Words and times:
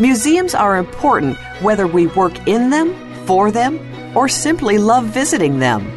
Museums 0.00 0.54
are 0.54 0.76
important 0.76 1.36
whether 1.60 1.88
we 1.88 2.06
work 2.06 2.46
in 2.46 2.70
them, 2.70 2.94
for 3.26 3.50
them, 3.50 3.80
or 4.16 4.28
simply 4.28 4.78
love 4.78 5.04
visiting 5.06 5.58
them. 5.58 5.90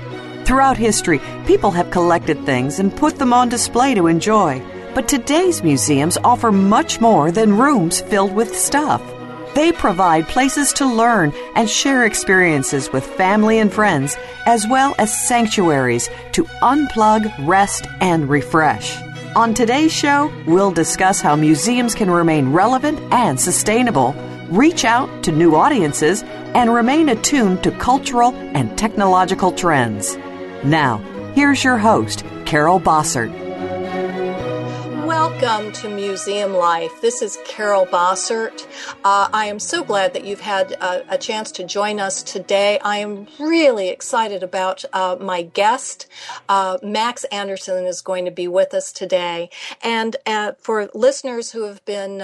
Throughout 0.44 0.76
history, 0.76 1.22
people 1.46 1.70
have 1.70 1.92
collected 1.92 2.44
things 2.44 2.80
and 2.80 2.96
put 2.96 3.20
them 3.20 3.32
on 3.32 3.50
display 3.50 3.94
to 3.94 4.08
enjoy. 4.08 4.60
But 4.96 5.08
today's 5.08 5.62
museums 5.62 6.18
offer 6.24 6.52
much 6.52 7.00
more 7.00 7.32
than 7.32 7.60
rooms 7.60 8.02
filled 8.02 8.34
with 8.34 8.58
stuff. 8.58 9.04
They 9.54 9.72
provide 9.72 10.28
places 10.28 10.74
to 10.74 10.88
learn 10.88 11.32
and 11.56 11.70
share 11.70 12.04
experiences 12.04 12.92
with 12.92 13.06
family 13.06 13.60
and 13.60 13.72
friends, 13.72 14.18
as 14.48 14.68
well 14.68 14.96
as 14.98 15.28
sanctuaries 15.28 16.10
to 16.32 16.46
unplug, 16.64 17.32
rest, 17.48 17.86
and 18.00 18.28
refresh. 18.28 18.98
On 19.34 19.54
today's 19.54 19.94
show, 19.94 20.30
we'll 20.46 20.72
discuss 20.72 21.22
how 21.22 21.38
museums 21.38 21.96
can 21.96 22.12
remain 22.12 22.52
relevant 22.52 23.00
and 23.14 23.40
sustainable, 23.40 24.14
reach 24.50 24.84
out 24.84 25.24
to 25.24 25.32
new 25.32 25.56
audiences, 25.56 26.22
and 26.54 26.74
remain 26.74 27.08
attuned 27.08 27.64
to 27.64 27.72
cultural 27.72 28.34
and 28.54 28.78
technological 28.78 29.54
trends. 29.54 30.18
Now, 30.66 30.98
here's 31.34 31.64
your 31.64 31.78
host, 31.78 32.26
Carol 32.46 32.82
Bossert. 32.82 33.32
Welcome 35.24 35.72
to 35.74 35.88
Museum 35.88 36.56
Life. 36.56 37.00
This 37.00 37.22
is 37.22 37.38
Carol 37.46 37.86
Bossert. 37.86 38.66
Uh, 39.04 39.30
I 39.32 39.46
am 39.46 39.60
so 39.60 39.84
glad 39.84 40.16
that 40.16 40.26
you've 40.26 40.42
had 40.42 40.76
uh, 40.82 41.02
a 41.10 41.18
chance 41.20 41.52
to 41.52 41.64
join 41.64 42.00
us 42.00 42.24
today. 42.24 42.80
I 42.80 42.98
am 42.98 43.28
really 43.40 43.90
excited 43.90 44.42
about 44.42 44.84
uh, 44.94 45.18
my 45.22 45.44
guest. 45.44 46.08
Uh, 46.50 46.80
Max 46.82 47.24
Anderson 47.26 47.86
is 47.86 48.02
going 48.02 48.26
to 48.26 48.32
be 48.32 48.48
with 48.48 48.74
us 48.74 48.92
today. 48.92 49.52
And 49.84 50.16
uh, 50.26 50.54
for 50.58 50.90
listeners 50.96 51.52
who 51.52 51.66
have 51.68 51.86
been 51.86 52.24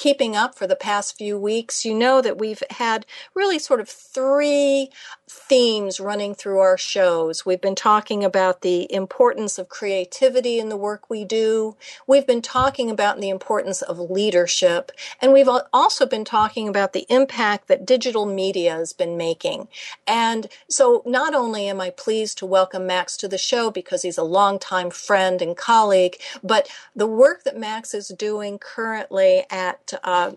keeping 0.00 0.34
up 0.34 0.54
for 0.54 0.66
the 0.66 0.76
past 0.76 1.18
few 1.18 1.36
weeks, 1.36 1.84
you 1.84 1.92
know 1.92 2.22
that 2.22 2.38
we've 2.38 2.62
had 2.70 3.04
really 3.34 3.58
sort 3.58 3.80
of 3.80 3.88
three 3.88 4.88
themes 5.30 6.00
running 6.00 6.34
through 6.34 6.58
our 6.58 6.76
shows. 6.76 7.46
We've 7.46 7.60
been 7.60 7.74
talking 7.74 8.24
about 8.24 8.62
the 8.62 8.92
importance 8.92 9.58
of 9.58 9.68
creativity 9.68 10.58
in 10.58 10.68
the 10.68 10.76
work 10.76 11.08
we 11.08 11.24
do. 11.24 11.76
We've 12.06 12.26
been 12.26 12.42
talking 12.42 12.90
about 12.90 13.20
the 13.20 13.28
importance 13.28 13.80
of 13.80 13.98
leadership. 13.98 14.92
And 15.20 15.32
we've 15.32 15.48
also 15.72 16.06
been 16.06 16.24
talking 16.24 16.68
about 16.68 16.92
the 16.92 17.06
impact 17.08 17.68
that 17.68 17.86
digital 17.86 18.26
media 18.26 18.72
has 18.72 18.92
been 18.92 19.16
making. 19.16 19.68
And 20.06 20.48
so 20.68 21.02
not 21.06 21.34
only 21.34 21.68
am 21.68 21.80
I 21.80 21.90
pleased 21.90 22.38
to 22.38 22.46
welcome 22.46 22.86
Max 22.86 23.16
to 23.18 23.28
the 23.28 23.38
show 23.38 23.70
because 23.70 24.02
he's 24.02 24.18
a 24.18 24.24
longtime 24.24 24.90
friend 24.90 25.40
and 25.40 25.56
colleague, 25.56 26.16
but 26.42 26.68
the 26.94 27.06
work 27.06 27.44
that 27.44 27.56
Max 27.56 27.94
is 27.94 28.08
doing 28.08 28.58
currently 28.58 29.44
at 29.50 29.92
uh, 30.02 30.32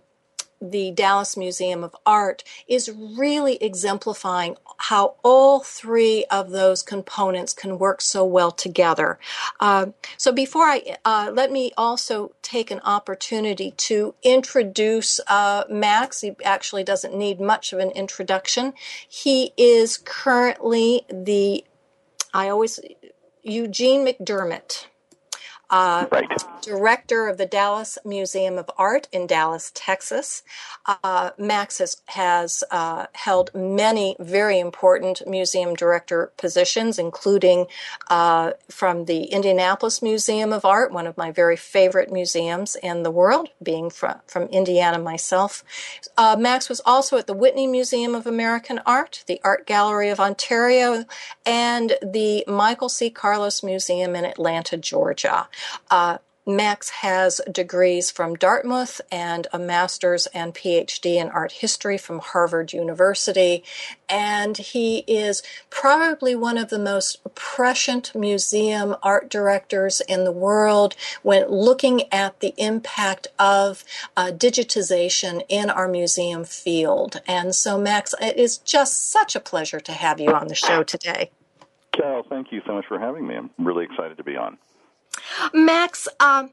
the 0.71 0.91
Dallas 0.91 1.35
Museum 1.35 1.83
of 1.83 1.95
Art 2.05 2.43
is 2.67 2.89
really 2.89 3.55
exemplifying 3.57 4.55
how 4.77 5.15
all 5.23 5.59
three 5.59 6.25
of 6.31 6.51
those 6.51 6.81
components 6.81 7.53
can 7.53 7.77
work 7.77 8.01
so 8.01 8.25
well 8.25 8.51
together. 8.51 9.19
Uh, 9.59 9.87
so 10.17 10.31
before 10.31 10.65
I 10.65 10.97
uh, 11.05 11.31
let 11.33 11.51
me 11.51 11.71
also 11.77 12.33
take 12.41 12.71
an 12.71 12.79
opportunity 12.83 13.71
to 13.71 14.15
introduce 14.23 15.19
uh, 15.27 15.63
Max. 15.69 16.21
He 16.21 16.35
actually 16.43 16.83
doesn't 16.83 17.15
need 17.15 17.39
much 17.39 17.73
of 17.73 17.79
an 17.79 17.91
introduction. 17.91 18.73
He 19.07 19.51
is 19.57 19.97
currently 19.97 21.05
the 21.09 21.63
I 22.33 22.49
always 22.49 22.79
Eugene 23.43 24.05
McDermott 24.05 24.85
uh, 25.73 26.05
right. 26.11 26.29
director 26.61 27.27
of 27.27 27.39
the 27.39 27.47
Dallas 27.47 27.97
Museum 28.05 28.59
of 28.59 28.69
Art 28.77 29.07
in 29.11 29.25
Dallas, 29.25 29.71
Texas. 29.73 30.43
Uh, 30.85 31.31
Max 31.35 31.79
has, 31.79 32.01
has 32.05 32.63
uh, 32.69 33.07
held 33.13 33.49
many 33.55 34.15
very 34.19 34.59
important 34.59 35.23
museum 35.25 35.73
director 35.73 36.31
positions, 36.37 36.99
including 36.99 37.65
uh, 38.07 38.51
from 38.69 39.05
the 39.05 39.23
Indianapolis 39.23 40.03
Museum 40.03 40.53
of 40.53 40.63
Art, 40.63 40.91
one 40.91 41.07
of 41.07 41.17
my 41.17 41.31
very 41.31 41.57
favorite 41.57 42.13
museums 42.13 42.75
in 42.75 43.01
the 43.01 43.09
world, 43.09 43.49
being 43.63 43.89
from, 43.89 44.19
from 44.27 44.43
Indiana 44.49 44.99
myself. 44.99 45.63
Uh, 46.15 46.35
Max 46.39 46.69
was 46.69 46.81
also 46.85 47.17
at 47.17 47.25
the 47.25 47.33
Whitney 47.33 47.65
Museum 47.65 48.13
of 48.13 48.27
American 48.27 48.79
Art, 48.85 49.23
the 49.25 49.41
Art 49.43 49.65
Gallery 49.65 50.09
of 50.09 50.19
Ontario, 50.19 51.05
and 51.47 51.97
the 52.03 52.43
Michael 52.47 52.89
C. 52.89 53.09
Carlos 53.09 53.63
Museum 53.63 54.15
in 54.15 54.23
Atlanta, 54.23 54.77
Georgia. 54.77 55.47
Uh, 55.89 56.17
Max 56.45 56.89
has 56.89 57.39
degrees 57.49 58.11
from 58.11 58.35
Dartmouth 58.35 58.99
and 59.09 59.47
a 59.53 59.59
master's 59.59 60.25
and 60.27 60.53
PhD 60.53 61.15
in 61.15 61.29
art 61.29 61.53
history 61.53 61.97
from 61.97 62.19
Harvard 62.19 62.73
University. 62.73 63.63
And 64.09 64.57
he 64.57 64.99
is 65.07 65.41
probably 65.69 66.35
one 66.35 66.57
of 66.57 66.69
the 66.69 66.79
most 66.79 67.21
prescient 67.33 68.13
museum 68.13 68.95
art 69.01 69.29
directors 69.29 70.01
in 70.01 70.25
the 70.25 70.33
world 70.33 70.95
when 71.21 71.47
looking 71.49 72.11
at 72.11 72.41
the 72.41 72.53
impact 72.57 73.27
of 73.39 73.85
uh, 74.17 74.31
digitization 74.33 75.43
in 75.47 75.69
our 75.69 75.87
museum 75.87 76.43
field. 76.43 77.21
And 77.25 77.55
so, 77.55 77.79
Max, 77.79 78.13
it 78.19 78.35
is 78.35 78.57
just 78.57 79.09
such 79.09 79.35
a 79.35 79.39
pleasure 79.39 79.79
to 79.79 79.93
have 79.93 80.19
you 80.19 80.31
on 80.31 80.49
the 80.49 80.55
show 80.55 80.83
today. 80.83 81.31
Carol, 81.93 82.25
thank 82.27 82.51
you 82.51 82.61
so 82.65 82.73
much 82.73 82.85
for 82.87 82.99
having 82.99 83.25
me. 83.25 83.35
I'm 83.35 83.49
really 83.59 83.85
excited 83.85 84.17
to 84.17 84.23
be 84.23 84.35
on. 84.35 84.57
Max, 85.53 86.07
um, 86.19 86.51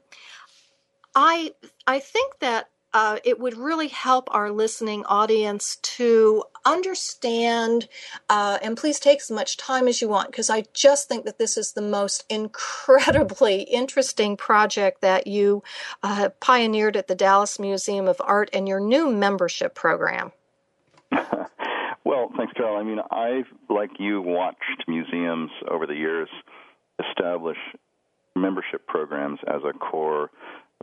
I 1.15 1.53
I 1.87 1.99
think 1.99 2.39
that 2.39 2.69
uh, 2.93 3.17
it 3.23 3.39
would 3.39 3.57
really 3.57 3.87
help 3.87 4.27
our 4.31 4.51
listening 4.51 5.05
audience 5.05 5.77
to 5.77 6.43
understand, 6.65 7.87
uh, 8.29 8.57
and 8.61 8.75
please 8.75 8.99
take 8.99 9.19
as 9.19 9.31
much 9.31 9.55
time 9.55 9.87
as 9.87 10.01
you 10.01 10.09
want, 10.09 10.29
because 10.29 10.49
I 10.49 10.65
just 10.73 11.07
think 11.07 11.25
that 11.25 11.37
this 11.37 11.57
is 11.57 11.71
the 11.71 11.81
most 11.81 12.25
incredibly 12.29 13.61
interesting 13.63 14.35
project 14.35 15.01
that 15.01 15.27
you 15.27 15.63
uh, 16.03 16.29
pioneered 16.39 16.97
at 16.97 17.07
the 17.07 17.15
Dallas 17.15 17.59
Museum 17.59 18.07
of 18.07 18.21
Art 18.23 18.49
and 18.53 18.67
your 18.67 18.79
new 18.79 19.09
membership 19.09 19.73
program. 19.73 20.31
well, 22.03 22.31
thanks, 22.35 22.53
Carol. 22.53 22.77
I 22.77 22.83
mean, 22.83 22.99
I've, 23.09 23.47
like 23.69 23.91
you, 23.99 24.21
watched 24.21 24.83
museums 24.87 25.51
over 25.69 25.87
the 25.87 25.95
years 25.95 26.29
establish 27.09 27.57
membership 28.41 28.85
programs 28.87 29.39
as 29.47 29.61
a 29.63 29.77
core 29.77 30.31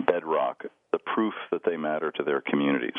bedrock, 0.06 0.64
the 0.92 0.98
proof 1.14 1.34
that 1.50 1.62
they 1.66 1.76
matter 1.76 2.10
to 2.12 2.22
their 2.22 2.40
communities. 2.40 2.96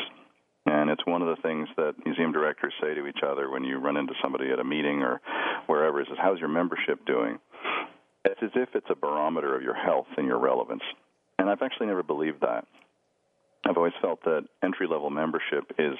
And 0.66 0.90
it's 0.90 1.04
one 1.06 1.22
of 1.22 1.34
the 1.34 1.42
things 1.42 1.68
that 1.76 1.94
museum 2.04 2.32
directors 2.32 2.74
say 2.80 2.94
to 2.94 3.06
each 3.06 3.20
other 3.26 3.50
when 3.50 3.64
you 3.64 3.78
run 3.78 3.96
into 3.96 4.12
somebody 4.22 4.50
at 4.50 4.60
a 4.60 4.64
meeting 4.64 5.02
or 5.02 5.20
wherever 5.66 6.00
is, 6.00 6.06
how's 6.18 6.38
your 6.38 6.48
membership 6.48 7.04
doing? 7.06 7.38
It's 8.24 8.40
as 8.42 8.50
if 8.54 8.68
it's 8.74 8.86
a 8.90 8.94
barometer 8.94 9.56
of 9.56 9.62
your 9.62 9.74
health 9.74 10.06
and 10.18 10.26
your 10.26 10.38
relevance. 10.38 10.82
And 11.38 11.48
I've 11.48 11.62
actually 11.62 11.86
never 11.86 12.02
believed 12.02 12.42
that. 12.42 12.66
I've 13.68 13.76
always 13.76 13.92
felt 14.00 14.22
that 14.24 14.42
entry 14.62 14.86
level 14.86 15.10
membership 15.10 15.72
is 15.78 15.94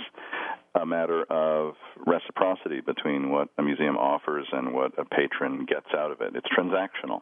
a 0.75 0.87
matter 0.87 1.25
of 1.25 1.75
reciprocity 2.07 2.81
between 2.81 3.31
what 3.31 3.49
a 3.59 3.63
museum 3.63 3.97
offers 3.97 4.47
and 4.53 4.73
what 4.73 4.93
a 4.99 5.05
patron 5.05 5.67
gets 5.67 5.87
out 5.97 6.11
of 6.11 6.21
it. 6.21 6.35
It's 6.35 6.47
transactional. 6.57 7.21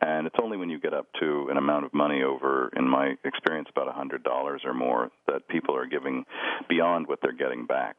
And 0.00 0.26
it's 0.26 0.36
only 0.42 0.56
when 0.56 0.68
you 0.68 0.80
get 0.80 0.94
up 0.94 1.06
to 1.20 1.46
an 1.50 1.56
amount 1.56 1.84
of 1.84 1.94
money 1.94 2.22
over, 2.22 2.70
in 2.76 2.88
my 2.88 3.14
experience, 3.24 3.68
about 3.70 3.88
a 3.88 3.92
$100 3.92 4.64
or 4.64 4.74
more, 4.74 5.10
that 5.28 5.46
people 5.46 5.76
are 5.76 5.86
giving 5.86 6.24
beyond 6.68 7.06
what 7.06 7.20
they're 7.22 7.32
getting 7.32 7.66
back. 7.66 7.96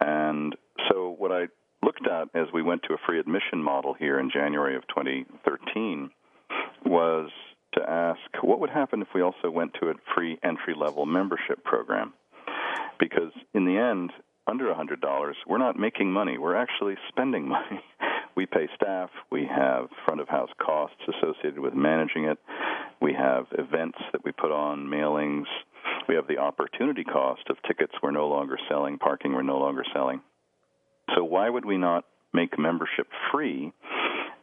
And 0.00 0.56
so, 0.88 1.14
what 1.18 1.30
I 1.30 1.48
looked 1.82 2.06
at 2.08 2.28
as 2.34 2.46
we 2.54 2.62
went 2.62 2.82
to 2.84 2.94
a 2.94 2.96
free 3.06 3.20
admission 3.20 3.62
model 3.62 3.92
here 3.92 4.18
in 4.18 4.30
January 4.32 4.74
of 4.74 4.82
2013 4.88 6.10
was 6.86 7.30
to 7.74 7.88
ask 7.88 8.20
what 8.42 8.60
would 8.60 8.70
happen 8.70 9.02
if 9.02 9.08
we 9.14 9.22
also 9.22 9.50
went 9.50 9.74
to 9.80 9.88
a 9.88 9.94
free 10.14 10.38
entry 10.42 10.74
level 10.74 11.06
membership 11.06 11.64
program. 11.64 12.12
Because 12.98 13.32
in 13.54 13.64
the 13.64 13.76
end, 13.76 14.12
under 14.46 14.64
$100, 14.66 15.32
we're 15.46 15.58
not 15.58 15.78
making 15.78 16.12
money. 16.12 16.38
We're 16.38 16.56
actually 16.56 16.94
spending 17.08 17.48
money. 17.48 17.82
We 18.34 18.46
pay 18.46 18.68
staff. 18.74 19.10
We 19.30 19.46
have 19.46 19.88
front 20.04 20.20
of 20.20 20.28
house 20.28 20.50
costs 20.60 21.00
associated 21.08 21.58
with 21.58 21.74
managing 21.74 22.24
it. 22.24 22.38
We 23.00 23.12
have 23.14 23.46
events 23.52 23.98
that 24.12 24.24
we 24.24 24.32
put 24.32 24.50
on, 24.50 24.86
mailings. 24.86 25.46
We 26.08 26.14
have 26.14 26.26
the 26.28 26.38
opportunity 26.38 27.04
cost 27.04 27.42
of 27.50 27.56
tickets 27.66 27.92
we're 28.02 28.10
no 28.10 28.28
longer 28.28 28.58
selling, 28.68 28.98
parking 28.98 29.34
we're 29.34 29.42
no 29.42 29.58
longer 29.58 29.84
selling. 29.92 30.20
So 31.14 31.24
why 31.24 31.50
would 31.50 31.64
we 31.64 31.76
not 31.76 32.04
make 32.32 32.58
membership 32.58 33.08
free 33.30 33.72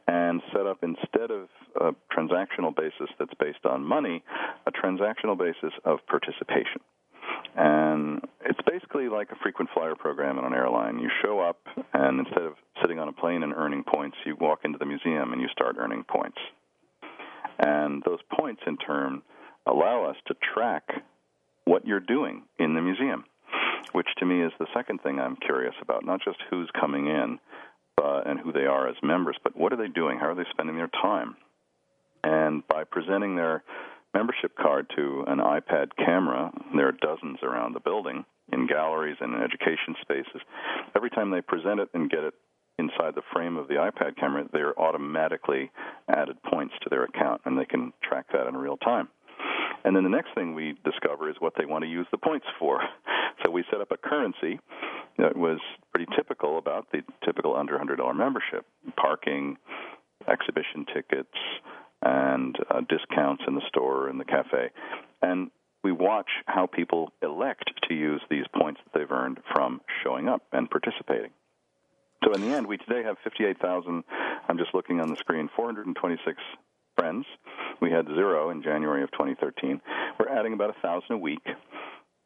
and 0.09 0.41
set 0.51 0.65
up 0.65 0.79
instead 0.81 1.29
of 1.29 1.47
a 1.79 1.91
transactional 2.11 2.75
basis 2.75 3.09
that's 3.19 3.33
based 3.39 3.63
on 3.63 3.83
money, 3.83 4.23
a 4.65 4.71
transactional 4.71 5.38
basis 5.38 5.71
of 5.85 6.00
participation? 6.07 6.81
And 7.56 8.21
it's 8.44 8.59
basically 8.65 9.07
like 9.07 9.29
a 9.31 9.35
frequent 9.44 9.69
flyer 9.73 9.95
program 9.95 10.39
in 10.39 10.45
an 10.45 10.53
airline. 10.53 10.97
You 10.97 11.09
show 11.23 11.39
up, 11.39 11.57
and 11.94 12.19
instead 12.19 12.41
of 12.41 12.53
sitting 12.81 12.97
on 12.97 13.07
a 13.07 13.13
plane 13.13 13.44
and 13.44 13.53
earning 13.53 13.83
points, 13.83 14.17
you 14.25 14.35
walk 14.39 14.61
into 14.63 14.79
the 14.79 14.85
museum 14.85 15.31
and 15.31 15.41
you 15.41 15.47
start 15.50 15.75
earning 15.77 16.03
points. 16.03 16.38
And 17.59 18.01
those 18.03 18.19
points, 18.35 18.61
in 18.65 18.77
turn, 18.77 19.21
allow 19.67 20.06
us 20.06 20.15
to 20.27 20.35
track 20.53 20.89
what 21.65 21.85
you're 21.85 22.00
doing 22.00 22.44
in 22.57 22.73
the 22.73 22.81
museum, 22.81 23.25
which 23.91 24.07
to 24.17 24.25
me 24.25 24.41
is 24.41 24.51
the 24.59 24.67
second 24.73 25.01
thing 25.01 25.19
I'm 25.19 25.35
curious 25.35 25.75
about. 25.81 26.03
Not 26.03 26.21
just 26.23 26.39
who's 26.50 26.69
coming 26.79 27.06
in 27.06 27.38
uh, 28.01 28.22
and 28.25 28.40
who 28.40 28.51
they 28.51 28.66
are 28.66 28.88
as 28.88 28.96
members, 29.04 29.38
but 29.44 29.56
what 29.57 29.74
are 29.74 29.78
they 29.78 29.88
doing? 29.88 30.18
How 30.19 30.30
are 30.30 30.36
they 30.36 30.46
spending 30.51 30.78
their 30.78 30.90
time? 31.01 31.36
And 32.24 32.68
by 32.68 32.84
presenting 32.84 33.36
their 33.36 33.63
membership 34.13 34.56
card 34.57 34.88
to 34.96 35.24
an 35.28 35.40
iPad 35.40 35.90
camera. 35.98 36.51
There 36.75 36.88
are 36.88 36.92
dozens 36.92 37.40
around 37.44 37.74
the 37.74 37.80
building 37.80 38.25
in 38.51 38.68
galleries 38.68 39.18
and 39.19 39.36
in 39.36 39.42
education 39.42 39.96
spaces. 40.01 40.42
Every 40.96 41.10
time 41.10 41.31
they 41.31 41.42
present 41.42 41.80
it 41.80 41.90
and 41.94 42.10
get 42.10 42.24
it 42.24 42.34
inside 42.80 43.13
the 43.13 43.22
frame 43.34 43.57
of 43.57 43.68
the 43.68 43.75
iPad 43.75 44.18
camera, 44.18 44.45
they're 44.52 44.80
automatically 44.80 45.69
added 46.07 46.38
points 46.44 46.74
to 46.81 46.90
their 46.90 47.04
account, 47.04 47.42
and 47.45 47.57
they 47.57 47.66
can 47.66 47.94
track 48.02 48.25
that 48.34 48.48
in 48.48 48.56
real 48.56 48.78
time. 48.78 49.10
And 49.84 49.95
then 49.95 50.04
the 50.04 50.10
next 50.10 50.34
thing 50.34 50.56
we 50.56 50.75
discover 50.84 51.30
is 51.30 51.36
what 51.40 51.54
they 51.57 51.66
want 51.66 51.84
to 51.84 51.90
use 51.90 52.07
the 52.12 52.18
points 52.18 52.45
for. 52.57 52.81
So 53.44 53.51
we 53.51 53.63
set 53.71 53.81
up 53.81 53.91
a 53.91 53.97
currency 53.97 54.59
that 55.18 55.36
was 55.36 55.59
pretty 55.94 56.12
typical 56.15 56.57
about 56.57 56.88
the 56.91 57.01
typical 57.25 57.56
under 57.56 57.77
$100 57.77 58.15
membership 58.15 58.65
parking, 58.95 59.57
exhibition 60.27 60.86
tickets, 60.94 61.36
and 62.01 62.56
uh, 62.69 62.81
discounts 62.88 63.44
in 63.47 63.56
the 63.56 63.62
store 63.68 64.07
and 64.07 64.19
the 64.19 64.25
cafe. 64.25 64.69
And 65.21 65.51
we 65.83 65.91
watch 65.91 66.30
how 66.45 66.65
people 66.65 67.12
elect 67.21 67.71
to 67.88 67.94
use 67.94 68.21
these 68.30 68.45
points 68.56 68.81
that 68.83 68.97
they've 68.97 69.12
earned 69.12 69.39
from 69.53 69.81
showing 70.03 70.27
up 70.27 70.44
and 70.51 70.69
participating. 70.69 71.31
So 72.24 72.33
in 72.33 72.42
the 72.42 72.47
end, 72.47 72.68
we 72.68 72.77
today 72.77 73.03
have 73.03 73.18
58,000. 73.24 74.03
I'm 74.47 74.57
just 74.57 74.74
looking 74.74 75.00
on 75.00 75.09
the 75.09 75.15
screen, 75.15 75.50
426 75.56 76.38
friends. 76.97 77.25
We 77.81 77.92
had 77.92 78.07
zero 78.07 78.50
in 78.50 78.62
January 78.62 79.03
of 79.03 79.12
2013. 79.12 79.80
We're 80.19 80.27
adding 80.27 80.53
about 80.53 80.71
a 80.71 80.81
thousand 80.81 81.15
a 81.15 81.18
week. 81.18 81.45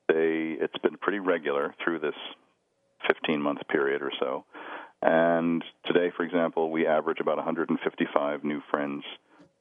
They, 0.08 0.58
it's 0.60 0.78
been 0.80 0.98
pretty 0.98 1.20
regular 1.20 1.74
through 1.84 2.00
this 2.00 2.16
15 3.08 3.42
month 3.42 3.60
period 3.70 4.02
or 4.02 4.12
so. 4.20 4.46
And 5.02 5.64
today, 5.86 6.12
for 6.16 6.24
example, 6.24 6.72
we 6.72 6.88
average 6.88 7.20
about 7.20 7.38
155 7.38 8.44
new 8.44 8.62
friends 8.72 9.04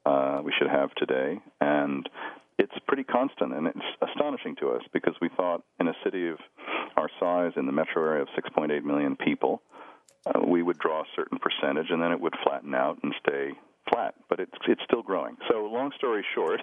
uh, 0.06 0.40
we 0.44 0.52
should 0.58 0.68
have 0.68 0.92
today, 0.94 1.38
and 1.60 2.08
it's 2.58 2.72
pretty 2.86 3.04
constant, 3.04 3.52
and 3.54 3.66
it's 3.66 3.78
astonishing 4.10 4.56
to 4.56 4.70
us 4.70 4.82
because 4.92 5.14
we 5.20 5.28
thought 5.36 5.62
in 5.80 5.88
a 5.88 5.94
city 6.04 6.28
of 6.28 6.38
our 6.96 7.08
size, 7.20 7.52
in 7.56 7.66
the 7.66 7.72
metro 7.72 8.04
area 8.04 8.22
of 8.22 8.28
6.8 8.28 8.82
million 8.84 9.16
people, 9.16 9.62
uh, 10.26 10.40
we 10.46 10.62
would 10.62 10.78
draw 10.78 11.02
a 11.02 11.06
certain 11.16 11.38
percentage, 11.38 11.90
and 11.90 12.02
then 12.02 12.12
it 12.12 12.20
would 12.20 12.34
flatten 12.44 12.74
out 12.74 12.98
and 13.02 13.14
stay 13.24 13.52
flat. 13.90 14.14
But 14.28 14.40
it's 14.40 14.52
it's 14.68 14.82
still 14.84 15.02
growing. 15.02 15.36
So, 15.50 15.64
long 15.66 15.92
story 15.96 16.24
short, 16.34 16.60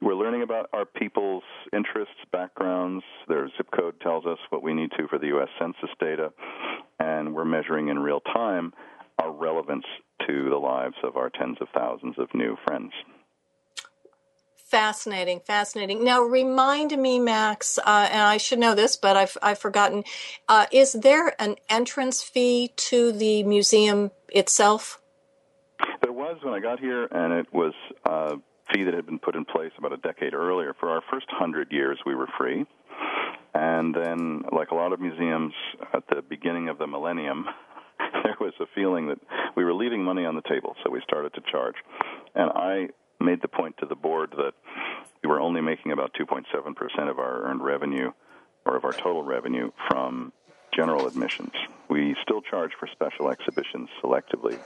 we're 0.00 0.14
learning 0.14 0.42
about 0.42 0.68
our 0.72 0.84
people's 0.84 1.44
interests, 1.72 2.14
backgrounds. 2.32 3.04
Their 3.28 3.48
zip 3.56 3.68
code 3.78 4.00
tells 4.00 4.26
us 4.26 4.38
what 4.50 4.62
we 4.62 4.74
need 4.74 4.90
to 4.98 5.08
for 5.08 5.18
the 5.18 5.28
U.S. 5.28 5.48
Census 5.58 5.90
data, 6.00 6.32
and 6.98 7.34
we're 7.34 7.44
measuring 7.44 7.88
in 7.88 7.98
real 7.98 8.20
time 8.20 8.72
our 9.18 9.32
relevance 9.32 9.84
to 10.26 10.50
the 10.50 10.56
lives 10.56 10.96
of 11.02 11.16
our 11.16 11.30
tens 11.30 11.58
of 11.60 11.68
thousands 11.74 12.16
of 12.18 12.28
new 12.34 12.56
friends. 12.66 12.92
Fascinating, 14.66 15.40
fascinating. 15.40 16.02
Now, 16.02 16.22
remind 16.22 16.98
me, 16.98 17.20
Max, 17.20 17.78
uh, 17.78 18.08
and 18.10 18.22
I 18.22 18.38
should 18.38 18.58
know 18.58 18.74
this, 18.74 18.96
but 18.96 19.16
I've, 19.16 19.36
I've 19.40 19.58
forgotten. 19.58 20.02
Uh, 20.48 20.66
is 20.72 20.94
there 20.94 21.40
an 21.40 21.56
entrance 21.68 22.22
fee 22.22 22.72
to 22.76 23.12
the 23.12 23.44
museum 23.44 24.10
itself? 24.30 25.00
Was 26.24 26.38
when 26.42 26.54
I 26.54 26.58
got 26.58 26.80
here, 26.80 27.06
and 27.10 27.34
it 27.34 27.52
was 27.52 27.74
a 28.06 28.36
fee 28.72 28.84
that 28.84 28.94
had 28.94 29.04
been 29.04 29.18
put 29.18 29.36
in 29.36 29.44
place 29.44 29.72
about 29.76 29.92
a 29.92 29.98
decade 29.98 30.32
earlier. 30.32 30.74
For 30.80 30.88
our 30.88 31.02
first 31.12 31.26
hundred 31.28 31.70
years, 31.70 31.98
we 32.06 32.14
were 32.14 32.28
free. 32.38 32.64
And 33.54 33.94
then, 33.94 34.42
like 34.50 34.70
a 34.70 34.74
lot 34.74 34.94
of 34.94 35.00
museums 35.00 35.52
at 35.92 36.08
the 36.08 36.22
beginning 36.22 36.70
of 36.70 36.78
the 36.78 36.86
millennium, 36.86 37.44
there 38.24 38.36
was 38.40 38.54
a 38.58 38.64
feeling 38.74 39.08
that 39.08 39.18
we 39.54 39.64
were 39.64 39.74
leaving 39.74 40.02
money 40.02 40.24
on 40.24 40.34
the 40.34 40.40
table, 40.48 40.74
so 40.82 40.90
we 40.90 41.02
started 41.02 41.34
to 41.34 41.42
charge. 41.52 41.74
And 42.34 42.50
I 42.54 42.88
made 43.20 43.42
the 43.42 43.48
point 43.48 43.76
to 43.80 43.86
the 43.86 43.94
board 43.94 44.32
that 44.38 44.54
we 45.22 45.28
were 45.28 45.42
only 45.42 45.60
making 45.60 45.92
about 45.92 46.14
2.7% 46.18 47.10
of 47.10 47.18
our 47.18 47.42
earned 47.50 47.62
revenue 47.62 48.12
or 48.64 48.76
of 48.76 48.84
our 48.86 48.94
total 48.94 49.22
revenue 49.22 49.70
from 49.90 50.32
general 50.74 51.06
admissions. 51.06 51.52
We 51.88 52.16
still 52.22 52.40
charge 52.42 52.72
for 52.78 52.88
special 52.88 53.30
exhibitions 53.30 53.88
selectively, 54.02 54.58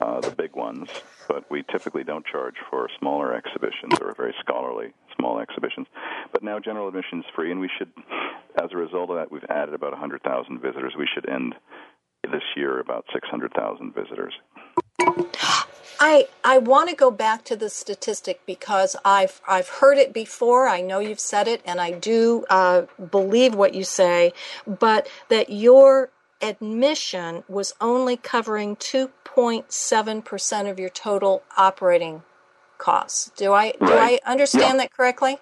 uh, 0.00 0.20
the 0.20 0.30
big 0.30 0.54
ones, 0.54 0.88
but 1.28 1.50
we 1.50 1.62
typically 1.70 2.04
don't 2.04 2.24
charge 2.26 2.54
for 2.70 2.88
smaller 2.98 3.34
exhibitions 3.34 3.94
or 4.00 4.14
very 4.14 4.34
scholarly 4.40 4.92
small 5.16 5.38
exhibitions. 5.38 5.86
But 6.32 6.42
now 6.42 6.58
general 6.58 6.88
admission 6.88 7.20
is 7.20 7.26
free, 7.34 7.50
and 7.50 7.60
we 7.60 7.70
should, 7.78 7.92
as 8.62 8.70
a 8.72 8.76
result 8.76 9.10
of 9.10 9.16
that, 9.16 9.30
we've 9.30 9.44
added 9.48 9.74
about 9.74 9.92
100,000 9.92 10.60
visitors. 10.60 10.94
We 10.98 11.08
should 11.12 11.28
end 11.28 11.54
this 12.22 12.42
year 12.56 12.80
about 12.80 13.04
600,000 13.12 13.94
visitors. 13.94 14.34
I 16.00 16.28
I 16.42 16.58
want 16.58 16.90
to 16.90 16.96
go 16.96 17.10
back 17.10 17.44
to 17.44 17.56
the 17.56 17.68
statistic 17.68 18.40
because 18.46 18.96
I've 19.04 19.40
I've 19.48 19.68
heard 19.68 19.98
it 19.98 20.12
before. 20.12 20.68
I 20.68 20.80
know 20.80 20.98
you've 20.98 21.20
said 21.20 21.48
it, 21.48 21.62
and 21.64 21.80
I 21.80 21.92
do 21.92 22.44
uh, 22.50 22.82
believe 23.10 23.54
what 23.54 23.74
you 23.74 23.84
say. 23.84 24.32
But 24.66 25.08
that 25.28 25.50
your 25.50 26.10
admission 26.42 27.44
was 27.48 27.74
only 27.80 28.16
covering 28.16 28.76
2.7 28.76 30.24
percent 30.24 30.68
of 30.68 30.78
your 30.78 30.90
total 30.90 31.42
operating 31.56 32.22
costs. 32.78 33.30
Do 33.36 33.52
I 33.52 33.72
do 33.72 33.92
I 33.92 34.18
understand 34.26 34.74
yeah. 34.74 34.84
that 34.84 34.92
correctly? 34.92 35.38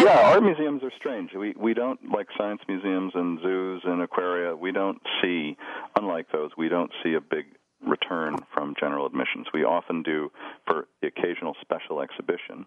Yeah, 0.00 0.08
I, 0.08 0.32
our 0.34 0.40
museums 0.40 0.82
are 0.82 0.92
strange. 0.96 1.30
We 1.34 1.54
we 1.58 1.74
don't 1.74 2.00
like 2.10 2.28
science 2.38 2.62
museums 2.68 3.12
and 3.14 3.40
zoos 3.40 3.82
and 3.84 4.00
aquaria. 4.00 4.56
We 4.56 4.72
don't 4.72 5.00
see, 5.20 5.56
unlike 5.96 6.30
those, 6.32 6.50
we 6.56 6.68
don't 6.68 6.90
see 7.02 7.14
a 7.14 7.20
big 7.20 7.46
return 7.86 8.36
from 8.54 8.74
general 8.78 9.06
admissions. 9.06 9.46
We 9.52 9.64
often 9.64 10.02
do 10.02 10.30
for 10.66 10.86
the 11.00 11.08
occasional 11.08 11.54
special 11.60 12.00
exhibition, 12.00 12.66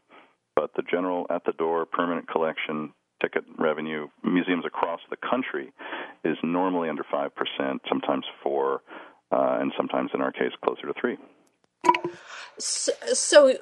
but 0.55 0.72
the 0.75 0.84
general 0.89 1.25
at 1.29 1.43
the 1.45 1.53
door 1.53 1.86
permanent 1.86 2.27
collection 2.27 2.93
ticket 3.22 3.43
revenue 3.57 4.07
museums 4.24 4.65
across 4.65 5.00
the 5.10 5.17
country 5.17 5.72
is 6.24 6.38
normally 6.43 6.89
under 6.89 7.03
five 7.10 7.31
percent, 7.36 7.81
sometimes 7.88 8.25
four, 8.43 8.81
uh, 9.31 9.57
and 9.60 9.72
sometimes 9.77 10.12
in 10.13 10.22
our 10.22 10.31
case 10.31 10.51
closer 10.63 10.88
to 10.88 10.93
three. 11.00 11.17
So, 12.57 12.91
so 13.13 13.53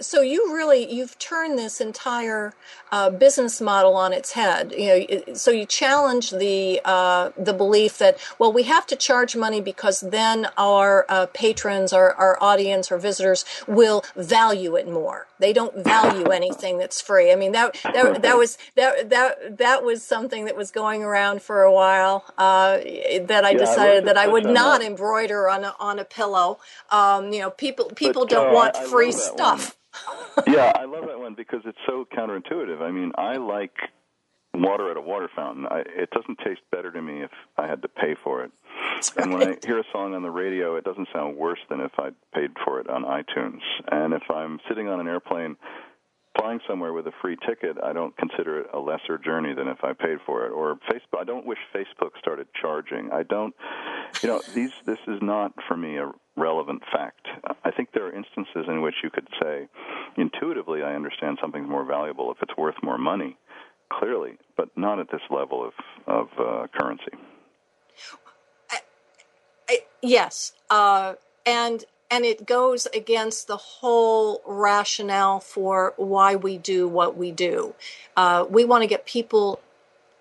so 0.00 0.22
you 0.22 0.54
really 0.54 0.92
you've 0.92 1.18
turned 1.18 1.58
this 1.58 1.80
entire 1.80 2.54
uh, 2.92 3.10
business 3.10 3.60
model 3.60 3.94
on 3.94 4.12
its 4.12 4.32
head. 4.32 4.72
You 4.76 4.86
know, 4.86 5.34
so 5.34 5.50
you 5.50 5.66
challenge 5.66 6.30
the 6.30 6.80
uh, 6.84 7.30
the 7.36 7.52
belief 7.52 7.98
that 7.98 8.18
well, 8.38 8.52
we 8.52 8.64
have 8.64 8.86
to 8.88 8.96
charge 8.96 9.36
money 9.36 9.60
because 9.60 10.00
then 10.00 10.48
our 10.56 11.06
uh, 11.08 11.26
patrons, 11.32 11.92
our, 11.92 12.14
our 12.14 12.42
audience, 12.42 12.90
or 12.90 12.98
visitors 12.98 13.44
will 13.66 14.04
value 14.16 14.76
it 14.76 14.88
more. 14.88 15.26
They 15.38 15.52
don't 15.52 15.76
value 15.76 16.26
anything 16.26 16.78
that's 16.78 17.00
free. 17.00 17.32
I 17.32 17.36
mean 17.36 17.52
that 17.52 17.76
that, 17.84 18.22
that 18.22 18.36
was 18.36 18.58
that 18.76 19.10
that 19.10 19.58
that 19.58 19.84
was 19.84 20.02
something 20.02 20.46
that 20.46 20.56
was 20.56 20.70
going 20.70 21.02
around 21.02 21.42
for 21.42 21.62
a 21.62 21.72
while. 21.72 22.24
Uh, 22.38 22.78
that 22.78 23.44
I 23.44 23.50
yeah, 23.50 23.58
decided 23.58 24.02
I 24.04 24.06
that 24.06 24.16
I 24.16 24.26
would 24.26 24.44
not 24.44 24.80
that. 24.80 24.86
embroider 24.86 25.48
on 25.48 25.64
a, 25.64 25.74
on 25.78 25.98
a 25.98 26.04
pillow. 26.04 26.58
Um, 26.90 27.32
you 27.32 27.40
know, 27.40 27.50
people 27.50 27.90
people 27.94 28.22
but, 28.22 28.30
don't 28.30 28.54
want 28.54 28.76
free 28.76 29.12
stuff 29.12 29.76
yeah, 30.46 30.72
I 30.76 30.84
love 30.84 31.06
that 31.06 31.18
one 31.18 31.34
because 31.34 31.60
it's 31.64 31.78
so 31.86 32.06
counterintuitive. 32.16 32.80
I 32.80 32.90
mean, 32.90 33.12
I 33.16 33.36
like 33.36 33.74
water 34.54 34.90
at 34.90 34.96
a 34.96 35.00
water 35.00 35.28
fountain. 35.34 35.66
I, 35.66 35.80
it 35.86 36.10
doesn't 36.10 36.38
taste 36.44 36.60
better 36.70 36.90
to 36.90 37.00
me 37.00 37.22
if 37.22 37.30
I 37.56 37.66
had 37.66 37.82
to 37.82 37.88
pay 37.88 38.16
for 38.22 38.42
it. 38.42 38.50
And 39.16 39.32
when 39.32 39.48
I 39.48 39.56
hear 39.64 39.78
a 39.78 39.84
song 39.92 40.14
on 40.14 40.22
the 40.22 40.30
radio, 40.30 40.76
it 40.76 40.84
doesn't 40.84 41.08
sound 41.12 41.36
worse 41.36 41.60
than 41.68 41.80
if 41.80 41.92
I 41.98 42.10
paid 42.34 42.50
for 42.64 42.80
it 42.80 42.88
on 42.88 43.04
iTunes. 43.04 43.60
And 43.90 44.12
if 44.12 44.22
I'm 44.30 44.60
sitting 44.68 44.88
on 44.88 45.00
an 45.00 45.08
airplane 45.08 45.56
flying 46.40 46.60
somewhere 46.66 46.92
with 46.92 47.06
a 47.06 47.12
free 47.20 47.36
ticket, 47.46 47.76
I 47.82 47.92
don't 47.92 48.16
consider 48.16 48.60
it 48.60 48.66
a 48.72 48.78
lesser 48.78 49.18
journey 49.18 49.54
than 49.54 49.68
if 49.68 49.78
I 49.82 49.92
paid 49.92 50.18
for 50.24 50.46
it. 50.46 50.50
Or 50.50 50.78
Facebook, 50.90 51.20
I 51.20 51.24
don't 51.24 51.46
wish 51.46 51.58
Facebook 51.74 52.10
started 52.18 52.46
charging. 52.60 53.10
I 53.12 53.22
don't, 53.24 53.54
you 54.22 54.28
know, 54.28 54.40
these. 54.54 54.72
This 54.86 54.98
is 55.06 55.20
not 55.20 55.52
for 55.68 55.76
me 55.76 55.98
a 55.98 56.10
relevant 56.36 56.82
fact. 56.92 57.26
I 57.64 57.70
think 57.70 57.92
there 57.92 58.06
are 58.06 58.12
instances 58.12 58.64
in 58.68 58.80
which 58.80 58.94
you 59.02 59.10
could 59.10 59.28
say, 59.42 59.68
intuitively, 60.16 60.82
I 60.82 60.94
understand 60.94 61.38
something's 61.40 61.68
more 61.68 61.84
valuable 61.84 62.30
if 62.30 62.38
it's 62.42 62.56
worth 62.56 62.76
more 62.82 62.98
money, 62.98 63.36
clearly, 63.92 64.38
but 64.56 64.68
not 64.76 64.98
at 64.98 65.10
this 65.10 65.22
level 65.30 65.64
of 65.64 65.72
of 66.06 66.28
uh, 66.38 66.66
currency. 66.78 67.12
I, 68.70 68.78
I, 69.68 69.78
yes, 70.02 70.52
uh, 70.70 71.14
and 71.44 71.84
and 72.10 72.24
it 72.24 72.44
goes 72.44 72.86
against 72.92 73.46
the 73.46 73.56
whole 73.56 74.42
rationale 74.44 75.40
for 75.40 75.94
why 75.96 76.34
we 76.34 76.58
do 76.58 76.88
what 76.88 77.16
we 77.16 77.30
do. 77.30 77.74
Uh, 78.16 78.44
we 78.50 78.64
want 78.64 78.82
to 78.82 78.88
get 78.88 79.06
people 79.06 79.60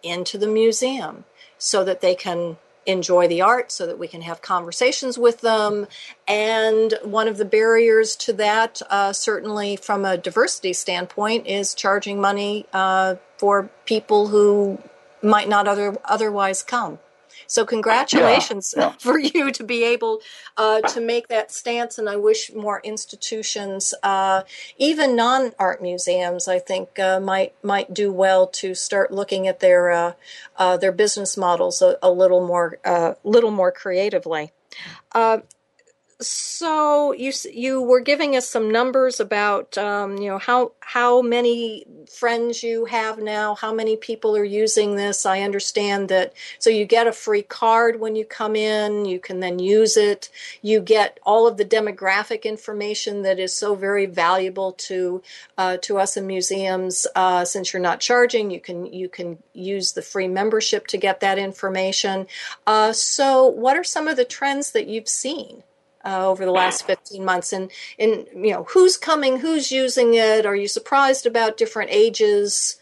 into 0.04 0.38
the 0.38 0.48
museum 0.48 1.26
so 1.58 1.84
that 1.84 2.02
they 2.02 2.16
can 2.16 2.58
enjoy 2.86 3.28
the 3.28 3.42
art, 3.42 3.72
so 3.72 3.86
that 3.86 4.00
we 4.00 4.08
can 4.08 4.22
have 4.22 4.42
conversations 4.42 5.18
with 5.18 5.42
them. 5.42 5.88
And 6.28 6.94
one 7.04 7.28
of 7.28 7.38
the 7.38 7.46
barriers 7.46 8.16
to 8.18 8.34
that, 8.34 8.82
uh, 8.90 9.14
certainly 9.14 9.76
from 9.76 10.06
a 10.06 10.18
diversity 10.18 10.74
standpoint, 10.74 11.46
is 11.46 11.74
charging 11.74 12.22
money 12.22 12.66
uh, 12.74 13.16
for 13.38 13.70
people 13.86 14.28
who 14.28 14.80
might 15.22 15.50
not 15.50 15.68
other, 15.68 15.98
otherwise 16.06 16.64
come. 16.64 17.00
So 17.50 17.66
congratulations 17.66 18.76
yeah, 18.78 18.84
yeah. 18.84 18.92
for 19.00 19.18
you 19.18 19.52
to 19.52 19.64
be 19.64 19.84
able 19.84 20.22
uh, 20.56 20.82
to 20.82 21.02
make 21.02 21.30
that 21.30 21.52
stance. 21.52 21.98
And 21.98 22.08
I 22.08 22.16
wish 22.16 22.54
more 22.54 22.80
institutions, 22.84 23.96
uh, 24.04 24.44
even 24.78 25.16
non-art 25.16 25.82
museums, 25.82 26.48
I 26.48 26.60
think 26.60 27.00
uh, 27.00 27.20
might 27.20 27.54
might 27.64 27.92
do 27.92 28.14
well 28.14 28.46
to 28.48 28.76
start 28.76 29.12
looking 29.12 29.48
at 29.48 29.62
their 29.62 29.90
uh, 29.90 30.14
uh, 30.58 30.78
their 30.78 30.92
business 30.92 31.36
models 31.36 31.82
a, 31.82 31.98
a 32.04 32.12
little 32.12 32.46
more 32.46 32.78
uh, 32.86 33.16
little 33.24 33.52
more 33.52 33.72
creatively 33.72 34.52
so 36.22 37.14
you 37.14 37.32
you 37.54 37.82
were 37.82 38.02
giving 38.02 38.36
us 38.36 38.48
some 38.48 38.70
numbers 38.70 39.22
about 39.22 39.78
um, 39.78 40.18
you 40.18 40.30
know 40.30 40.38
how 40.38 40.74
how 40.82 41.22
many 41.22 41.86
friends 42.12 42.62
you 42.62 42.84
have 42.86 43.20
now, 43.20 43.56
how 43.56 43.74
many 43.74 43.96
people 43.96 44.36
are 44.36 44.44
using 44.44 44.96
this. 44.96 45.26
I 45.26 45.42
understand 45.42 46.10
that. 46.10 46.34
So 46.58 46.70
you 46.70 46.84
get 46.84 47.08
a 47.08 47.14
free 47.14 47.44
card 47.44 48.02
when 48.02 48.18
you 48.18 48.26
come 48.26 48.58
in. 48.58 49.06
You 49.06 49.20
can 49.20 49.40
then 49.40 49.60
use 49.60 49.96
it. 49.96 50.30
You 50.62 50.82
get 50.82 51.20
all 51.24 51.48
of 51.48 51.56
the 51.56 51.64
demographic 51.64 52.44
information 52.44 53.22
that 53.22 53.40
is 53.40 53.54
so 53.54 53.74
very 53.76 54.06
valuable 54.06 54.74
to 54.74 55.22
uh, 55.58 55.78
to 55.84 56.00
us 56.00 56.18
in 56.18 56.28
museums. 56.28 57.08
Uh, 57.16 57.46
since 57.46 57.72
you're 57.72 57.82
not 57.82 58.02
charging, 58.02 58.52
you 58.52 58.60
can 58.60 58.92
you 58.92 59.08
can 59.08 59.38
use 59.54 59.94
the 59.94 60.02
free 60.02 60.28
membership 60.28 60.88
to 60.88 60.98
get 60.98 61.22
that 61.22 61.40
information. 61.40 62.28
Uh, 62.68 62.92
so, 62.92 63.46
what 63.48 63.78
are 63.78 63.86
some 63.86 64.10
of 64.10 64.18
the 64.18 64.26
trends 64.26 64.72
that 64.72 64.88
you've 64.88 65.08
seen? 65.08 65.64
Uh, 66.06 66.28
over 66.28 66.46
the 66.46 66.52
last 66.52 66.86
15 66.86 67.24
months. 67.24 67.54
And 67.54 67.72
and 67.98 68.26
you 68.34 68.52
know 68.52 68.66
who's 68.70 68.98
coming 68.98 69.40
who's 69.40 69.72
using 69.72 70.14
it? 70.14 70.46
Are 70.46 70.56
you 70.56 70.68
surprised 70.68 71.26
about 71.26 71.58
different 71.58 71.92
ages? 71.92 72.78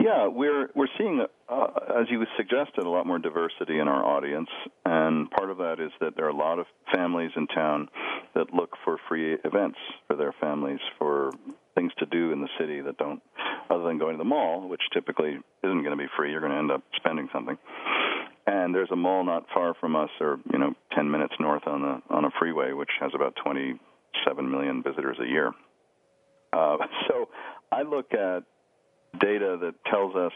Yeah 0.00 0.28
we're 0.28 0.70
we're 0.74 0.88
seeing 0.96 1.24
uh, 1.48 1.66
as 1.98 2.06
you 2.10 2.24
suggested 2.36 2.84
a 2.84 2.88
lot 2.88 3.06
more 3.06 3.18
diversity 3.18 3.78
in 3.78 3.88
our 3.88 4.04
audience. 4.04 4.48
And 4.84 5.30
part 5.30 5.50
of 5.50 5.58
that 5.58 5.80
is 5.80 5.90
that 6.00 6.16
there 6.16 6.26
are 6.26 6.30
a 6.30 6.36
lot 6.36 6.58
of 6.58 6.66
families 6.94 7.30
in 7.36 7.46
town 7.46 7.88
that 8.34 8.52
look 8.52 8.76
for 8.84 8.98
free 9.08 9.36
events 9.44 9.78
for 10.06 10.16
their 10.16 10.34
families 10.40 10.80
for 10.98 11.32
things 11.74 11.92
to 11.98 12.06
do 12.06 12.32
in 12.32 12.40
the 12.40 12.48
city 12.58 12.80
that 12.80 12.98
don't 12.98 13.22
other 13.70 13.84
than 13.84 13.98
going 13.98 14.14
to 14.14 14.18
the 14.18 14.24
mall 14.24 14.68
which 14.68 14.82
typically 14.92 15.38
isn't 15.62 15.82
going 15.82 15.96
to 15.96 15.96
be 15.96 16.08
free. 16.16 16.30
You're 16.30 16.40
going 16.40 16.52
to 16.52 16.58
end 16.58 16.70
up 16.70 16.82
spending 16.96 17.28
something 17.32 17.56
and 18.48 18.74
there's 18.74 18.90
a 18.90 18.96
mall 18.96 19.24
not 19.24 19.44
far 19.52 19.74
from 19.78 19.94
us, 19.94 20.08
or 20.20 20.38
you 20.50 20.58
know, 20.58 20.72
10 20.94 21.10
minutes 21.10 21.34
north 21.38 21.66
on 21.66 21.82
the 21.82 22.14
on 22.14 22.24
a 22.24 22.30
freeway, 22.38 22.72
which 22.72 22.88
has 22.98 23.12
about 23.14 23.34
27 23.44 24.50
million 24.50 24.82
visitors 24.82 25.18
a 25.20 25.26
year. 25.26 25.52
Uh, 26.52 26.78
so 27.08 27.28
I 27.70 27.82
look 27.82 28.12
at 28.14 28.44
data 29.20 29.58
that 29.60 29.74
tells 29.90 30.16
us 30.16 30.32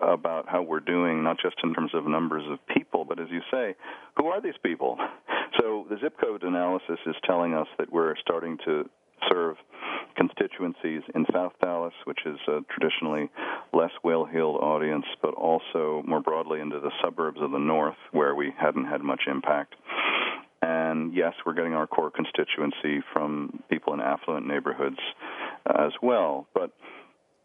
about 0.00 0.48
how 0.48 0.62
we're 0.62 0.80
doing, 0.80 1.24
not 1.24 1.38
just 1.42 1.56
in 1.64 1.74
terms 1.74 1.90
of 1.92 2.06
numbers 2.06 2.44
of 2.48 2.58
people, 2.72 3.04
but 3.04 3.18
as 3.18 3.26
you 3.30 3.40
say, 3.50 3.74
who 4.16 4.26
are 4.26 4.40
these 4.40 4.58
people? 4.62 4.96
So 5.58 5.84
the 5.90 5.96
zip 6.00 6.14
code 6.18 6.44
analysis 6.44 6.98
is 7.06 7.16
telling 7.26 7.54
us 7.54 7.66
that 7.76 7.92
we're 7.92 8.14
starting 8.16 8.56
to 8.64 8.88
serve 9.28 9.56
constituencies 10.16 11.02
in 11.14 11.24
South 11.32 11.52
Dallas, 11.60 11.94
which 12.04 12.20
is 12.26 12.38
a 12.48 12.60
traditionally 12.70 13.30
less 13.72 13.90
well 14.02 14.24
heeled 14.24 14.56
audience, 14.56 15.06
but 15.22 15.34
also 15.34 16.02
more 16.06 16.20
broadly 16.20 16.60
into 16.60 16.80
the 16.80 16.90
suburbs 17.02 17.40
of 17.40 17.50
the 17.50 17.58
north 17.58 17.96
where 18.12 18.34
we 18.34 18.52
hadn't 18.58 18.84
had 18.84 19.02
much 19.02 19.22
impact. 19.26 19.74
And 20.62 21.14
yes, 21.14 21.32
we're 21.46 21.54
getting 21.54 21.72
our 21.72 21.86
core 21.86 22.10
constituency 22.10 23.02
from 23.12 23.62
people 23.70 23.94
in 23.94 24.00
affluent 24.00 24.46
neighborhoods 24.46 24.98
as 25.66 25.92
well. 26.02 26.46
But 26.54 26.70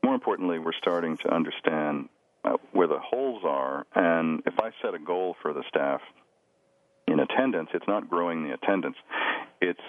more 0.03 0.13
importantly, 0.13 0.59
we're 0.59 0.73
starting 0.73 1.17
to 1.17 1.33
understand 1.33 2.09
uh, 2.43 2.57
where 2.73 2.87
the 2.87 2.99
holes 2.99 3.43
are. 3.45 3.85
And 3.95 4.41
if 4.45 4.59
I 4.59 4.71
set 4.81 4.93
a 4.93 4.99
goal 4.99 5.35
for 5.41 5.53
the 5.53 5.63
staff 5.69 6.01
in 7.07 7.19
attendance, 7.19 7.69
it's 7.73 7.87
not 7.87 8.09
growing 8.09 8.43
the 8.43 8.53
attendance, 8.53 8.97
it's 9.61 9.79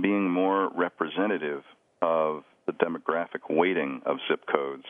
being 0.00 0.30
more 0.30 0.70
representative 0.74 1.62
of 2.02 2.44
the 2.66 2.72
demographic 2.72 3.48
weighting 3.48 4.02
of 4.04 4.18
zip 4.28 4.44
codes 4.52 4.84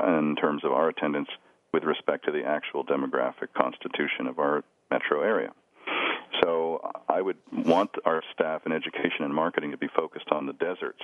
in 0.00 0.36
terms 0.36 0.64
of 0.64 0.72
our 0.72 0.88
attendance 0.88 1.28
with 1.72 1.84
respect 1.84 2.24
to 2.24 2.32
the 2.32 2.44
actual 2.44 2.84
demographic 2.84 3.52
constitution 3.56 4.26
of 4.26 4.38
our 4.38 4.62
metro 4.90 5.22
area. 5.22 5.50
So 6.42 6.80
I 7.08 7.20
would 7.20 7.36
want 7.52 7.90
our 8.04 8.22
staff 8.32 8.62
in 8.66 8.72
education 8.72 9.20
and 9.24 9.34
marketing 9.34 9.70
to 9.72 9.76
be 9.76 9.88
focused 9.94 10.30
on 10.30 10.46
the 10.46 10.54
deserts 10.54 11.02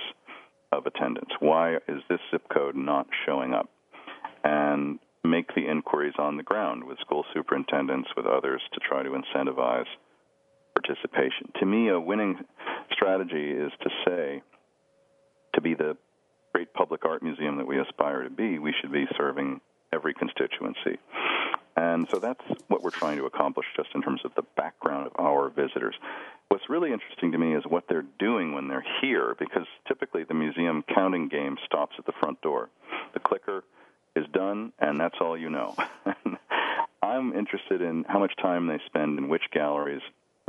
of 0.71 0.85
attendance. 0.85 1.29
Why 1.39 1.75
is 1.87 2.01
this 2.09 2.19
zip 2.31 2.43
code 2.53 2.75
not 2.75 3.07
showing 3.25 3.53
up? 3.53 3.69
And 4.43 4.99
make 5.23 5.53
the 5.53 5.67
inquiries 5.67 6.13
on 6.17 6.37
the 6.37 6.43
ground 6.43 6.83
with 6.83 6.97
school 6.99 7.25
superintendents, 7.33 8.09
with 8.15 8.25
others 8.25 8.61
to 8.73 8.79
try 8.79 9.03
to 9.03 9.09
incentivize 9.09 9.85
participation. 10.79 11.51
To 11.59 11.65
me, 11.65 11.89
a 11.89 11.99
winning 11.99 12.39
strategy 12.91 13.51
is 13.51 13.71
to 13.81 13.89
say, 14.05 14.41
to 15.55 15.61
be 15.61 15.73
the 15.73 15.97
great 16.53 16.73
public 16.73 17.05
art 17.05 17.21
museum 17.23 17.57
that 17.57 17.67
we 17.67 17.79
aspire 17.79 18.23
to 18.23 18.29
be, 18.29 18.59
we 18.59 18.73
should 18.79 18.91
be 18.91 19.05
serving 19.17 19.61
every 19.93 20.13
constituency. 20.13 20.99
And 21.75 22.07
so 22.11 22.19
that's 22.19 22.43
what 22.67 22.83
we're 22.83 22.89
trying 22.89 23.17
to 23.17 23.25
accomplish 23.25 23.65
just 23.75 23.89
in 23.95 24.01
terms 24.01 24.21
of 24.25 24.31
the 24.35 24.43
background 24.57 25.07
of 25.07 25.13
our 25.17 25.49
visitors. 25.49 25.95
What's 26.49 26.69
really 26.69 26.91
interesting 26.91 27.31
to 27.31 27.37
me 27.37 27.55
is 27.55 27.63
what 27.67 27.85
they're 27.87 28.05
doing 28.19 28.53
when 28.53 28.67
they're 28.67 28.85
here, 29.01 29.35
because 29.39 29.65
typically 29.87 30.23
the 30.23 30.33
museum 30.33 30.83
counting 30.93 31.29
game 31.29 31.57
stops 31.65 31.95
at 31.97 32.05
the 32.05 32.13
front 32.19 32.41
door. 32.41 32.69
The 33.13 33.19
clicker 33.19 33.63
is 34.15 34.25
done, 34.33 34.73
and 34.79 34.99
that's 34.99 35.15
all 35.21 35.37
you 35.37 35.49
know. 35.49 35.75
I'm 37.01 37.33
interested 37.33 37.81
in 37.81 38.03
how 38.07 38.19
much 38.19 38.33
time 38.41 38.67
they 38.67 38.79
spend 38.85 39.17
in 39.17 39.29
which 39.29 39.43
galleries, 39.53 40.01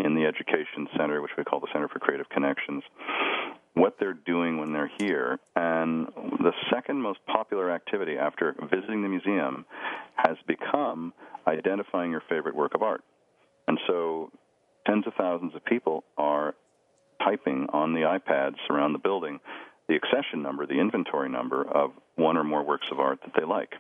in 0.05 0.15
the 0.15 0.25
Education 0.25 0.89
Center, 0.97 1.21
which 1.23 1.33
we 1.37 1.45
call 1.45 1.61
the 1.61 1.69
Center 1.73 1.89
for 1.89 1.99
Creative 1.99 2.29
Connections, 2.29 2.83
what 3.75 3.97
they're 4.01 4.19
doing 4.27 4.59
when 4.59 4.73
they're 4.73 4.91
here. 4.99 5.39
And 5.57 6.07
the 6.39 6.53
second 6.73 7.01
most 7.01 7.21
popular 7.27 7.71
activity 7.71 8.17
after 8.17 8.55
visiting 8.71 9.03
the 9.03 9.09
museum 9.09 9.65
has 10.17 10.37
become 10.47 11.13
identifying 11.47 12.11
your 12.11 12.23
favorite 12.29 12.55
work 12.55 12.75
of 12.75 12.83
art. 12.83 13.03
And 13.69 13.79
so 13.87 14.31
tens 14.87 15.07
of 15.07 15.15
thousands 15.15 15.55
of 15.55 15.65
people 15.65 16.05
are 16.19 16.55
typing 17.23 17.67
on 17.73 17.93
the 17.93 18.01
iPads 18.01 18.57
around 18.71 18.93
the 18.93 18.99
building 18.99 19.41
the 19.91 19.97
accession 19.97 20.41
number, 20.41 20.67
the 20.67 20.79
inventory 20.79 21.29
number 21.29 21.69
of 21.69 21.91
one 22.15 22.37
or 22.37 22.45
more 22.45 22.63
works 22.63 22.87
of 22.93 23.01
art 23.01 23.19
that 23.25 23.33
they 23.37 23.45
like. 23.45 23.73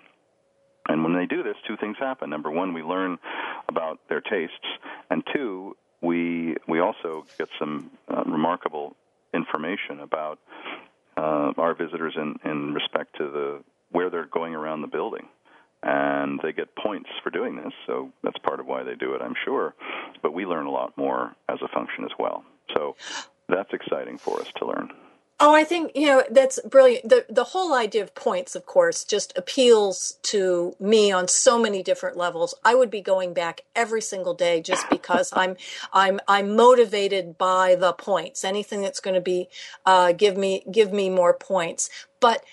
And 0.89 1.05
when 1.05 1.15
they 1.15 1.25
do 1.25 1.45
this, 1.45 1.55
two 1.69 1.77
things 1.77 1.97
happen. 2.01 2.29
Number 2.29 2.51
one, 2.51 2.75
we 2.75 2.83
learn 2.83 3.17
about 3.69 4.01
their 4.09 4.21
tastes, 4.21 4.67
and 5.09 5.23
two, 5.33 5.77
we 6.01 6.57
we 6.67 6.81
also 6.81 7.27
get 7.39 7.49
some 7.59 7.91
uh, 8.09 8.23
remarkable 8.27 8.97
information 9.35 10.01
about 10.01 10.39
uh, 11.17 11.53
our 11.59 11.75
visitors 11.75 12.15
in, 12.17 12.37
in 12.45 12.75
respect 12.75 13.17
to 13.19 13.25
the 13.31 13.63
where 13.91 14.11
they're 14.11 14.27
going 14.27 14.55
around 14.55 14.83
the 14.83 14.89
building. 14.89 15.27
And 15.83 16.39
they 16.43 16.53
get 16.53 16.77
points 16.77 17.09
for 17.23 17.31
doing 17.31 17.57
this, 17.57 17.73
so 17.87 18.13
that's 18.23 18.37
part 18.39 18.61
of 18.61 18.67
why 18.67 18.83
they 18.83 18.97
do 18.97 19.15
it, 19.15 19.23
I'm 19.23 19.35
sure. 19.47 19.75
But 20.21 20.35
we 20.35 20.45
learn 20.45 20.67
a 20.67 20.71
lot 20.71 20.97
more 20.99 21.35
as 21.49 21.59
a 21.63 21.69
function 21.69 22.05
as 22.05 22.11
well. 22.19 22.45
So 22.75 22.97
that's 23.49 23.73
exciting 23.73 24.19
for 24.19 24.41
us 24.43 24.49
to 24.57 24.67
learn. 24.67 24.91
Oh, 25.43 25.55
I 25.55 25.65
think 25.65 25.93
you 25.95 26.07
know 26.07 26.23
that's 26.31 26.61
brilliant. 26.69 27.09
the 27.09 27.25
The 27.31 27.45
whole 27.45 27.73
idea 27.73 28.03
of 28.03 28.15
points, 28.15 28.55
of 28.55 28.67
course, 28.67 29.05
just 29.05 29.37
appeals 29.39 30.19
to 30.25 30.77
me 30.79 31.11
on 31.11 31.29
so 31.29 31.59
many 31.59 31.83
different 31.83 32.19
levels. 32.19 32.55
I 32.63 32.75
would 32.75 32.91
be 32.91 33.01
going 33.01 33.33
back 33.33 33.63
every 33.75 34.03
single 34.03 34.35
day 34.35 34.61
just 34.61 34.89
because 34.91 35.31
I'm 35.35 35.57
I'm 35.95 36.21
I'm 36.29 36.55
motivated 36.55 37.39
by 37.39 37.75
the 37.75 37.95
points. 37.95 38.45
Anything 38.45 38.83
that's 38.83 39.01
going 39.01 39.15
to 39.15 39.21
be 39.23 39.49
uh, 39.87 40.13
give 40.13 40.37
me 40.37 40.63
give 40.71 40.93
me 40.93 41.09
more 41.09 41.33
points. 41.33 41.89
But 42.21 42.45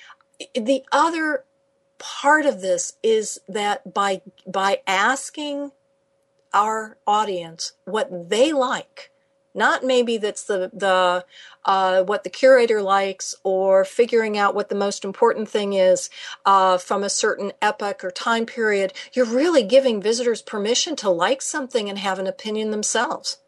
the 0.55 0.83
other 0.89 1.43
part 1.99 2.45
of 2.45 2.61
this 2.61 2.93
is 3.03 3.41
that 3.49 3.93
by 3.93 4.21
by 4.45 4.81
asking 4.87 5.71
our 6.53 6.97
audience 7.05 7.73
what 7.83 8.29
they 8.29 8.53
like 8.53 9.11
not 9.57 9.83
maybe 9.83 10.17
that's 10.17 10.43
the 10.43 10.69
the 10.73 11.25
uh, 11.65 12.03
what 12.03 12.23
the 12.23 12.29
curator 12.29 12.81
likes 12.81 13.35
or 13.43 13.83
figuring 13.83 14.37
out 14.37 14.55
what 14.55 14.69
the 14.69 14.75
most 14.75 15.03
important 15.03 15.49
thing 15.49 15.73
is 15.73 16.09
uh, 16.45 16.77
from 16.77 17.03
a 17.03 17.09
certain 17.09 17.51
epoch 17.61 18.03
or 18.03 18.11
time 18.11 18.45
period. 18.45 18.93
You're 19.11 19.25
really 19.25 19.63
giving 19.63 20.01
visitors 20.01 20.41
permission 20.41 20.95
to 20.97 21.09
like 21.09 21.41
something 21.41 21.89
and 21.89 21.99
have 21.99 22.19
an 22.19 22.27
opinion 22.27 22.71
themselves. 22.71 23.39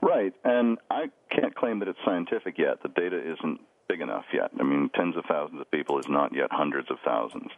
Right, 0.00 0.34
and 0.44 0.78
I 0.90 1.10
can't 1.30 1.54
claim 1.54 1.78
that 1.78 1.88
it's 1.88 1.98
scientific 2.04 2.58
yet. 2.58 2.82
The 2.82 2.88
data 2.88 3.18
isn't 3.18 3.60
big 3.88 4.00
enough 4.00 4.24
yet. 4.32 4.50
I 4.58 4.64
mean, 4.64 4.90
tens 4.94 5.16
of 5.16 5.24
thousands 5.28 5.60
of 5.60 5.70
people 5.70 5.98
is 5.98 6.08
not 6.08 6.34
yet 6.34 6.48
hundreds 6.50 6.90
of 6.90 6.96
thousands. 7.04 7.50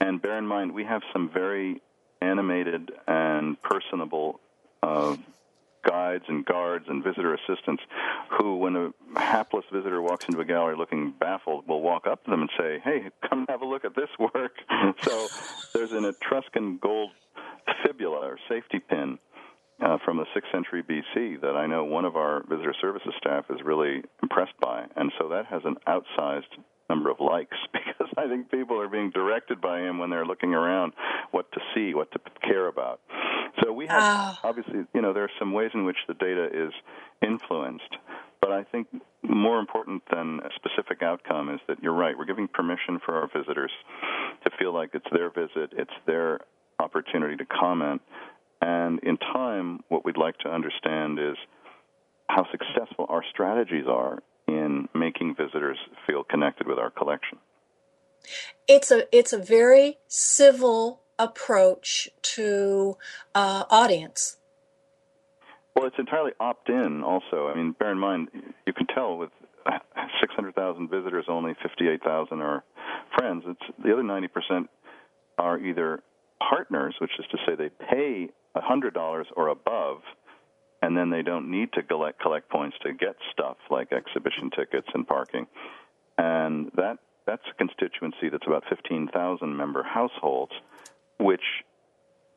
And 0.00 0.20
bear 0.20 0.36
in 0.36 0.46
mind, 0.46 0.72
we 0.72 0.84
have 0.84 1.02
some 1.12 1.30
very 1.32 1.80
animated 2.20 2.90
and 3.06 3.60
personable 3.62 4.40
uh, 4.82 5.16
guides 5.86 6.24
and 6.28 6.44
guards 6.44 6.86
and 6.88 7.02
visitor 7.02 7.34
assistants 7.34 7.82
who, 8.38 8.56
when 8.56 8.76
a 8.76 9.20
hapless 9.20 9.64
visitor 9.72 10.00
walks 10.02 10.26
into 10.26 10.40
a 10.40 10.44
gallery 10.44 10.76
looking 10.76 11.12
baffled, 11.18 11.66
will 11.66 11.82
walk 11.82 12.06
up 12.06 12.24
to 12.24 12.30
them 12.30 12.42
and 12.42 12.50
say, 12.58 12.80
Hey, 12.82 13.10
come 13.28 13.46
have 13.48 13.62
a 13.62 13.66
look 13.66 13.84
at 13.84 13.94
this 13.94 14.10
work. 14.18 14.56
so 15.02 15.28
there's 15.74 15.92
an 15.92 16.04
Etruscan 16.04 16.78
gold 16.78 17.10
fibula 17.84 18.18
or 18.18 18.38
safety 18.48 18.78
pin. 18.78 19.18
Uh, 19.82 19.96
from 20.04 20.18
the 20.18 20.26
6th 20.36 20.52
century 20.52 20.82
BC, 20.82 21.40
that 21.40 21.56
I 21.56 21.64
know 21.66 21.84
one 21.84 22.04
of 22.04 22.14
our 22.14 22.44
visitor 22.46 22.74
services 22.82 23.14
staff 23.16 23.46
is 23.48 23.62
really 23.64 24.02
impressed 24.22 24.52
by. 24.60 24.84
And 24.94 25.10
so 25.18 25.30
that 25.30 25.46
has 25.46 25.62
an 25.64 25.76
outsized 25.88 26.52
number 26.90 27.08
of 27.08 27.20
likes 27.20 27.56
because 27.72 28.12
I 28.18 28.26
think 28.26 28.50
people 28.50 28.78
are 28.80 28.88
being 28.88 29.10
directed 29.10 29.60
by 29.60 29.80
him 29.80 29.98
when 29.98 30.10
they're 30.10 30.26
looking 30.26 30.52
around 30.52 30.92
what 31.30 31.50
to 31.52 31.60
see, 31.74 31.94
what 31.94 32.10
to 32.12 32.18
care 32.42 32.66
about. 32.66 33.00
So 33.62 33.72
we 33.72 33.86
have 33.86 34.02
oh. 34.02 34.48
obviously, 34.48 34.80
you 34.94 35.00
know, 35.00 35.12
there 35.12 35.24
are 35.24 35.36
some 35.38 35.52
ways 35.52 35.70
in 35.72 35.84
which 35.84 35.96
the 36.08 36.14
data 36.14 36.48
is 36.52 36.72
influenced, 37.22 37.96
but 38.40 38.52
I 38.52 38.64
think 38.64 38.88
more 39.22 39.58
important 39.58 40.02
than 40.10 40.40
a 40.40 40.50
specific 40.56 41.02
outcome 41.02 41.50
is 41.50 41.60
that 41.68 41.82
you're 41.82 41.94
right. 41.94 42.16
We're 42.16 42.26
giving 42.26 42.48
permission 42.48 42.98
for 43.04 43.14
our 43.14 43.28
visitors 43.34 43.72
to 44.44 44.50
feel 44.58 44.74
like 44.74 44.90
it's 44.94 45.06
their 45.12 45.30
visit, 45.30 45.72
it's 45.76 45.92
their 46.06 46.40
opportunity 46.78 47.36
to 47.36 47.44
comment. 47.44 48.02
And 48.62 49.00
in 49.00 49.16
time, 49.16 49.80
what 49.88 50.04
we'd 50.04 50.16
like 50.16 50.38
to 50.38 50.48
understand 50.48 51.18
is 51.18 51.36
how 52.28 52.46
successful 52.50 53.06
our 53.08 53.24
strategies 53.32 53.86
are 53.88 54.18
in 54.60 54.88
making 54.94 55.34
visitors 55.34 55.78
feel 56.06 56.24
connected 56.24 56.66
with 56.66 56.78
our 56.78 56.90
collection. 56.90 57.38
It's 58.68 58.90
a 58.90 59.04
it's 59.16 59.32
a 59.32 59.38
very 59.38 59.98
civil 60.06 61.00
approach 61.18 62.08
to 62.22 62.96
uh, 63.34 63.64
audience. 63.70 64.36
Well, 65.74 65.86
it's 65.86 65.98
entirely 65.98 66.32
opt-in. 66.40 67.02
Also, 67.02 67.48
I 67.48 67.54
mean, 67.54 67.74
bear 67.78 67.92
in 67.92 67.98
mind, 67.98 68.28
you 68.66 68.72
can 68.72 68.86
tell 68.86 69.16
with 69.16 69.30
600,000 70.20 70.90
visitors, 70.90 71.26
only 71.28 71.54
58,000 71.62 72.40
are 72.40 72.64
friends. 73.16 73.44
It's 73.46 73.76
the 73.82 73.92
other 73.92 74.02
90 74.02 74.28
percent 74.28 74.70
are 75.38 75.58
either 75.58 76.02
partners, 76.38 76.94
which 77.00 77.12
is 77.18 77.24
to 77.30 77.38
say 77.46 77.54
they 77.54 77.70
pay 77.90 78.28
$100 78.56 79.24
or 79.36 79.48
above 79.48 79.98
and 80.82 80.96
then 80.96 81.10
they 81.10 81.22
don't 81.22 81.50
need 81.50 81.72
to 81.74 81.82
collect 81.82 82.20
collect 82.20 82.48
points 82.48 82.76
to 82.82 82.92
get 82.92 83.16
stuff 83.32 83.56
like 83.70 83.92
exhibition 83.92 84.50
tickets 84.50 84.88
and 84.94 85.06
parking. 85.06 85.46
And 86.16 86.70
that 86.76 86.98
that's 87.26 87.42
a 87.50 87.54
constituency 87.54 88.28
that's 88.30 88.46
about 88.46 88.64
15,000 88.68 89.56
member 89.56 89.82
households, 89.82 90.52
which 91.18 91.44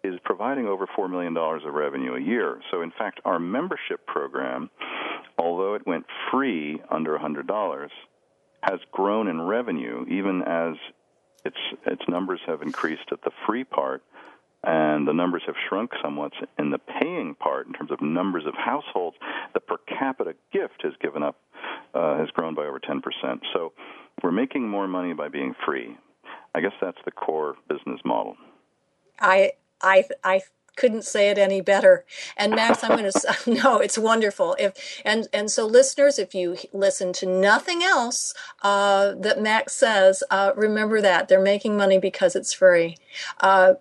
is 0.03 0.19
providing 0.23 0.67
over 0.67 0.85
$4 0.85 1.09
million 1.09 1.35
of 1.35 1.73
revenue 1.73 2.15
a 2.15 2.19
year. 2.19 2.59
So, 2.69 2.81
in 2.81 2.91
fact, 2.91 3.21
our 3.23 3.39
membership 3.39 4.05
program, 4.05 4.69
although 5.37 5.75
it 5.75 5.87
went 5.87 6.05
free 6.29 6.81
under 6.91 7.17
$100, 7.17 7.89
has 8.61 8.79
grown 8.91 9.27
in 9.27 9.41
revenue 9.41 10.05
even 10.09 10.41
as 10.43 10.75
its, 11.45 11.57
its 11.85 12.01
numbers 12.07 12.39
have 12.45 12.61
increased 12.61 13.11
at 13.11 13.21
the 13.23 13.31
free 13.47 13.63
part 13.63 14.03
and 14.63 15.07
the 15.07 15.13
numbers 15.13 15.43
have 15.45 15.55
shrunk 15.67 15.91
somewhat 16.01 16.31
in 16.57 16.71
the 16.71 16.79
paying 16.79 17.35
part 17.35 17.67
in 17.67 17.73
terms 17.73 17.91
of 17.91 18.01
numbers 18.01 18.45
of 18.45 18.53
households. 18.55 19.17
The 19.53 19.59
per 19.59 19.77
capita 19.87 20.35
gift 20.51 20.81
has 20.83 20.93
given 21.01 21.23
up, 21.23 21.37
uh, 21.93 22.17
has 22.17 22.29
grown 22.29 22.55
by 22.55 22.63
over 22.63 22.79
10%. 22.79 23.01
So 23.53 23.73
we're 24.21 24.31
making 24.31 24.67
more 24.69 24.87
money 24.87 25.13
by 25.13 25.29
being 25.29 25.53
free. 25.65 25.97
I 26.55 26.61
guess 26.61 26.73
that's 26.79 26.97
the 27.05 27.11
core 27.11 27.55
business 27.67 27.99
model. 28.05 28.37
I 29.19 29.53
I 29.81 30.05
I 30.23 30.41
couldn't 30.75 31.03
say 31.03 31.29
it 31.29 31.37
any 31.37 31.61
better. 31.61 32.05
And 32.37 32.55
Max, 32.55 32.83
I'm 32.83 32.97
going 32.97 33.11
to 33.11 33.35
no, 33.47 33.79
it's 33.79 33.97
wonderful. 33.97 34.55
If 34.59 35.01
and 35.05 35.27
and 35.33 35.49
so 35.51 35.65
listeners, 35.65 36.19
if 36.19 36.33
you 36.33 36.57
listen 36.71 37.13
to 37.13 37.25
nothing 37.25 37.83
else 37.83 38.33
uh, 38.61 39.13
that 39.17 39.41
Max 39.41 39.73
says, 39.73 40.23
uh, 40.29 40.51
remember 40.55 41.01
that 41.01 41.27
they're 41.27 41.41
making 41.41 41.77
money 41.77 41.99
because 41.99 42.35
it's 42.35 42.53
free. 42.53 42.97
Uh, 43.39 43.75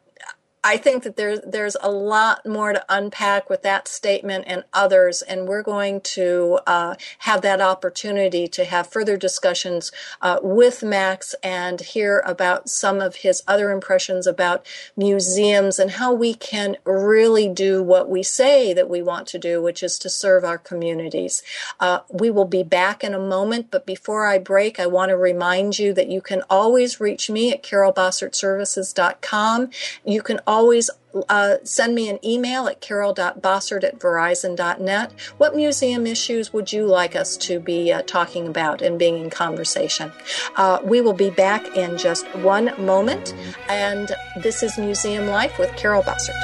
I 0.64 0.76
think 0.76 1.02
that 1.02 1.16
there's 1.16 1.40
there's 1.44 1.76
a 1.82 1.90
lot 1.90 2.46
more 2.46 2.72
to 2.72 2.84
unpack 2.88 3.50
with 3.50 3.62
that 3.62 3.88
statement 3.88 4.44
and 4.46 4.62
others, 4.72 5.20
and 5.20 5.48
we're 5.48 5.62
going 5.62 6.00
to 6.02 6.60
uh, 6.68 6.94
have 7.18 7.42
that 7.42 7.60
opportunity 7.60 8.46
to 8.46 8.64
have 8.64 8.86
further 8.86 9.16
discussions 9.16 9.90
uh, 10.20 10.38
with 10.40 10.84
Max 10.84 11.34
and 11.42 11.80
hear 11.80 12.22
about 12.24 12.68
some 12.68 13.00
of 13.00 13.16
his 13.16 13.42
other 13.48 13.72
impressions 13.72 14.24
about 14.24 14.64
museums 14.96 15.80
and 15.80 15.90
how 15.92 16.12
we 16.12 16.32
can 16.32 16.76
really 16.84 17.48
do 17.48 17.82
what 17.82 18.08
we 18.08 18.22
say 18.22 18.72
that 18.72 18.88
we 18.88 19.02
want 19.02 19.26
to 19.28 19.40
do, 19.40 19.60
which 19.60 19.82
is 19.82 19.98
to 19.98 20.08
serve 20.08 20.44
our 20.44 20.58
communities. 20.58 21.42
Uh, 21.80 22.00
we 22.08 22.30
will 22.30 22.44
be 22.44 22.62
back 22.62 23.02
in 23.02 23.14
a 23.14 23.18
moment, 23.18 23.72
but 23.72 23.84
before 23.84 24.26
I 24.26 24.38
break, 24.38 24.78
I 24.78 24.86
want 24.86 25.08
to 25.08 25.16
remind 25.16 25.80
you 25.80 25.92
that 25.94 26.08
you 26.08 26.20
can 26.20 26.44
always 26.48 27.00
reach 27.00 27.28
me 27.28 27.50
at 27.50 27.64
carolbossertservices.com. 27.64 29.70
You 30.04 30.22
can 30.22 30.38
always 30.52 30.90
uh, 31.28 31.56
send 31.64 31.94
me 31.94 32.08
an 32.08 32.18
email 32.24 32.66
at 32.68 32.80
carol.bossert 32.80 33.84
at 33.84 33.98
verizon.net. 33.98 35.12
What 35.38 35.56
museum 35.56 36.06
issues 36.06 36.52
would 36.52 36.72
you 36.72 36.86
like 36.86 37.16
us 37.16 37.36
to 37.38 37.58
be 37.58 37.90
uh, 37.92 38.02
talking 38.02 38.46
about 38.46 38.82
and 38.82 38.98
being 38.98 39.18
in 39.18 39.30
conversation? 39.30 40.12
Uh, 40.56 40.78
we 40.84 41.00
will 41.00 41.12
be 41.14 41.30
back 41.30 41.76
in 41.76 41.96
just 41.98 42.26
one 42.36 42.72
moment, 42.84 43.34
and 43.68 44.12
this 44.42 44.62
is 44.62 44.78
Museum 44.78 45.26
Life 45.26 45.58
with 45.58 45.74
Carol 45.76 46.02
Bossert. 46.02 46.40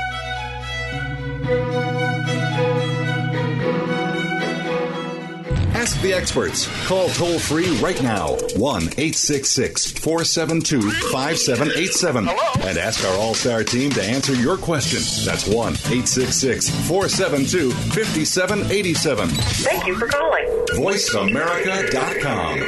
Ask 5.88 6.02
the 6.02 6.12
experts. 6.12 6.68
Call 6.86 7.08
toll 7.08 7.38
free 7.38 7.74
right 7.78 8.02
now 8.02 8.36
1 8.56 8.82
866 8.82 9.92
472 9.92 10.82
5787 10.82 12.28
and 12.28 12.76
ask 12.76 13.02
our 13.06 13.16
All 13.16 13.32
Star 13.32 13.64
team 13.64 13.90
to 13.92 14.02
answer 14.04 14.34
your 14.34 14.58
question. 14.58 14.98
That's 15.24 15.46
1 15.46 15.72
866 15.72 16.68
472 16.88 17.70
5787. 17.70 19.28
Thank 19.30 19.86
you 19.86 19.96
for 19.96 20.08
calling. 20.08 20.44
VoiceAmerica.com. 20.72 22.58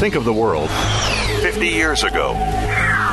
Think 0.00 0.16
of 0.16 0.24
the 0.24 0.32
world 0.32 0.70
50 1.40 1.68
years 1.68 2.02
ago. 2.02 2.32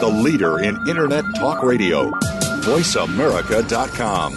the 0.00 0.08
leader 0.08 0.60
in 0.60 0.76
Internet 0.88 1.24
talk 1.36 1.62
radio. 1.62 2.10
VoiceAmerica.com. 2.62 4.34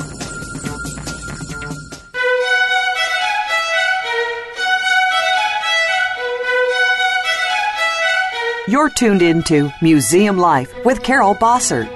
You're 8.67 8.89
tuned 8.89 9.21
into 9.21 9.69
Museum 9.81 10.37
Life 10.37 10.73
with 10.85 11.03
Carol 11.03 11.35
Bossert. 11.35 11.89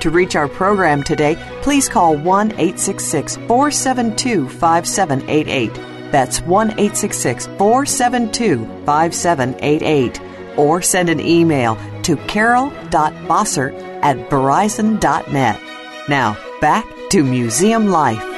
To 0.00 0.10
reach 0.10 0.36
our 0.36 0.48
program 0.48 1.02
today, 1.02 1.36
please 1.62 1.88
call 1.88 2.16
1 2.16 2.52
866 2.52 3.36
472 3.36 4.48
5788. 4.48 5.74
That's 6.12 6.40
1 6.40 6.70
866 6.70 7.46
472 7.58 8.64
5788. 8.86 10.20
Or 10.56 10.80
send 10.80 11.08
an 11.08 11.20
email 11.20 11.76
to 12.04 12.16
carol.bossert 12.28 13.74
at 14.02 14.16
verizon.net. 14.30 15.60
Now, 16.08 16.36
back 16.60 16.86
to 17.10 17.24
Museum 17.24 17.88
Life. 17.88 18.33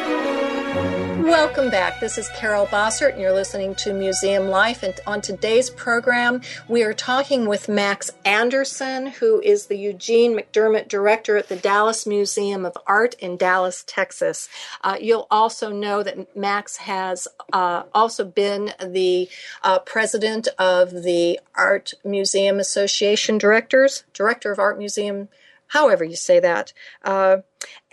Welcome 1.26 1.70
back. 1.70 1.98
This 1.98 2.18
is 2.18 2.28
Carol 2.36 2.66
Bossert, 2.66 3.14
and 3.14 3.20
you're 3.20 3.32
listening 3.32 3.74
to 3.76 3.92
Museum 3.92 4.46
Life. 4.46 4.84
And 4.84 4.94
on 5.08 5.20
today's 5.20 5.70
program, 5.70 6.40
we 6.68 6.84
are 6.84 6.94
talking 6.94 7.48
with 7.48 7.68
Max 7.68 8.12
Anderson, 8.24 9.08
who 9.08 9.40
is 9.40 9.66
the 9.66 9.76
Eugene 9.76 10.38
McDermott 10.38 10.86
Director 10.86 11.36
at 11.36 11.48
the 11.48 11.56
Dallas 11.56 12.06
Museum 12.06 12.64
of 12.64 12.78
Art 12.86 13.14
in 13.14 13.36
Dallas, 13.36 13.82
Texas. 13.88 14.48
Uh, 14.84 14.98
you'll 15.00 15.26
also 15.28 15.72
know 15.72 16.04
that 16.04 16.36
Max 16.36 16.76
has 16.76 17.26
uh, 17.52 17.82
also 17.92 18.24
been 18.24 18.72
the 18.80 19.28
uh, 19.64 19.80
president 19.80 20.46
of 20.60 21.02
the 21.02 21.40
Art 21.56 21.92
Museum 22.04 22.60
Association 22.60 23.36
Directors, 23.36 24.04
Director 24.14 24.52
of 24.52 24.60
Art 24.60 24.78
Museum, 24.78 25.28
however 25.66 26.04
you 26.04 26.14
say 26.14 26.38
that. 26.38 26.72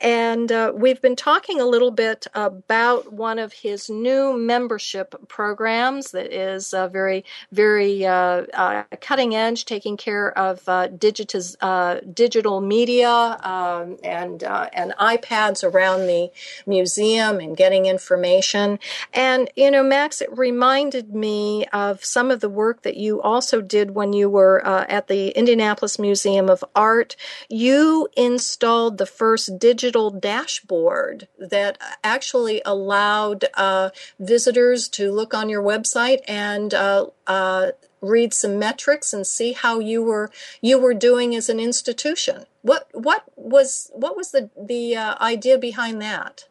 And 0.04 0.52
uh, 0.52 0.73
we've 0.76 1.02
been 1.02 1.15
talking 1.15 1.62
a 1.62 1.65
little 1.65 1.91
bit 1.91 2.28
about 2.34 3.13
one 3.13 3.39
of 3.39 3.54
his 3.54 3.89
new 3.89 4.38
membership 4.38 5.15
programs 5.30 6.12
that 6.12 6.34
is 6.34 6.73
uh, 6.73 6.89
very, 6.89 7.23
very 7.54 8.06
uh, 8.06 8.43
uh 8.54 8.84
cutting 8.99 9.34
edge, 9.34 9.63
taking 9.63 9.95
care 9.95 10.38
of 10.38 10.67
uh, 10.67 10.89
digitiz- 10.89 11.56
uh, 11.62 12.02
digital 12.13 12.60
media 12.60 13.10
um, 13.10 13.97
and 14.04 14.43
and 14.43 14.93
iPads 14.99 15.63
around 15.63 16.02
the 16.02 16.30
museum 16.67 17.39
and 17.39 17.56
getting 17.56 17.86
information. 17.86 18.80
And 19.13 19.49
you 19.56 19.71
know, 19.71 19.84
Max, 19.84 20.21
it 20.21 20.38
reminded 20.38 21.15
me 21.15 21.65
of 21.67 22.04
some 22.04 22.30
of 22.30 22.41
the 22.41 22.49
work 22.49 22.82
that 22.82 22.97
you 22.97 23.21
also 23.21 23.62
did 23.62 23.91
when 23.91 24.12
you 24.12 24.30
were 24.30 24.65
at 24.65 25.08
the 25.08 25.30
Indianapolis 25.30 25.97
Museum 25.97 26.49
of 26.49 26.63
Art. 26.76 27.15
You 27.47 28.10
installed 28.17 28.97
the 28.97 29.06
first 29.06 29.53
digital 29.58 30.10
dashboard 30.10 31.28
that 31.38 31.78
actually 32.04 32.62
allowed 32.66 33.46
uh, 33.56 33.89
visitors 34.20 34.88
to 34.89 35.12
look 35.12 35.34
on 35.34 35.50
your 35.50 35.63
website 35.63 36.20
and 36.28 36.74
uh, 36.74 37.08
uh, 37.28 37.72
read 38.02 38.34
some 38.34 38.60
metrics 38.60 39.13
and 39.13 39.26
see 39.26 39.54
how 39.54 39.80
you 39.80 40.04
were 40.04 40.30
you 40.62 40.78
were 40.78 40.94
doing 40.94 41.36
as 41.36 41.50
an 41.50 41.60
institution. 41.60 42.46
What 42.62 42.88
what 42.94 43.24
was 43.36 43.89
what 43.94 44.16
was 44.16 44.32
the 44.32 44.50
the 44.58 44.96
uh, 44.96 45.16
idea 45.22 45.58
behind 45.58 46.02
that? 46.02 46.46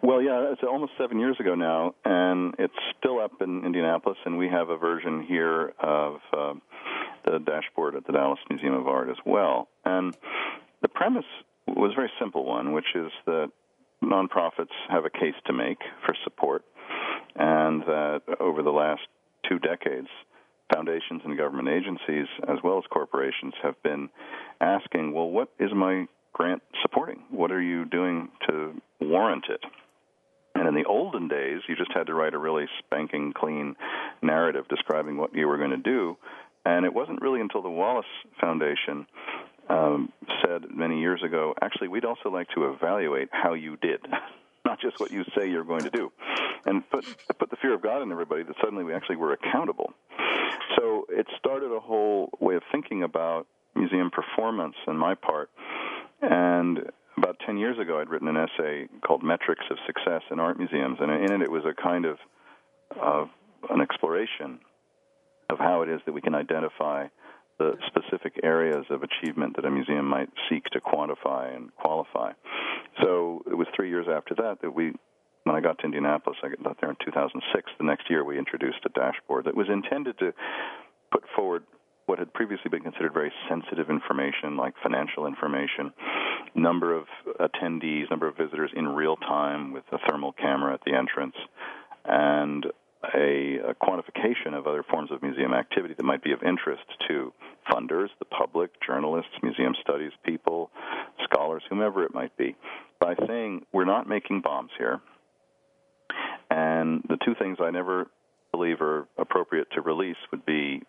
Well, 0.00 0.22
yeah, 0.22 0.52
it's 0.52 0.62
almost 0.62 0.92
seven 0.96 1.18
years 1.18 1.36
ago 1.40 1.54
now, 1.56 1.94
and 2.04 2.54
it's 2.58 2.72
still 2.98 3.18
up 3.18 3.42
in 3.42 3.64
Indianapolis, 3.64 4.16
and 4.24 4.38
we 4.38 4.48
have 4.48 4.70
a 4.70 4.76
version 4.76 5.22
here 5.22 5.72
of 5.80 6.20
uh, 6.32 6.54
the 7.24 7.38
dashboard 7.40 7.96
at 7.96 8.06
the 8.06 8.12
Dallas 8.12 8.38
Museum 8.48 8.74
of 8.74 8.86
Art 8.86 9.10
as 9.10 9.16
well. 9.26 9.68
And 9.84 10.16
the 10.82 10.88
premise 10.88 11.26
was 11.76 11.92
a 11.92 11.96
very 11.96 12.10
simple 12.20 12.44
one, 12.44 12.72
which 12.72 12.94
is 12.94 13.10
that 13.26 13.50
nonprofits 14.02 14.74
have 14.88 15.04
a 15.04 15.10
case 15.10 15.34
to 15.46 15.52
make 15.52 15.78
for 16.04 16.14
support, 16.24 16.64
and 17.36 17.82
that 17.82 18.22
over 18.40 18.62
the 18.62 18.70
last 18.70 19.02
two 19.48 19.58
decades, 19.58 20.08
foundations 20.72 21.22
and 21.24 21.36
government 21.36 21.68
agencies, 21.68 22.26
as 22.48 22.58
well 22.62 22.78
as 22.78 22.84
corporations, 22.90 23.54
have 23.62 23.80
been 23.82 24.08
asking, 24.60 25.12
well, 25.12 25.28
what 25.28 25.48
is 25.58 25.70
my 25.74 26.06
grant 26.32 26.62
supporting? 26.82 27.24
What 27.30 27.50
are 27.50 27.62
you 27.62 27.84
doing 27.84 28.28
to 28.48 28.80
warrant 29.00 29.46
it? 29.48 29.60
And 30.54 30.68
in 30.68 30.74
the 30.74 30.84
olden 30.88 31.28
days, 31.28 31.60
you 31.68 31.76
just 31.76 31.92
had 31.92 32.08
to 32.08 32.14
write 32.14 32.34
a 32.34 32.38
really 32.38 32.66
spanking 32.78 33.32
clean 33.32 33.76
narrative 34.22 34.66
describing 34.68 35.16
what 35.16 35.34
you 35.34 35.46
were 35.46 35.56
going 35.56 35.70
to 35.70 35.76
do. 35.76 36.16
And 36.64 36.84
it 36.84 36.92
wasn't 36.92 37.22
really 37.22 37.40
until 37.40 37.62
the 37.62 37.70
Wallace 37.70 38.06
Foundation 38.40 39.06
um, 39.68 40.12
said 40.42 40.64
many 40.74 41.00
years 41.00 41.22
ago, 41.22 41.54
actually, 41.60 41.88
we'd 41.88 42.04
also 42.04 42.30
like 42.30 42.48
to 42.54 42.70
evaluate 42.70 43.28
how 43.30 43.54
you 43.54 43.76
did, 43.76 44.00
not 44.64 44.80
just 44.80 44.98
what 45.00 45.10
you 45.10 45.24
say 45.36 45.48
you're 45.48 45.64
going 45.64 45.82
to 45.82 45.90
do, 45.90 46.10
and 46.66 46.88
put 46.90 47.04
put 47.38 47.50
the 47.50 47.56
fear 47.56 47.74
of 47.74 47.82
God 47.82 48.02
in 48.02 48.10
everybody 48.12 48.42
that 48.42 48.56
suddenly 48.62 48.84
we 48.84 48.94
actually 48.94 49.16
were 49.16 49.32
accountable. 49.32 49.92
So 50.76 51.06
it 51.08 51.26
started 51.38 51.72
a 51.74 51.80
whole 51.80 52.30
way 52.40 52.54
of 52.54 52.62
thinking 52.72 53.02
about 53.02 53.46
museum 53.74 54.10
performance 54.10 54.74
on 54.86 54.96
my 54.96 55.14
part, 55.14 55.50
and 56.22 56.90
about 57.18 57.36
10 57.44 57.58
years 57.58 57.78
ago, 57.78 58.00
I'd 58.00 58.08
written 58.08 58.28
an 58.28 58.36
essay 58.36 58.88
called 59.04 59.22
Metrics 59.22 59.64
of 59.70 59.76
Success 59.86 60.22
in 60.30 60.38
Art 60.38 60.56
Museums, 60.56 60.98
and 61.00 61.10
in 61.10 61.32
it, 61.32 61.42
it 61.42 61.50
was 61.50 61.64
a 61.64 61.74
kind 61.74 62.04
of, 62.04 62.18
of 63.00 63.28
an 63.70 63.80
exploration 63.80 64.60
of 65.50 65.58
how 65.58 65.82
it 65.82 65.88
is 65.88 66.00
that 66.06 66.12
we 66.12 66.20
can 66.20 66.34
identify 66.34 67.06
the 67.58 67.72
specific 67.86 68.40
areas 68.42 68.84
of 68.90 69.02
achievement 69.02 69.56
that 69.56 69.64
a 69.64 69.70
museum 69.70 70.06
might 70.06 70.28
seek 70.48 70.64
to 70.66 70.80
quantify 70.80 71.54
and 71.54 71.74
qualify. 71.76 72.32
So 73.02 73.42
it 73.50 73.54
was 73.54 73.66
three 73.74 73.88
years 73.88 74.06
after 74.10 74.34
that 74.36 74.58
that 74.62 74.74
we, 74.74 74.92
when 75.44 75.56
I 75.56 75.60
got 75.60 75.78
to 75.78 75.84
Indianapolis, 75.84 76.38
I 76.42 76.48
got 76.62 76.80
there 76.80 76.90
in 76.90 76.96
2006. 77.04 77.70
The 77.78 77.84
next 77.84 78.08
year, 78.08 78.24
we 78.24 78.38
introduced 78.38 78.78
a 78.86 78.88
dashboard 78.90 79.46
that 79.46 79.56
was 79.56 79.68
intended 79.68 80.18
to 80.18 80.32
put 81.10 81.24
forward 81.34 81.64
what 82.06 82.18
had 82.18 82.32
previously 82.32 82.70
been 82.70 82.82
considered 82.82 83.12
very 83.12 83.30
sensitive 83.50 83.90
information, 83.90 84.56
like 84.56 84.72
financial 84.82 85.26
information, 85.26 85.92
number 86.54 86.96
of 86.96 87.04
attendees, 87.38 88.08
number 88.08 88.26
of 88.26 88.36
visitors 88.36 88.70
in 88.74 88.88
real 88.88 89.16
time 89.16 89.72
with 89.74 89.84
a 89.92 89.98
thermal 90.08 90.32
camera 90.32 90.72
at 90.72 90.80
the 90.86 90.94
entrance, 90.94 91.34
and 92.06 92.64
a, 93.14 93.58
a, 93.70 93.74
quantification 93.74 94.54
of 94.54 94.66
other 94.66 94.82
forms 94.82 95.10
of 95.12 95.22
museum 95.22 95.54
activity 95.54 95.94
that 95.94 96.04
might 96.04 96.22
be 96.22 96.32
of 96.32 96.42
interest 96.42 96.82
to 97.08 97.32
funders, 97.70 98.08
the 98.18 98.24
public, 98.24 98.70
journalists, 98.84 99.30
museum 99.42 99.74
studies 99.80 100.12
people, 100.24 100.70
scholars, 101.24 101.62
whomever 101.68 102.02
it 102.04 102.12
might 102.12 102.36
be, 102.36 102.56
by 103.00 103.14
saying 103.26 103.64
we're 103.72 103.84
not 103.84 104.08
making 104.08 104.40
bombs 104.40 104.70
here. 104.78 105.00
And 106.50 107.04
the 107.08 107.18
two 107.24 107.34
things 107.38 107.58
I 107.60 107.70
never 107.70 108.08
believe 108.52 108.80
are 108.80 109.06
appropriate 109.18 109.68
to 109.72 109.80
release 109.80 110.16
would 110.32 110.44
be 110.44 110.82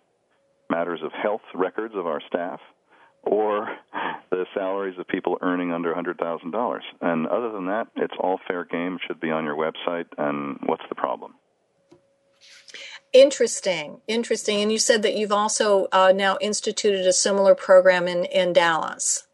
matters 0.70 1.02
of 1.04 1.12
health 1.12 1.42
records 1.54 1.94
of 1.96 2.08
our 2.08 2.22
staff 2.28 2.60
or 3.24 3.68
the 4.32 4.46
salaries 4.54 4.98
of 4.98 5.08
people 5.08 5.38
earning 5.42 5.72
under 5.74 5.94
$100,000. 5.94 6.80
And 7.02 7.28
other 7.28 7.52
than 7.52 7.66
that, 7.68 7.88
it's 7.96 8.14
all 8.20 8.40
fair 8.48 8.66
game, 8.66 8.98
should 9.06 9.20
be 9.20 9.30
on 9.30 9.44
your 9.44 9.56
website, 9.56 10.06
and 10.18 10.58
what's 10.66 10.84
the 10.90 10.96
problem? 10.96 11.34
Interesting, 13.12 14.02
interesting. 14.08 14.62
And 14.62 14.72
you 14.72 14.78
said 14.78 15.02
that 15.02 15.16
you've 15.16 15.32
also 15.32 15.88
uh, 15.92 16.14
now 16.16 16.38
instituted 16.42 17.08
a 17.08 17.14
similar 17.14 17.56
program 17.56 18.08
in, 18.08 18.26
in 18.26 18.54
Dallas. 18.54 19.28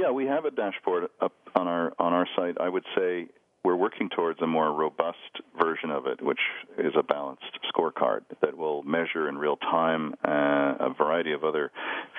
Yeah, 0.00 0.10
we 0.10 0.26
have 0.26 0.44
a 0.44 0.50
dashboard 0.50 1.08
up 1.20 1.32
on 1.54 1.68
our 1.68 1.92
on 1.98 2.12
our 2.12 2.26
site. 2.34 2.56
I 2.60 2.68
would 2.68 2.84
say 2.96 3.28
we're 3.64 3.76
working 3.76 4.08
towards 4.08 4.40
a 4.42 4.46
more 4.46 4.72
robust 4.72 5.40
version 5.60 5.90
of 5.90 6.06
it, 6.06 6.20
which 6.20 6.40
is 6.78 6.92
a 6.98 7.02
balanced 7.02 7.58
scorecard 7.72 8.22
that 8.40 8.56
will 8.56 8.82
measure 8.82 9.28
in 9.28 9.38
real 9.38 9.56
time 9.56 10.14
uh, 10.26 10.74
a 10.80 10.92
variety 10.96 11.32
of 11.32 11.44
other 11.44 11.70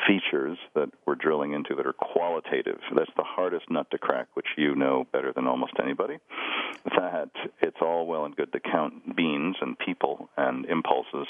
features 0.08 0.58
that 0.74 0.90
we're 1.06 1.16
drilling 1.16 1.52
into 1.52 1.76
that 1.76 1.86
are 1.86 1.94
qualitative. 1.94 2.80
That's 2.96 3.12
the 3.18 3.24
hardest 3.26 3.70
nut 3.70 3.88
to 3.92 3.98
crack, 3.98 4.28
which 4.36 4.46
you 4.58 4.74
know 4.76 5.06
better 5.12 5.34
than 5.34 5.48
almost 5.48 5.74
anybody. 5.82 6.18
That 6.86 7.32
it's 7.62 7.78
all 7.82 8.08
well 8.08 8.26
and 8.26 8.36
good 8.36 8.54
to 8.54 8.60
count 8.60 9.16
beans 9.16 9.58
and 9.62 9.78
people 9.78 10.30
and 10.38 10.66
impulses 10.66 11.28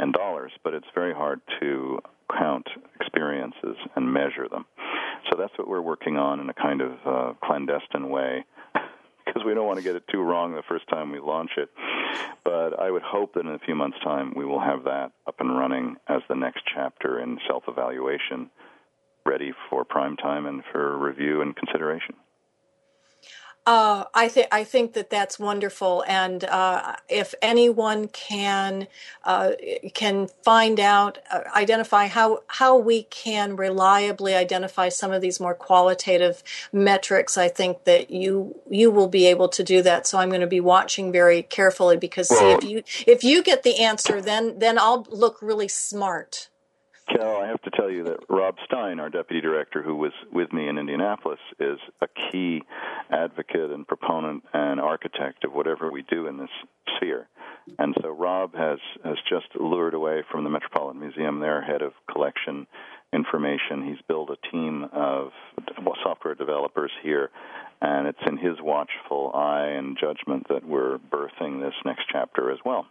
and 0.00 0.12
dollars, 0.12 0.52
but 0.64 0.74
it's 0.74 0.86
very 0.94 1.14
hard 1.14 1.40
to 1.60 2.00
count 2.36 2.66
experiences 3.00 3.76
and 3.94 4.12
measure 4.12 4.48
them. 4.48 4.66
So 5.30 5.38
that's 5.38 5.56
what 5.56 5.68
we're 5.68 5.80
working 5.80 6.16
on 6.16 6.40
in 6.40 6.50
a 6.50 6.54
kind 6.54 6.80
of 6.80 6.92
uh, 7.04 7.32
clandestine 7.44 8.08
way 8.08 8.44
because 9.26 9.42
we 9.44 9.54
don't 9.54 9.66
want 9.66 9.78
to 9.78 9.82
get 9.82 9.96
it 9.96 10.04
too 10.10 10.22
wrong 10.22 10.54
the 10.54 10.62
first 10.68 10.88
time 10.88 11.10
we 11.10 11.20
launch 11.20 11.50
it. 11.56 11.68
But 12.44 12.78
I 12.80 12.90
would 12.90 13.02
hope 13.02 13.34
that 13.34 13.40
in 13.40 13.48
a 13.48 13.58
few 13.58 13.74
months' 13.74 13.98
time 14.02 14.32
we 14.36 14.44
will 14.46 14.60
have 14.60 14.84
that 14.84 15.12
up 15.26 15.40
and 15.40 15.58
running 15.58 15.96
as 16.08 16.22
the 16.28 16.36
next 16.36 16.62
chapter 16.72 17.20
in 17.20 17.38
self 17.48 17.64
evaluation, 17.68 18.50
ready 19.24 19.52
for 19.68 19.84
prime 19.84 20.16
time 20.16 20.46
and 20.46 20.62
for 20.72 20.96
review 20.96 21.42
and 21.42 21.54
consideration. 21.56 22.14
Uh, 23.66 24.04
I 24.14 24.28
think 24.28 24.46
I 24.52 24.62
think 24.62 24.92
that 24.92 25.10
that's 25.10 25.40
wonderful, 25.40 26.04
and 26.06 26.44
uh, 26.44 26.94
if 27.08 27.34
anyone 27.42 28.06
can 28.06 28.86
uh, 29.24 29.52
can 29.92 30.28
find 30.44 30.78
out, 30.78 31.18
uh, 31.32 31.40
identify 31.52 32.06
how 32.06 32.44
how 32.46 32.78
we 32.78 33.02
can 33.04 33.56
reliably 33.56 34.36
identify 34.36 34.88
some 34.88 35.10
of 35.10 35.20
these 35.20 35.40
more 35.40 35.54
qualitative 35.54 36.44
metrics, 36.72 37.36
I 37.36 37.48
think 37.48 37.82
that 37.84 38.08
you 38.08 38.54
you 38.70 38.92
will 38.92 39.08
be 39.08 39.26
able 39.26 39.48
to 39.48 39.64
do 39.64 39.82
that. 39.82 40.06
So 40.06 40.18
I'm 40.18 40.28
going 40.28 40.42
to 40.42 40.46
be 40.46 40.60
watching 40.60 41.10
very 41.10 41.42
carefully 41.42 41.96
because 41.96 42.28
see 42.28 42.52
if 42.52 42.62
you 42.62 42.84
if 43.04 43.24
you 43.24 43.42
get 43.42 43.64
the 43.64 43.82
answer, 43.82 44.22
then 44.22 44.60
then 44.60 44.78
I'll 44.78 45.08
look 45.10 45.42
really 45.42 45.68
smart. 45.68 46.50
Cal, 47.08 47.36
I 47.36 47.46
have 47.46 47.62
to 47.62 47.70
tell 47.70 47.90
you 47.90 48.04
that 48.04 48.18
Rob 48.28 48.56
Stein, 48.64 48.98
our 48.98 49.08
deputy 49.08 49.40
director, 49.40 49.82
who 49.82 49.94
was 49.94 50.12
with 50.32 50.52
me 50.52 50.68
in 50.68 50.76
Indianapolis, 50.76 51.38
is 51.60 51.78
a 52.00 52.08
key 52.08 52.62
advocate 53.10 53.70
and 53.70 53.86
proponent 53.86 54.42
and 54.52 54.80
architect 54.80 55.44
of 55.44 55.52
whatever 55.52 55.90
we 55.90 56.02
do 56.02 56.26
in 56.26 56.36
this 56.36 56.50
sphere. 56.96 57.28
And 57.78 57.94
so 58.02 58.10
Rob 58.10 58.54
has 58.54 58.78
has 59.04 59.16
just 59.28 59.46
lured 59.58 59.94
away 59.94 60.22
from 60.30 60.44
the 60.44 60.50
Metropolitan 60.50 61.00
Museum 61.00 61.40
their 61.40 61.62
head 61.62 61.82
of 61.82 61.92
collection 62.10 62.66
information. 63.12 63.86
He's 63.86 64.02
built 64.08 64.30
a 64.30 64.50
team 64.50 64.86
of 64.92 65.30
software 66.02 66.34
developers 66.34 66.90
here, 67.02 67.30
and 67.80 68.06
it's 68.06 68.18
in 68.26 68.36
his 68.36 68.60
watchful 68.60 69.32
eye 69.34 69.68
and 69.76 69.96
judgment 69.98 70.46
that 70.48 70.64
we're 70.64 70.98
birthing 70.98 71.60
this 71.60 71.74
next 71.84 72.04
chapter 72.10 72.50
as 72.50 72.58
well. 72.64 72.86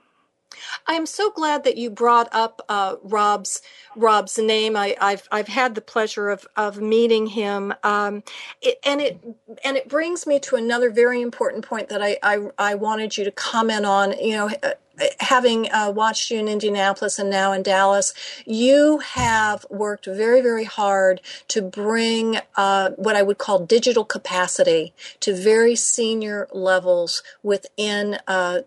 I 0.87 0.93
am 0.93 1.05
so 1.05 1.31
glad 1.31 1.63
that 1.63 1.77
you 1.77 1.89
brought 1.89 2.29
up 2.31 2.61
uh, 2.69 2.95
Rob's 3.03 3.61
Rob's 3.95 4.37
name. 4.37 4.75
I, 4.75 4.95
have 4.99 5.27
I've 5.31 5.47
had 5.47 5.75
the 5.75 5.81
pleasure 5.81 6.29
of, 6.29 6.45
of 6.55 6.79
meeting 6.81 7.27
him, 7.27 7.73
um, 7.83 8.23
it, 8.61 8.79
and 8.85 9.01
it 9.01 9.23
and 9.63 9.77
it 9.77 9.89
brings 9.89 10.27
me 10.27 10.39
to 10.41 10.55
another 10.55 10.89
very 10.89 11.21
important 11.21 11.65
point 11.65 11.89
that 11.89 12.01
I 12.01 12.17
I, 12.21 12.49
I 12.57 12.75
wanted 12.75 13.17
you 13.17 13.23
to 13.23 13.31
comment 13.31 13.85
on. 13.85 14.17
You 14.19 14.35
know. 14.35 14.49
Uh, 14.61 14.71
having 15.19 15.71
uh, 15.71 15.91
watched 15.91 16.31
you 16.31 16.39
in 16.39 16.47
Indianapolis 16.47 17.19
and 17.19 17.29
now 17.29 17.51
in 17.51 17.63
Dallas, 17.63 18.13
you 18.45 18.99
have 18.99 19.65
worked 19.69 20.05
very, 20.05 20.41
very 20.41 20.63
hard 20.63 21.21
to 21.49 21.61
bring 21.61 22.39
uh, 22.55 22.91
what 22.91 23.15
I 23.15 23.21
would 23.21 23.37
call 23.37 23.65
digital 23.65 24.05
capacity 24.05 24.93
to 25.19 25.35
very 25.35 25.75
senior 25.75 26.47
levels 26.53 27.23
within 27.43 28.19
uh, 28.27 28.59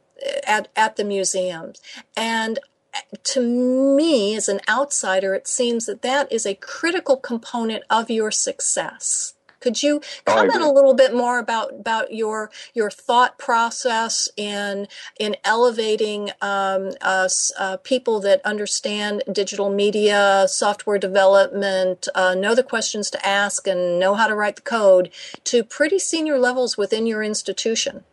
at, 0.46 0.68
at 0.76 0.96
the 0.96 1.04
museums. 1.04 1.80
And 2.16 2.58
to 3.24 3.40
me, 3.40 4.34
as 4.36 4.48
an 4.48 4.60
outsider, 4.68 5.34
it 5.34 5.46
seems 5.46 5.86
that 5.86 6.02
that 6.02 6.30
is 6.32 6.46
a 6.46 6.54
critical 6.54 7.16
component 7.16 7.84
of 7.90 8.10
your 8.10 8.30
success. 8.30 9.34
Could 9.60 9.82
you 9.82 10.00
oh, 10.26 10.32
comment 10.32 10.62
a 10.62 10.70
little 10.70 10.94
bit 10.94 11.12
more 11.12 11.38
about, 11.38 11.72
about 11.72 12.14
your 12.14 12.50
your 12.74 12.90
thought 12.90 13.38
process 13.38 14.28
in 14.36 14.86
in 15.18 15.36
elevating 15.44 16.30
um, 16.40 16.92
us 17.00 17.50
uh, 17.58 17.76
people 17.78 18.20
that 18.20 18.40
understand 18.44 19.24
digital 19.30 19.68
media, 19.68 20.46
software 20.48 20.98
development, 20.98 22.06
uh, 22.14 22.34
know 22.34 22.54
the 22.54 22.62
questions 22.62 23.10
to 23.10 23.26
ask, 23.26 23.66
and 23.66 23.98
know 23.98 24.14
how 24.14 24.28
to 24.28 24.34
write 24.34 24.56
the 24.56 24.62
code 24.62 25.10
to 25.44 25.64
pretty 25.64 25.98
senior 25.98 26.38
levels 26.38 26.76
within 26.76 27.06
your 27.06 27.22
institution? 27.22 28.04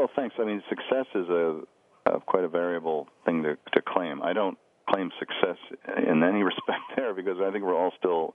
Well, 0.00 0.08
thanks. 0.16 0.34
I 0.38 0.46
mean, 0.46 0.62
success 0.70 1.04
is 1.14 1.28
a, 1.28 1.60
a 2.06 2.20
quite 2.20 2.44
a 2.44 2.48
variable 2.48 3.06
thing 3.26 3.42
to, 3.42 3.58
to 3.74 3.82
claim. 3.86 4.22
I 4.22 4.32
don't 4.32 4.56
claim 4.88 5.10
success 5.18 5.58
in 5.94 6.22
any 6.22 6.42
respect 6.42 6.80
there 6.96 7.12
because 7.12 7.36
I 7.38 7.50
think 7.50 7.64
we're 7.64 7.76
all 7.76 7.92
still 7.98 8.34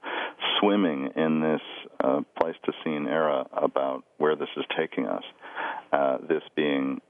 swimming 0.59 1.09
in 1.15 1.41
this 1.41 1.61
uh, 2.03 2.21
Pleistocene 2.39 3.07
era 3.07 3.47
about 3.51 4.03
where 4.19 4.35
this 4.35 4.49
is 4.55 4.63
taking 4.77 5.07
us. 5.07 5.23
Uh, 5.91 6.17
this 6.29 6.43
being 6.55 7.01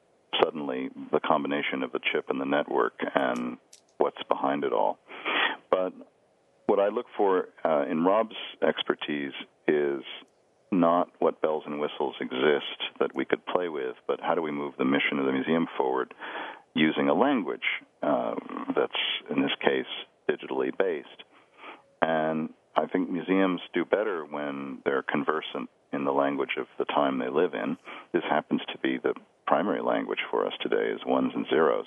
suddenly 0.42 0.90
the 1.12 1.20
combination 1.20 1.84
of 1.84 1.92
the 1.92 2.00
chip 2.14 2.30
and 2.30 2.40
the 2.40 2.46
network 2.46 2.94
and 3.14 3.58
what's 3.98 4.24
behind 4.30 4.64
it 4.64 4.72
all. 4.72 5.00
But 5.70 5.92
what 6.68 6.80
I 6.80 6.88
look 6.88 7.08
for 7.18 7.50
uh, 7.66 7.84
in 7.92 8.06
Rob's 8.06 8.38
expertise 8.66 9.34
is 9.68 10.02
not 10.80 11.10
what 11.20 11.42
bells 11.42 11.64
and 11.66 11.80
whistles 11.80 12.16
exist 12.20 13.00
that 13.00 13.16
we 13.16 13.26
could 13.26 13.46
play 13.46 13.70
with, 13.70 13.96
but 14.08 14.20
how 14.22 14.36
do 14.36 14.42
we 14.42 14.52
move 14.52 14.74
the 14.78 14.86
mission 14.86 15.20
of 15.20 15.26
the 15.26 15.32
museum 15.32 15.68
forward 15.78 16.14
using 16.74 17.10
a 17.10 17.14
language 17.14 17.66
uh, 18.04 18.36
that's, 18.76 18.94
in 19.30 19.42
this 19.42 19.52
case, 19.62 19.86
digitally 20.30 20.76
based. 20.78 21.24
And 22.02 22.50
I 22.76 22.86
think 22.88 23.10
museums 23.10 23.62
do 23.74 23.86
better 23.86 24.26
when 24.26 24.80
they're 24.84 25.04
conversant 25.04 25.70
in 25.94 26.04
the 26.04 26.12
language 26.12 26.58
of 26.60 26.68
the 26.78 26.86
time 26.86 27.20
they 27.20 27.30
live 27.30 27.54
in. 27.54 27.78
This 28.14 28.24
happens 28.30 28.62
to 28.72 28.78
be 28.80 28.98
the 29.02 29.14
primary 29.48 29.82
language 29.82 30.20
for 30.30 30.46
us 30.46 30.54
today 30.62 30.92
is 30.94 31.00
ones 31.06 31.32
and 31.34 31.46
zeros. 31.50 31.86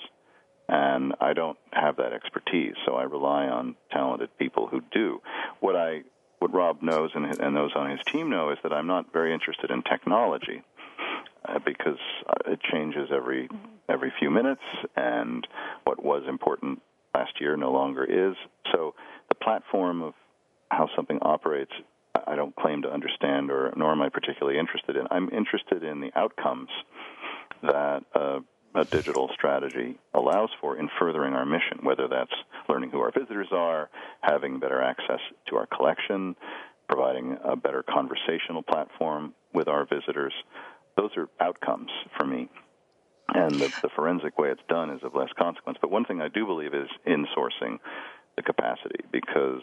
And 0.67 1.13
I 1.19 1.33
don't 1.33 1.57
have 1.71 1.97
that 1.97 2.13
expertise, 2.13 2.75
so 2.85 2.95
I 2.95 3.03
rely 3.03 3.45
on 3.45 3.75
talented 3.91 4.29
people 4.37 4.67
who 4.67 4.81
do. 4.91 5.19
What 5.59 5.75
I 5.75 6.01
Rob 6.59 6.81
knows 6.81 7.11
and, 7.15 7.25
and 7.25 7.55
those 7.55 7.71
on 7.73 7.89
his 7.89 8.01
team 8.11 8.29
know 8.29 8.51
is 8.51 8.57
that 8.63 8.73
I'm 8.73 8.87
not 8.87 9.13
very 9.13 9.33
interested 9.33 9.71
in 9.71 9.81
technology 9.81 10.61
uh, 11.47 11.59
because 11.65 12.01
uh, 12.27 12.51
it 12.51 12.59
changes 12.71 13.07
every 13.15 13.47
every 13.87 14.11
few 14.19 14.29
minutes, 14.29 14.61
and 14.95 15.47
what 15.85 16.03
was 16.03 16.23
important 16.27 16.81
last 17.15 17.31
year 17.39 17.55
no 17.55 17.71
longer 17.71 18.03
is. 18.03 18.35
So 18.73 18.93
the 19.29 19.35
platform 19.35 20.03
of 20.03 20.13
how 20.69 20.89
something 20.95 21.19
operates, 21.21 21.71
I 22.27 22.35
don't 22.35 22.55
claim 22.55 22.81
to 22.83 22.91
understand, 22.91 23.49
or 23.49 23.73
nor 23.77 23.93
am 23.93 24.01
I 24.01 24.09
particularly 24.09 24.59
interested 24.59 24.97
in. 24.97 25.07
I'm 25.09 25.29
interested 25.29 25.81
in 25.83 26.01
the 26.01 26.11
outcomes 26.15 26.69
that. 27.63 28.03
Uh, 28.13 28.39
a 28.75 28.85
digital 28.85 29.29
strategy 29.33 29.97
allows 30.13 30.49
for 30.61 30.77
in 30.77 30.89
furthering 30.99 31.33
our 31.33 31.45
mission, 31.45 31.79
whether 31.83 32.07
that's 32.07 32.33
learning 32.67 32.91
who 32.91 32.99
our 32.99 33.11
visitors 33.11 33.47
are, 33.51 33.89
having 34.21 34.59
better 34.59 34.81
access 34.81 35.19
to 35.47 35.55
our 35.55 35.67
collection, 35.67 36.35
providing 36.87 37.37
a 37.43 37.55
better 37.55 37.83
conversational 37.83 38.63
platform 38.63 39.33
with 39.53 39.67
our 39.67 39.85
visitors. 39.85 40.33
Those 40.97 41.11
are 41.17 41.27
outcomes 41.39 41.89
for 42.17 42.25
me. 42.25 42.49
And 43.33 43.55
the, 43.55 43.71
the 43.83 43.89
forensic 43.95 44.37
way 44.39 44.49
it's 44.49 44.61
done 44.67 44.89
is 44.89 45.01
of 45.03 45.13
less 45.13 45.29
consequence. 45.37 45.77
But 45.81 45.91
one 45.91 46.05
thing 46.05 46.21
I 46.21 46.29
do 46.29 46.45
believe 46.45 46.73
is 46.73 46.89
insourcing 47.07 47.77
the 48.35 48.41
capacity 48.43 49.05
because, 49.11 49.61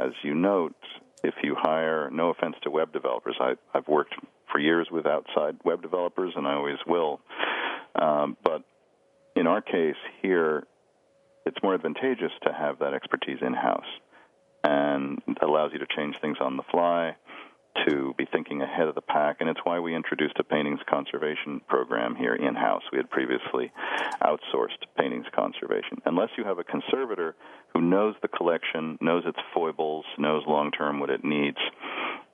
as 0.00 0.10
you 0.22 0.34
note, 0.34 0.74
if 1.22 1.34
you 1.42 1.54
hire, 1.56 2.10
no 2.10 2.30
offense 2.30 2.56
to 2.62 2.70
web 2.70 2.92
developers, 2.92 3.36
I, 3.40 3.54
I've 3.74 3.86
worked 3.88 4.14
for 4.50 4.58
years 4.58 4.88
with 4.90 5.06
outside 5.06 5.56
web 5.64 5.82
developers 5.82 6.32
and 6.36 6.46
I 6.46 6.54
always 6.54 6.78
will. 6.86 7.20
Um, 8.00 8.36
but 8.42 8.62
in 9.34 9.46
our 9.46 9.60
case 9.60 9.96
here, 10.22 10.66
it's 11.44 11.62
more 11.62 11.74
advantageous 11.74 12.32
to 12.42 12.52
have 12.52 12.78
that 12.80 12.94
expertise 12.94 13.38
in 13.40 13.54
house, 13.54 13.86
and 14.64 15.22
allows 15.40 15.72
you 15.72 15.78
to 15.78 15.86
change 15.96 16.16
things 16.20 16.38
on 16.40 16.56
the 16.56 16.62
fly, 16.70 17.16
to 17.86 18.14
be 18.16 18.24
thinking 18.24 18.62
ahead 18.62 18.88
of 18.88 18.94
the 18.94 19.02
pack, 19.02 19.36
and 19.40 19.50
it's 19.50 19.60
why 19.64 19.78
we 19.78 19.94
introduced 19.94 20.38
a 20.38 20.44
paintings 20.44 20.80
conservation 20.88 21.60
program 21.68 22.16
here 22.16 22.34
in 22.34 22.54
house. 22.54 22.82
We 22.90 22.98
had 22.98 23.10
previously 23.10 23.70
outsourced 24.22 24.82
paintings 24.98 25.26
conservation. 25.34 25.98
Unless 26.04 26.30
you 26.38 26.44
have 26.44 26.58
a 26.58 26.64
conservator 26.64 27.36
who 27.74 27.80
knows 27.82 28.14
the 28.22 28.28
collection, 28.28 28.98
knows 29.00 29.24
its 29.26 29.38
foibles, 29.54 30.06
knows 30.18 30.42
long 30.46 30.70
term 30.70 31.00
what 31.00 31.10
it 31.10 31.24
needs, 31.24 31.58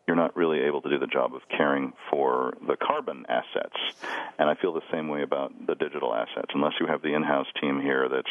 you're 0.07 0.17
not 0.17 0.37
really 0.37 0.61
able 0.61 0.83
to 0.83 0.91
do 0.91 0.99
the 0.99 1.07
job 1.07 1.35
of 1.35 1.43
caring 1.57 1.93
for 2.11 2.55
the 2.67 2.77
carbon 2.77 3.25
assets. 3.29 3.77
And 4.39 4.51
I 4.51 4.55
feel 4.57 4.73
the 4.73 4.81
same 4.91 5.09
way 5.09 5.23
about 5.23 5.53
the 5.67 5.77
digital 5.77 6.13
assets. 6.13 6.51
Unless 6.55 6.75
you 6.81 6.87
have 6.87 7.03
the 7.03 7.15
in 7.15 7.23
house 7.23 7.47
team 7.61 7.81
here 7.81 8.09
that's 8.09 8.29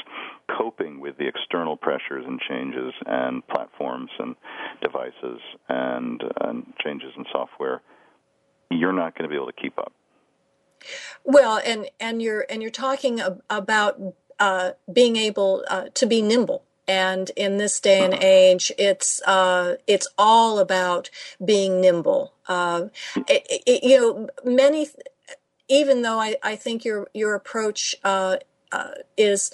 coping 0.58 1.00
with 1.00 1.18
the 1.18 1.28
external 1.28 1.78
pressures 1.78 2.26
and 2.28 2.40
changes 2.42 2.94
and 3.06 3.48
platforms 3.48 4.10
and 4.20 4.36
devices 4.82 5.40
and, 5.70 6.22
and 6.42 6.74
changes 6.84 7.12
in 7.16 7.26
software, 7.32 7.82
you're 8.70 8.94
not 8.94 9.18
going 9.18 9.30
to 9.30 9.30
be 9.30 9.36
able 9.36 9.52
to 9.52 9.62
keep 9.62 9.78
up. 9.80 9.94
Well, 11.24 11.62
and, 11.64 11.88
and 12.00 12.22
you're 12.22 12.44
and 12.50 12.60
you're 12.64 12.72
talking 12.72 13.22
about 13.52 14.02
uh, 14.40 14.72
being 14.92 15.16
able 15.16 15.64
uh, 15.70 15.90
to 15.94 16.08
be 16.08 16.24
nimble 16.24 16.64
and 16.92 17.32
in 17.38 17.58
this 17.58 17.80
day 17.80 18.04
and 18.04 18.14
age, 18.16 18.70
it's 18.78 19.22
uh, 19.22 19.76
it's 19.88 20.10
all 20.18 20.60
about 20.60 21.10
being 21.44 21.80
nimble. 21.80 22.34
Uh, 22.50 22.88
it, 23.30 23.48
it, 23.66 23.84
you 23.84 23.98
know, 23.98 24.30
many. 24.44 24.90
Even 25.70 26.02
though 26.02 26.20
I, 26.20 26.36
I 26.44 26.58
think 26.58 26.84
your 26.84 27.08
your 27.14 27.34
approach 27.34 27.96
uh, 28.04 28.38
uh 28.74 28.92
is 29.16 29.54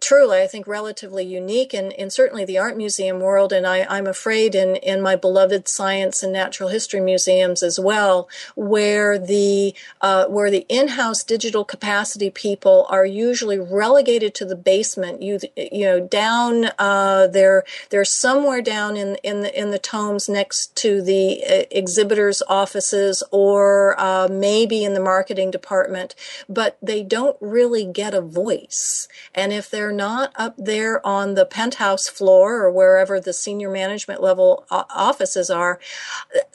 truly, 0.00 0.42
I 0.42 0.46
think, 0.46 0.66
relatively 0.66 1.24
unique 1.24 1.72
in, 1.72 1.90
in 1.92 2.10
certainly 2.10 2.44
the 2.44 2.58
art 2.58 2.76
museum 2.76 3.20
world. 3.20 3.52
And 3.52 3.66
I, 3.66 3.86
I'm 3.88 4.06
afraid 4.06 4.54
in, 4.54 4.76
in 4.76 5.00
my 5.00 5.16
beloved 5.16 5.68
science 5.68 6.22
and 6.22 6.32
natural 6.32 6.68
history 6.68 7.00
museums 7.00 7.62
as 7.62 7.80
well, 7.80 8.28
where 8.54 9.18
the, 9.18 9.74
uh, 10.00 10.26
where 10.26 10.50
the 10.50 10.66
in-house 10.68 11.24
digital 11.24 11.64
capacity 11.64 12.30
people 12.30 12.86
are 12.88 13.06
usually 13.06 13.58
relegated 13.58 14.34
to 14.34 14.44
the 14.44 14.56
basement. 14.56 15.22
You, 15.22 15.38
you 15.56 15.84
know, 15.84 16.00
down, 16.00 16.70
uh, 16.78 17.26
they're, 17.28 17.64
they're 17.90 18.04
somewhere 18.04 18.62
down 18.62 18.96
in, 18.96 19.16
in 19.22 19.40
the, 19.40 19.60
in 19.60 19.70
the 19.70 19.78
tomes 19.78 20.28
next 20.28 20.76
to 20.76 21.02
the 21.02 21.42
uh, 21.44 21.62
exhibitors' 21.70 22.42
offices 22.48 23.22
or, 23.30 23.98
uh, 23.98 24.28
maybe 24.30 24.84
in 24.84 24.94
the 24.94 25.00
marketing 25.00 25.50
department, 25.50 26.14
but 26.48 26.76
they 26.82 27.02
don't 27.02 27.36
really 27.40 27.84
get 27.84 28.14
a 28.14 28.20
voice. 28.20 29.08
And 29.34 29.52
if 29.52 29.70
they're 29.76 29.92
not 29.92 30.32
up 30.36 30.54
there 30.56 31.06
on 31.06 31.34
the 31.34 31.44
penthouse 31.44 32.08
floor 32.08 32.62
or 32.62 32.72
wherever 32.72 33.20
the 33.20 33.34
senior 33.34 33.70
management 33.70 34.22
level 34.22 34.64
offices 34.70 35.50
are, 35.50 35.78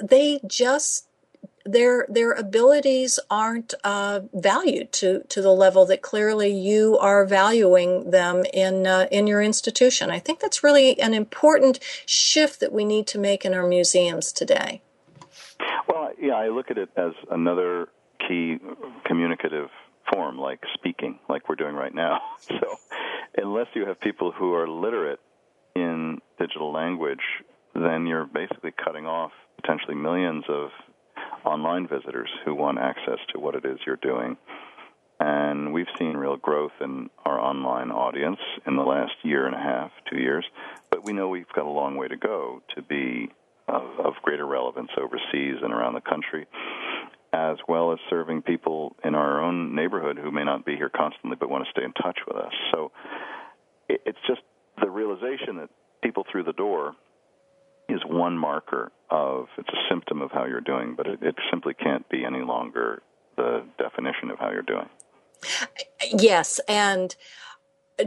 they 0.01 0.39
just 0.47 1.05
their 1.63 2.07
their 2.09 2.31
abilities 2.31 3.19
aren't 3.29 3.75
uh, 3.83 4.21
valued 4.33 4.91
to 4.93 5.21
to 5.29 5.39
the 5.39 5.51
level 5.51 5.85
that 5.85 6.01
clearly 6.01 6.51
you 6.51 6.97
are 6.97 7.23
valuing 7.23 8.09
them 8.09 8.43
in 8.51 8.87
uh, 8.87 9.05
in 9.11 9.27
your 9.27 9.43
institution. 9.43 10.09
I 10.09 10.17
think 10.17 10.39
that's 10.39 10.63
really 10.63 10.99
an 10.99 11.13
important 11.13 11.79
shift 12.07 12.59
that 12.59 12.73
we 12.73 12.83
need 12.83 13.05
to 13.07 13.19
make 13.19 13.45
in 13.45 13.53
our 13.53 13.67
museums 13.67 14.31
today. 14.31 14.81
Well, 15.87 16.09
yeah, 16.19 16.33
I 16.33 16.49
look 16.49 16.71
at 16.71 16.79
it 16.79 16.89
as 16.97 17.11
another 17.29 17.89
key 18.27 18.57
communicative 19.05 19.69
form, 20.13 20.37
like 20.37 20.59
speaking, 20.73 21.19
like 21.29 21.49
we're 21.49 21.55
doing 21.55 21.75
right 21.75 21.93
now. 21.93 22.19
So, 22.59 22.75
unless 23.37 23.67
you 23.73 23.85
have 23.85 23.99
people 23.99 24.31
who 24.31 24.53
are 24.53 24.67
literate 24.67 25.19
in 25.75 26.19
digital 26.37 26.73
language, 26.73 27.21
then 27.73 28.05
you're 28.05 28.25
basically 28.25 28.71
cutting 28.71 29.05
off 29.05 29.31
potentially 29.61 29.95
millions 29.95 30.43
of 30.49 30.69
online 31.45 31.87
visitors 31.87 32.29
who 32.43 32.53
want 32.53 32.77
access 32.77 33.19
to 33.33 33.39
what 33.39 33.55
it 33.55 33.65
is 33.65 33.79
you're 33.85 33.95
doing. 33.97 34.37
And 35.19 35.71
we've 35.71 35.87
seen 35.99 36.17
real 36.17 36.35
growth 36.35 36.71
in 36.81 37.09
our 37.25 37.39
online 37.39 37.91
audience 37.91 38.39
in 38.65 38.75
the 38.75 38.83
last 38.83 39.13
year 39.23 39.45
and 39.45 39.55
a 39.55 39.59
half, 39.59 39.91
two 40.09 40.17
years. 40.17 40.45
But 40.89 41.05
we 41.05 41.13
know 41.13 41.29
we've 41.29 41.51
got 41.55 41.65
a 41.65 41.69
long 41.69 41.95
way 41.95 42.07
to 42.07 42.17
go 42.17 42.61
to 42.75 42.81
be 42.81 43.29
of, 43.67 43.83
of 44.03 44.13
greater 44.23 44.45
relevance 44.45 44.89
overseas 44.97 45.57
and 45.61 45.71
around 45.73 45.93
the 45.93 46.01
country, 46.01 46.47
as 47.33 47.57
well 47.67 47.93
as 47.93 47.99
serving 48.09 48.41
people 48.41 48.95
in 49.03 49.15
our 49.15 49.41
own 49.41 49.73
neighborhood 49.75 50.17
who 50.17 50.31
may 50.31 50.43
not 50.43 50.65
be 50.65 50.75
here 50.75 50.89
constantly 50.89 51.37
but 51.39 51.49
want 51.49 51.63
to 51.63 51.71
stay 51.71 51.83
in 51.83 51.93
touch 51.93 52.19
with 52.27 52.37
us. 52.37 52.53
So 52.71 52.91
it's 53.87 54.19
just 54.27 54.41
the 54.81 54.89
realization 54.89 55.57
that 55.57 55.69
people 56.03 56.25
through 56.31 56.43
the 56.43 56.53
door 56.53 56.93
is 57.89 58.01
one 58.05 58.37
marker 58.37 58.91
of 59.09 59.47
it's 59.57 59.69
a 59.69 59.81
symptom 59.89 60.21
of 60.21 60.31
how 60.31 60.45
you're 60.45 60.61
doing, 60.61 60.95
but 60.95 61.07
it, 61.07 61.19
it 61.21 61.35
simply 61.49 61.73
can't 61.73 62.07
be 62.09 62.23
any 62.25 62.41
longer 62.41 63.01
the 63.35 63.63
definition 63.77 64.29
of 64.31 64.39
how 64.39 64.51
you're 64.51 64.61
doing. 64.61 64.89
Yes, 66.11 66.59
and 66.67 67.15
uh, 67.99 68.05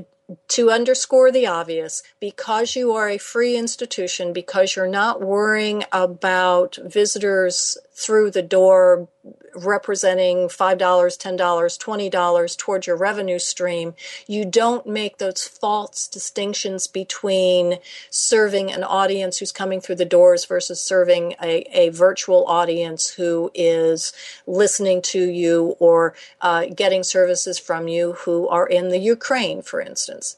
to 0.49 0.71
underscore 0.71 1.31
the 1.31 1.47
obvious, 1.47 2.03
because 2.21 2.77
you 2.77 2.93
are 2.93 3.09
a 3.09 3.19
free 3.19 3.57
institution, 3.57 4.33
because 4.33 4.77
you're 4.77 4.87
not 4.87 5.21
worrying 5.21 5.85
about 5.93 6.79
visitors 6.85 7.77
through 7.95 8.31
the 8.31 8.43
door 8.43 9.09
representing 9.55 10.49
$5, 10.49 10.79
$10, 10.79 11.39
$20 11.39 12.59
towards 12.59 12.87
your 12.87 12.97
revenue 12.97 13.39
stream, 13.39 13.95
you 14.27 14.45
don't 14.45 14.87
make 14.87 15.19
those 15.19 15.47
false 15.47 16.09
distinctions 16.09 16.87
between 16.87 17.79
serving 18.11 18.73
an 18.73 18.83
audience 18.83 19.39
who's 19.39 19.53
coming 19.53 19.81
through 19.81 19.95
the 19.95 20.05
doors 20.05 20.45
versus 20.45 20.83
serving 20.83 21.35
a, 21.41 21.61
a 21.73 21.91
virtual 21.91 22.45
audience 22.47 23.11
who 23.15 23.51
is 23.55 24.13
listening 24.47 25.01
to 25.01 25.21
you 25.21 25.77
or 25.79 26.15
uh, 26.41 26.67
getting 26.67 27.03
services 27.03 27.59
from 27.59 27.87
you 27.87 28.15
who 28.25 28.49
are 28.49 28.67
in 28.67 28.89
the 28.89 28.99
Ukraine, 28.99 29.63
for 29.63 29.81
instance. 29.81 30.37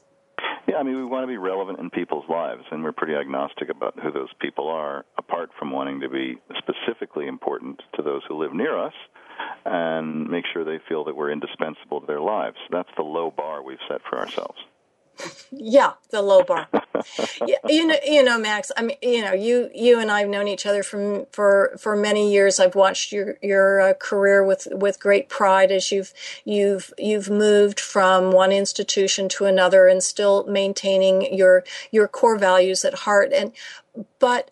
I 0.77 0.83
mean, 0.83 0.95
we 0.95 1.05
want 1.05 1.23
to 1.23 1.27
be 1.27 1.37
relevant 1.37 1.79
in 1.79 1.89
people's 1.89 2.25
lives, 2.29 2.61
and 2.69 2.83
we're 2.83 2.91
pretty 2.91 3.15
agnostic 3.15 3.69
about 3.69 3.99
who 3.99 4.11
those 4.11 4.29
people 4.39 4.67
are, 4.67 5.05
apart 5.17 5.49
from 5.57 5.71
wanting 5.71 6.01
to 6.01 6.09
be 6.09 6.37
specifically 6.57 7.25
important 7.27 7.81
to 7.95 8.03
those 8.03 8.21
who 8.27 8.37
live 8.37 8.53
near 8.53 8.77
us 8.77 8.93
and 9.65 10.29
make 10.29 10.45
sure 10.53 10.63
they 10.63 10.79
feel 10.87 11.03
that 11.05 11.15
we're 11.15 11.31
indispensable 11.31 11.99
to 12.01 12.05
their 12.05 12.21
lives. 12.21 12.57
That's 12.69 12.89
the 12.95 13.03
low 13.03 13.31
bar 13.35 13.63
we've 13.63 13.77
set 13.89 14.01
for 14.07 14.19
ourselves. 14.19 14.59
Yeah, 15.51 15.93
the 16.09 16.21
low 16.21 16.43
bar. 16.43 16.67
you 17.67 17.87
know, 17.87 17.95
you 18.05 18.23
know, 18.23 18.39
Max. 18.39 18.71
I 18.77 18.83
mean, 18.83 18.97
you 19.01 19.21
know, 19.21 19.33
you 19.33 19.69
you 19.73 19.99
and 19.99 20.11
I've 20.11 20.29
known 20.29 20.47
each 20.47 20.65
other 20.65 20.83
from 20.83 21.25
for 21.31 21.75
for 21.79 21.95
many 21.95 22.31
years. 22.31 22.59
I've 22.59 22.75
watched 22.75 23.11
your 23.11 23.37
your 23.41 23.81
uh, 23.81 23.93
career 23.93 24.43
with 24.43 24.67
with 24.71 24.99
great 24.99 25.29
pride 25.29 25.71
as 25.71 25.91
you've 25.91 26.13
you've 26.45 26.93
you've 26.97 27.29
moved 27.29 27.79
from 27.79 28.31
one 28.31 28.51
institution 28.51 29.29
to 29.29 29.45
another 29.45 29.87
and 29.87 30.03
still 30.03 30.45
maintaining 30.45 31.33
your 31.33 31.63
your 31.91 32.07
core 32.07 32.37
values 32.37 32.85
at 32.85 32.93
heart. 32.93 33.31
And 33.33 33.51
but 34.19 34.51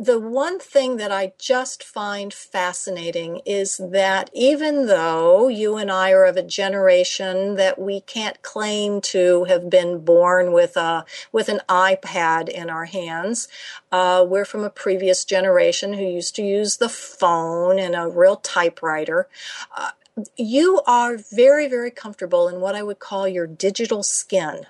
the 0.00 0.18
one 0.18 0.58
thing 0.58 0.96
that 0.96 1.12
I 1.12 1.34
just 1.38 1.84
find 1.84 2.32
fascinating 2.32 3.42
is 3.44 3.76
that 3.76 4.30
even 4.32 4.86
though 4.86 5.48
you 5.48 5.76
and 5.76 5.90
I 5.90 6.12
are 6.12 6.24
of 6.24 6.38
a 6.38 6.42
generation 6.42 7.56
that 7.56 7.78
we 7.78 8.00
can't 8.00 8.40
claim 8.40 9.02
to 9.02 9.44
have 9.44 9.68
been 9.68 10.02
born 10.02 10.52
with 10.52 10.78
a 10.78 11.04
with 11.32 11.50
an 11.50 11.60
iPad 11.68 12.48
in 12.48 12.70
our 12.70 12.86
hands, 12.86 13.46
uh, 13.92 14.24
we're 14.26 14.46
from 14.46 14.64
a 14.64 14.70
previous 14.70 15.26
generation 15.26 15.92
who 15.92 16.04
used 16.04 16.34
to 16.36 16.42
use 16.42 16.78
the 16.78 16.88
phone 16.88 17.78
and 17.78 17.94
a 17.94 18.08
real 18.08 18.36
typewriter. 18.36 19.28
Uh, 19.76 19.90
you 20.34 20.80
are 20.86 21.18
very 21.30 21.68
very 21.68 21.90
comfortable 21.90 22.48
in 22.48 22.62
what 22.62 22.74
I 22.74 22.82
would 22.82 23.00
call 23.00 23.28
your 23.28 23.46
digital 23.46 24.02
skin, 24.02 24.64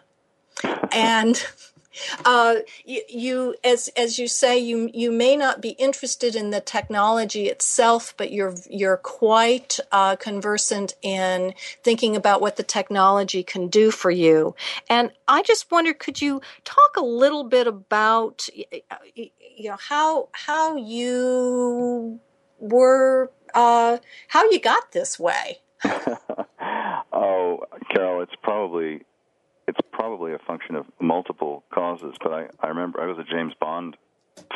and 0.91 1.47
uh, 2.25 2.57
you, 2.85 3.03
you, 3.09 3.55
as 3.65 3.89
as 3.97 4.19
you 4.19 4.29
say, 4.29 4.59
you 4.59 4.91
you 4.93 5.11
may 5.11 5.37
not 5.37 5.61
be 5.61 5.71
interested 5.71 6.37
in 6.37 6.51
the 6.51 6.61
technology 6.61 7.47
itself, 7.47 8.15
but 8.17 8.33
you're 8.33 8.55
you're 8.69 8.97
quite 8.97 9.79
uh, 9.91 10.17
conversant 10.17 10.95
in 11.03 11.55
thinking 11.83 12.17
about 12.17 12.41
what 12.41 12.57
the 12.57 12.63
technology 12.63 13.43
can 13.43 13.69
do 13.69 13.91
for 13.91 14.11
you. 14.11 14.55
And 14.89 15.11
I 15.27 15.43
just 15.43 15.71
wonder, 15.71 15.93
could 15.93 16.21
you 16.21 16.41
talk 16.65 16.97
a 16.97 17.05
little 17.05 17.45
bit 17.45 17.67
about 17.67 18.49
you 18.55 19.71
know 19.71 19.77
how 19.79 20.29
how 20.33 20.77
you 20.77 22.21
were 22.59 23.31
uh, 23.55 23.99
how 24.29 24.51
you 24.51 24.61
got 24.61 24.93
this 24.93 25.19
way? 25.19 25.59
oh, 25.85 27.65
Carol, 27.93 28.23
it's 28.23 28.37
probably 28.43 29.03
probably 30.01 30.33
a 30.33 30.39
function 30.39 30.77
of 30.77 30.87
multiple 30.99 31.63
causes. 31.71 32.15
But 32.23 32.33
I, 32.33 32.47
I 32.61 32.69
remember 32.69 33.03
I 33.03 33.07
was 33.07 33.19
a 33.19 33.31
James 33.31 33.53
Bond 33.61 33.99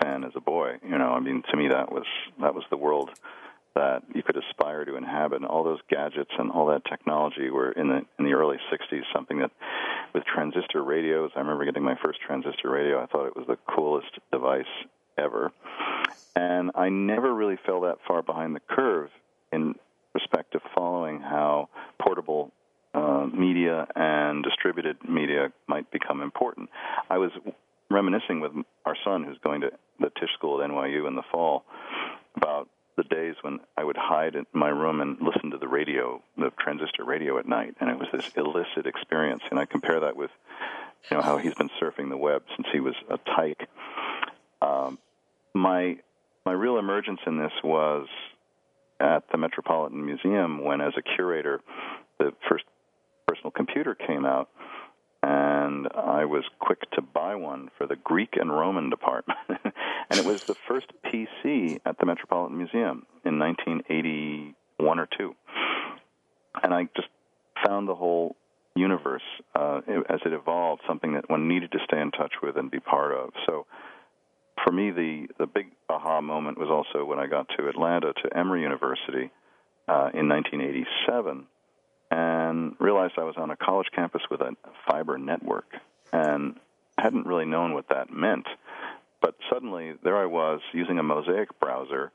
fan 0.01 0.25
as 0.25 0.33
a 0.35 0.41
boy. 0.41 0.77
You 0.83 0.97
know, 0.97 1.11
I 1.11 1.21
mean, 1.21 1.43
to 1.51 1.57
me 1.57 1.69
that 1.69 1.93
was 1.93 2.07
that 2.41 2.55
was 2.55 2.65
the 2.71 2.79
world 2.79 3.11
that 3.75 4.05
you 4.15 4.23
could 4.23 4.39
aspire 4.39 4.87
to 4.87 4.97
inhabit. 4.97 5.43
And 5.43 5.45
all 5.45 5.63
those 5.63 5.81
gadgets 5.91 6.31
and 6.39 6.51
all 6.51 6.69
that 6.69 6.87
technology 6.89 7.51
were 7.51 7.73
in 7.73 7.89
the 7.89 8.01
in 8.19 8.25
the 8.25 8.33
early 8.33 8.57
'60s. 8.73 9.03
Something 9.15 9.41
that 9.41 9.51
with 10.15 10.25
transistor 10.25 10.83
radios. 10.83 11.31
I 11.37 11.41
remember 11.41 11.67
getting 11.67 11.85
my 11.85 11.99
first 12.03 12.21
transistor 12.27 12.71
radio. 12.71 13.03
I 13.03 13.07
thought 13.07 13.27
it 13.27 13.37
was 13.37 13.47
the 13.47 13.59
coolest 13.75 14.19
device 14.33 14.65
ever. 15.19 15.53
And 16.35 16.71
I 16.75 16.89
never 16.89 17.35
really 17.35 17.59
fell 17.67 17.83
that 17.83 17.99
far 18.09 18.23
behind 18.23 18.57
the 18.57 18.61
curve 18.61 19.11
in 19.53 19.75
respect 20.15 20.53
to 20.53 20.61
following 20.75 21.21
how 21.21 21.69
portable 22.01 22.51
uh, 22.95 23.27
media 23.27 23.87
and 23.97 24.43
distributed 24.45 24.97
media 25.09 25.53
might 25.67 25.91
become 25.91 26.21
important. 26.23 26.71
I 27.11 27.19
was 27.19 27.31
reminiscing 27.91 28.41
with 28.41 28.53
our 28.85 28.97
son, 29.05 29.25
who's 29.25 29.39
going 29.43 29.61
to 29.63 29.71
the 30.01 30.11
Tisch 30.19 30.33
School 30.35 30.63
at 30.63 30.71
NYU 30.71 31.07
in 31.07 31.15
the 31.17 31.23
fall, 31.31 31.65
about 32.37 32.69
the 32.97 33.05
days 33.05 33.35
when 33.43 33.59
I 33.77 33.85
would 33.85 33.97
hide 33.97 34.37
in 34.37 34.47
my 34.53 34.69
room 34.69 35.01
and 35.01 35.19
listen 35.21 35.51
to 35.51 35.59
the 35.59 35.69
radio, 35.69 36.23
the 36.37 36.51
transistor 36.59 37.05
radio 37.05 37.39
at 37.39 37.49
night, 37.49 37.75
and 37.81 37.91
it 37.91 37.99
was 37.99 38.09
this 38.13 38.31
illicit 38.37 38.87
experience. 38.87 39.43
And 39.51 39.59
I 39.59 39.65
compare 39.65 40.01
that 40.01 40.17
with, 40.17 40.31
you 41.11 41.17
know, 41.17 41.23
how 41.23 41.39
he's 41.39 41.55
been 41.55 41.71
surfing 41.83 42.11
the 42.11 42.17
web 42.17 42.43
since 42.57 42.69
he 42.73 42.81
was 42.81 42.95
a 43.11 43.19
tyke. 43.37 43.69
Um, 44.63 44.99
my 45.55 45.99
my 46.47 46.53
real 46.53 46.79
emergence 46.79 47.21
in 47.27 47.39
this 47.39 47.53
was 47.63 48.07
at 49.01 49.25
the 49.33 49.39
Metropolitan 49.39 50.05
Museum 50.05 50.63
when, 50.63 50.81
as 50.81 50.93
a 50.97 51.03
curator, 51.03 51.61
the 52.19 52.33
first 52.49 52.65
personal 53.27 53.51
computer 53.51 53.95
came 53.95 54.25
out, 54.25 54.49
and 55.23 55.89
I 55.95 56.25
was 56.25 56.45
quick 56.59 56.91
to 56.93 57.03
buy 57.03 57.35
one 57.35 57.71
for 57.79 57.87
the 57.87 57.97
Greek 57.97 58.37
and 58.39 58.51
Roman 58.51 58.91
department. 58.91 59.39
and 59.49 60.21
it 60.21 60.25
was 60.25 60.45
the 60.45 60.55
first 60.69 60.87
PC 61.05 61.81
at 61.87 61.99
the 61.99 62.07
Metropolitan 62.07 62.59
Museum 62.59 63.07
in 63.25 63.39
1981 63.39 64.99
or 64.99 65.09
2. 65.17 65.35
And 66.63 66.75
I 66.75 66.89
just 66.95 67.09
found 67.67 67.89
the 67.89 67.95
whole 67.95 68.37
universe 68.77 69.23
uh, 69.55 69.81
as 70.09 70.21
it 70.27 70.33
evolved 70.33 70.83
something 70.87 71.15
that 71.15 71.31
one 71.31 71.49
needed 71.49 71.73
to 71.73 71.79
stay 71.85 72.01
in 72.01 72.11
touch 72.11 72.35
with 72.43 72.57
and 72.57 72.71
be 72.71 72.81
part 72.81 73.13
of. 73.13 73.31
So 73.47 73.67
for 74.63 74.73
me, 74.73 74.91
the, 74.91 75.27
the 75.39 75.47
big 75.47 75.67
aha 75.89 76.21
moment 76.21 76.59
was 76.59 76.69
also 76.69 77.05
when 77.05 77.19
I 77.19 77.27
got 77.27 77.49
to 77.59 77.69
Atlanta 77.69 78.13
to 78.13 78.37
Emory 78.37 78.63
University 78.63 79.31
uh, 79.89 80.11
in 80.13 80.29
1987 80.29 81.47
and 82.11 82.75
realized 82.79 83.14
I 83.19 83.25
was 83.25 83.37
on 83.37 83.51
a 83.51 83.57
college 83.57 83.88
campus 83.95 84.23
with 84.31 84.40
a 84.40 84.57
fiber 84.88 85.19
network 85.19 85.67
and 86.13 86.57
hadn't 86.98 87.27
really 87.27 87.44
known 87.44 87.75
what 87.75 87.88
that 87.88 88.13
meant. 88.13 88.46
But 89.21 89.35
suddenly, 89.52 89.94
there 90.02 90.17
I 90.17 90.27
was 90.27 90.61
using 90.73 90.98
a 90.98 91.02
Mosaic 91.02 91.59
browser, 91.59 92.13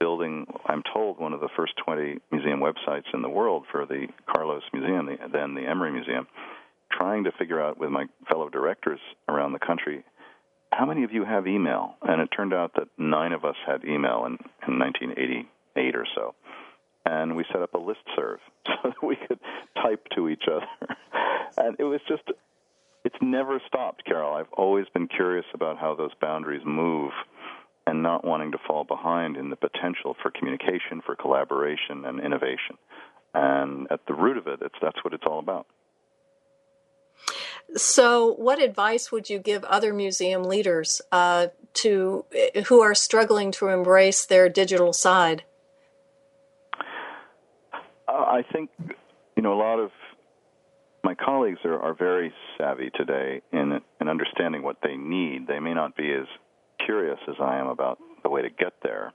building, 0.00 0.46
I'm 0.66 0.82
told, 0.94 1.18
one 1.18 1.32
of 1.32 1.40
the 1.40 1.48
first 1.56 1.74
20 1.84 2.18
museum 2.30 2.60
websites 2.60 3.12
in 3.12 3.22
the 3.22 3.28
world 3.28 3.64
for 3.70 3.84
the 3.84 4.06
Carlos 4.26 4.62
Museum, 4.72 5.06
the, 5.06 5.16
then 5.32 5.54
the 5.54 5.66
Emory 5.66 5.92
Museum, 5.92 6.26
trying 6.90 7.24
to 7.24 7.32
figure 7.32 7.60
out 7.60 7.78
with 7.78 7.90
my 7.90 8.06
fellow 8.28 8.48
directors 8.48 9.00
around 9.28 9.52
the 9.52 9.58
country 9.58 10.04
how 10.72 10.86
many 10.86 11.04
of 11.04 11.12
you 11.12 11.24
have 11.24 11.46
email? 11.46 11.96
And 12.02 12.20
it 12.20 12.28
turned 12.34 12.52
out 12.52 12.72
that 12.74 12.88
nine 12.96 13.32
of 13.32 13.44
us 13.44 13.56
had 13.66 13.84
email 13.84 14.24
in, 14.26 14.38
in 14.66 14.78
1988 14.78 15.96
or 15.96 16.06
so. 16.14 16.34
And 17.08 17.36
we 17.36 17.44
set 17.50 17.62
up 17.62 17.72
a 17.72 17.78
list 17.78 18.00
serve 18.14 18.38
so 18.66 18.72
that 18.84 19.02
we 19.02 19.16
could 19.16 19.40
type 19.82 20.06
to 20.14 20.28
each 20.28 20.44
other. 20.46 20.66
and 21.56 21.74
it 21.78 21.84
was 21.84 22.00
just, 22.06 22.22
it's 23.02 23.16
never 23.22 23.62
stopped, 23.66 24.04
Carol. 24.04 24.34
I've 24.34 24.52
always 24.52 24.84
been 24.92 25.08
curious 25.08 25.46
about 25.54 25.78
how 25.78 25.94
those 25.94 26.10
boundaries 26.20 26.62
move 26.66 27.12
and 27.86 28.02
not 28.02 28.26
wanting 28.26 28.52
to 28.52 28.58
fall 28.66 28.84
behind 28.84 29.38
in 29.38 29.48
the 29.48 29.56
potential 29.56 30.16
for 30.22 30.30
communication, 30.30 31.00
for 31.00 31.16
collaboration, 31.16 32.04
and 32.04 32.20
innovation. 32.20 32.76
And 33.32 33.86
at 33.90 34.00
the 34.06 34.12
root 34.12 34.36
of 34.36 34.46
it, 34.46 34.58
it's, 34.60 34.74
that's 34.82 35.02
what 35.02 35.14
it's 35.14 35.24
all 35.26 35.38
about. 35.38 35.66
So, 37.74 38.34
what 38.34 38.60
advice 38.60 39.10
would 39.10 39.30
you 39.30 39.38
give 39.38 39.64
other 39.64 39.92
museum 39.92 40.42
leaders 40.42 41.00
uh, 41.12 41.48
to 41.74 42.24
who 42.66 42.80
are 42.80 42.94
struggling 42.94 43.50
to 43.52 43.68
embrace 43.68 44.24
their 44.24 44.48
digital 44.48 44.92
side? 44.92 45.44
Uh, 48.08 48.12
I 48.12 48.42
think 48.52 48.70
you 49.36 49.42
know 49.42 49.52
a 49.52 49.60
lot 49.60 49.78
of 49.78 49.90
my 51.04 51.14
colleagues 51.14 51.58
are, 51.64 51.78
are 51.78 51.94
very 51.94 52.32
savvy 52.56 52.90
today 52.94 53.42
in 53.52 53.80
in 54.00 54.08
understanding 54.08 54.62
what 54.62 54.78
they 54.82 54.96
need. 54.96 55.46
They 55.46 55.60
may 55.60 55.74
not 55.74 55.96
be 55.96 56.12
as 56.12 56.26
curious 56.84 57.18
as 57.28 57.34
I 57.40 57.58
am 57.58 57.66
about 57.66 57.98
the 58.22 58.30
way 58.30 58.42
to 58.42 58.50
get 58.50 58.72
there, 58.82 59.12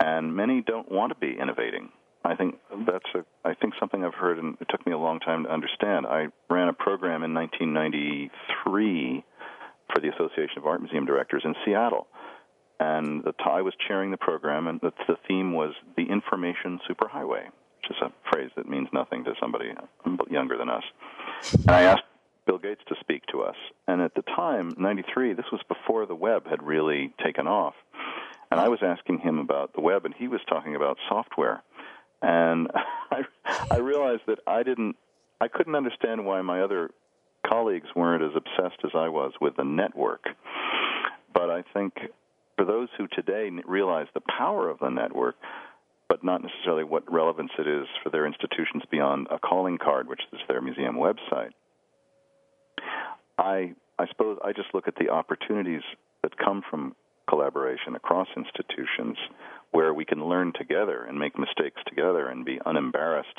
and 0.00 0.34
many 0.34 0.62
don't 0.62 0.90
want 0.90 1.12
to 1.12 1.18
be 1.18 1.38
innovating. 1.38 1.90
I 2.24 2.36
think 2.36 2.56
that's 2.86 3.08
a 3.14 3.24
I 3.44 3.54
think 3.54 3.74
something 3.78 4.04
I've 4.04 4.14
heard, 4.14 4.38
and 4.38 4.56
it 4.60 4.68
took 4.68 4.84
me 4.86 4.92
a 4.92 4.98
long 4.98 5.20
time 5.20 5.44
to 5.44 5.52
understand. 5.52 6.06
I 6.06 6.26
ran 6.50 6.68
a 6.68 6.72
program 6.72 7.22
in 7.22 7.34
1993 7.34 9.24
for 9.92 10.00
the 10.00 10.08
Association 10.08 10.58
of 10.58 10.66
Art 10.66 10.80
Museum 10.80 11.04
Directors 11.04 11.42
in 11.44 11.54
Seattle, 11.64 12.06
and 12.80 13.22
the 13.24 13.32
I 13.44 13.62
was 13.62 13.74
chairing 13.86 14.10
the 14.10 14.16
program, 14.16 14.66
and 14.66 14.80
the, 14.80 14.92
the 15.06 15.16
theme 15.28 15.52
was 15.52 15.74
the 15.96 16.04
information 16.04 16.80
superhighway, 16.88 17.48
which 17.82 17.96
is 17.96 18.02
a 18.02 18.30
phrase 18.30 18.50
that 18.56 18.68
means 18.68 18.88
nothing 18.92 19.24
to 19.24 19.34
somebody 19.40 19.72
younger 20.30 20.56
than 20.56 20.68
us. 20.68 20.84
And 21.52 21.70
I 21.70 21.82
asked 21.82 22.04
Bill 22.46 22.58
Gates 22.58 22.82
to 22.88 22.94
speak 23.00 23.24
to 23.32 23.42
us, 23.42 23.56
and 23.86 24.00
at 24.00 24.14
the 24.14 24.22
time, 24.22 24.74
'93, 24.78 25.34
this 25.34 25.46
was 25.52 25.60
before 25.68 26.06
the 26.06 26.14
web 26.14 26.46
had 26.46 26.62
really 26.62 27.12
taken 27.22 27.46
off, 27.46 27.74
and 28.50 28.60
I 28.60 28.68
was 28.68 28.80
asking 28.82 29.18
him 29.18 29.38
about 29.38 29.74
the 29.74 29.80
web, 29.80 30.04
and 30.04 30.14
he 30.14 30.28
was 30.28 30.40
talking 30.48 30.76
about 30.76 30.98
software 31.08 31.62
and 32.22 32.68
I, 33.10 33.22
I 33.70 33.78
realized 33.78 34.22
that 34.28 34.38
I 34.46 34.62
didn't, 34.62 34.96
I 35.40 35.48
couldn't 35.48 35.74
understand 35.74 36.24
why 36.24 36.40
my 36.40 36.62
other 36.62 36.90
colleagues 37.46 37.88
weren't 37.94 38.22
as 38.22 38.30
obsessed 38.36 38.80
as 38.84 38.92
I 38.94 39.08
was 39.08 39.32
with 39.40 39.56
the 39.56 39.64
network. 39.64 40.24
But 41.34 41.50
I 41.50 41.64
think 41.74 41.94
for 42.56 42.64
those 42.64 42.88
who 42.96 43.08
today 43.08 43.50
realize 43.66 44.06
the 44.14 44.22
power 44.38 44.70
of 44.70 44.78
the 44.78 44.90
network, 44.90 45.34
but 46.08 46.24
not 46.24 46.42
necessarily 46.42 46.84
what 46.84 47.10
relevance 47.10 47.50
it 47.58 47.66
is 47.66 47.86
for 48.02 48.10
their 48.10 48.26
institutions 48.26 48.82
beyond 48.90 49.26
a 49.30 49.38
calling 49.38 49.78
card, 49.78 50.08
which 50.08 50.20
is 50.32 50.40
their 50.48 50.60
museum 50.60 50.96
website, 50.96 51.50
I 53.38 53.74
I 53.98 54.06
suppose 54.08 54.38
I 54.44 54.52
just 54.52 54.74
look 54.74 54.88
at 54.88 54.96
the 54.96 55.10
opportunities 55.10 55.82
that 56.22 56.36
come 56.36 56.62
from 56.68 56.94
collaboration 57.28 57.94
across 57.94 58.28
institutions 58.36 59.16
where 59.70 59.94
we 59.94 60.04
can 60.04 60.28
learn 60.28 60.52
together 60.58 61.04
and 61.04 61.18
make 61.18 61.38
mistakes 61.38 61.80
together 61.86 62.28
and 62.28 62.44
be 62.44 62.60
unembarrassed 62.66 63.38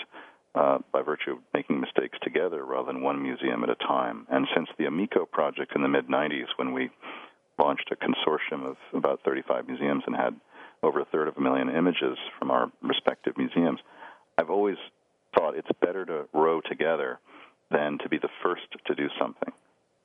uh, 0.55 0.77
by 0.91 1.01
virtue 1.01 1.31
of 1.31 1.37
making 1.53 1.79
mistakes 1.79 2.17
together 2.21 2.63
rather 2.63 2.91
than 2.91 3.01
one 3.01 3.21
museum 3.21 3.63
at 3.63 3.69
a 3.69 3.75
time. 3.75 4.25
And 4.31 4.47
since 4.55 4.69
the 4.77 4.85
Amico 4.85 5.25
project 5.25 5.73
in 5.75 5.81
the 5.81 5.87
mid 5.87 6.07
90s, 6.07 6.47
when 6.57 6.73
we 6.73 6.89
launched 7.59 7.91
a 7.91 7.95
consortium 7.95 8.65
of 8.65 8.77
about 8.93 9.21
35 9.25 9.67
museums 9.67 10.03
and 10.07 10.15
had 10.15 10.35
over 10.83 10.99
a 10.99 11.05
third 11.05 11.27
of 11.27 11.37
a 11.37 11.41
million 11.41 11.69
images 11.69 12.17
from 12.37 12.51
our 12.51 12.71
respective 12.81 13.37
museums, 13.37 13.79
I've 14.37 14.49
always 14.49 14.77
thought 15.35 15.55
it's 15.55 15.69
better 15.81 16.05
to 16.05 16.25
row 16.33 16.61
together 16.61 17.19
than 17.71 17.97
to 17.99 18.09
be 18.09 18.17
the 18.17 18.29
first 18.43 18.63
to 18.85 18.95
do 18.95 19.07
something 19.19 19.51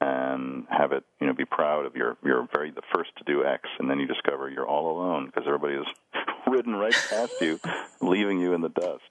and 0.01 0.65
have 0.71 0.93
it, 0.93 1.05
you 1.21 1.27
know, 1.27 1.33
be 1.33 1.45
proud 1.45 1.85
of 1.85 1.97
your 1.97 2.17
you're 2.25 2.49
very 2.55 2.71
the 2.71 2.83
first 2.95 3.11
to 3.17 3.25
do 3.25 3.45
X, 3.45 3.69
and 3.79 3.91
then 3.91 3.99
you 3.99 4.07
discover 4.07 4.49
you're 4.49 4.67
all 4.67 4.97
alone 4.97 5.27
because 5.27 5.45
everybody 5.47 5.75
has 5.75 5.87
ridden 6.47 6.77
right 6.77 6.95
past 7.11 7.33
you, 7.41 7.59
leaving 8.01 8.39
you 8.39 8.55
in 8.55 8.61
the 8.61 8.69
dust. 8.69 9.03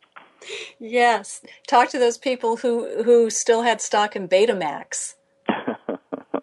Yes, 0.79 1.41
talk 1.67 1.89
to 1.89 1.99
those 1.99 2.17
people 2.17 2.57
who 2.57 3.03
who 3.03 3.29
still 3.29 3.63
had 3.63 3.81
stock 3.81 4.15
in 4.15 4.29
Betamax 4.29 5.15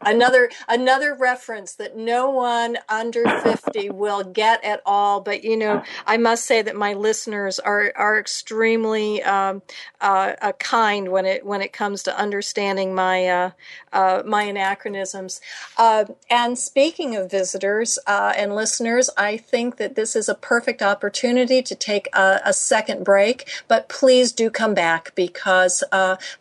another 0.06 0.50
another 0.68 1.14
reference 1.14 1.74
that 1.74 1.96
no 1.96 2.30
one 2.30 2.78
under 2.88 3.24
50 3.40 3.90
will 3.90 4.24
get 4.24 4.62
at 4.64 4.80
all 4.84 5.20
but 5.20 5.44
you 5.44 5.56
know 5.56 5.82
i 6.06 6.16
must 6.16 6.44
say 6.44 6.62
that 6.62 6.76
my 6.76 6.92
listeners 6.92 7.58
are 7.58 7.92
are 7.96 8.18
extremely 8.18 9.22
um, 9.22 9.62
uh, 10.00 10.34
uh, 10.42 10.52
kind 10.52 11.08
when 11.10 11.24
it 11.24 11.44
when 11.46 11.62
it 11.62 11.72
comes 11.72 12.02
to 12.02 12.18
understanding 12.18 12.94
my 12.94 13.26
uh, 13.26 13.50
uh 13.92 14.22
my 14.26 14.42
anachronisms. 14.42 15.40
Uh, 15.78 16.04
and 16.28 16.58
speaking 16.58 17.16
of 17.16 17.30
visitors 17.30 17.98
uh, 18.06 18.32
and 18.36 18.54
listeners 18.54 19.08
i 19.16 19.36
think 19.36 19.76
that 19.76 19.94
this 19.94 20.14
is 20.14 20.28
a 20.28 20.34
perfect 20.34 20.82
opportunity 20.82 21.62
to 21.62 21.74
take 21.74 22.08
a, 22.14 22.40
a 22.44 22.52
second 22.52 23.04
break 23.04 23.48
but 23.68 23.88
please 23.88 24.32
do 24.32 24.50
come 24.50 24.74
back 24.74 25.14
because 25.14 25.82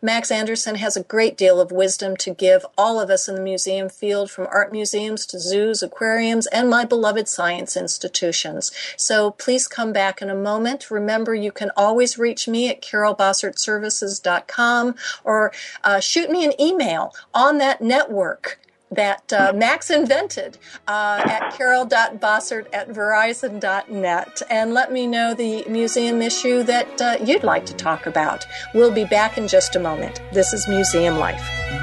max 0.02 0.32
anderson 0.32 0.76
has 0.76 0.98
a 0.98 1.04
great 1.04 1.38
deal 1.38 1.62
of 1.62 1.72
wisdom 1.72 2.18
to 2.18 2.34
give 2.34 2.66
all 2.78 3.00
of 3.00 3.10
us 3.10 3.28
in 3.28 3.36
the 3.36 3.42
museum 3.54 3.88
field 3.88 4.32
from 4.32 4.48
art 4.48 4.72
museums 4.72 5.28
to 5.28 5.40
zoos, 5.40 5.84
aquariums, 5.84 6.48
and 6.48 6.72
my 6.72 6.84
beloved 6.84 7.28
science 7.28 7.78
institutions. 7.78 8.72
So 8.98 9.30
please 9.30 9.68
come 9.68 9.94
back 9.94 10.24
in 10.24 10.32
a 10.32 10.36
moment. 10.36 10.90
Remember, 10.90 11.36
you 11.36 11.52
can 11.52 11.70
always 11.78 12.18
reach 12.18 12.48
me 12.48 12.68
at 12.68 12.82
carolbossertservices.com 12.82 14.96
or 15.24 15.52
uh, 15.84 16.00
shoot 16.00 16.32
me 16.32 16.44
an 16.44 16.60
email 16.60 17.14
on 17.32 17.60
that 17.60 17.80
network 17.80 18.60
that 18.90 19.32
uh, 19.32 19.54
Max 19.56 19.92
invented 19.92 20.58
uh, 20.88 21.22
at 21.26 21.54
carol.bossert 21.56 22.66
at 22.74 22.90
verizon.net 22.90 24.42
and 24.50 24.74
let 24.74 24.92
me 24.92 25.06
know 25.06 25.36
the 25.36 25.64
museum 25.70 26.24
issue 26.24 26.64
that 26.64 27.02
uh, 27.02 27.18
you'd 27.24 27.44
like 27.44 27.68
to 27.68 27.76
talk 27.76 28.08
about. 28.08 28.48
We'll 28.74 28.92
be 28.92 29.06
back 29.06 29.38
in 29.38 29.48
just 29.48 29.76
a 29.76 29.80
moment. 29.80 30.24
This 30.32 30.54
is 30.54 30.68
Museum 30.68 31.20
Life. 31.20 31.83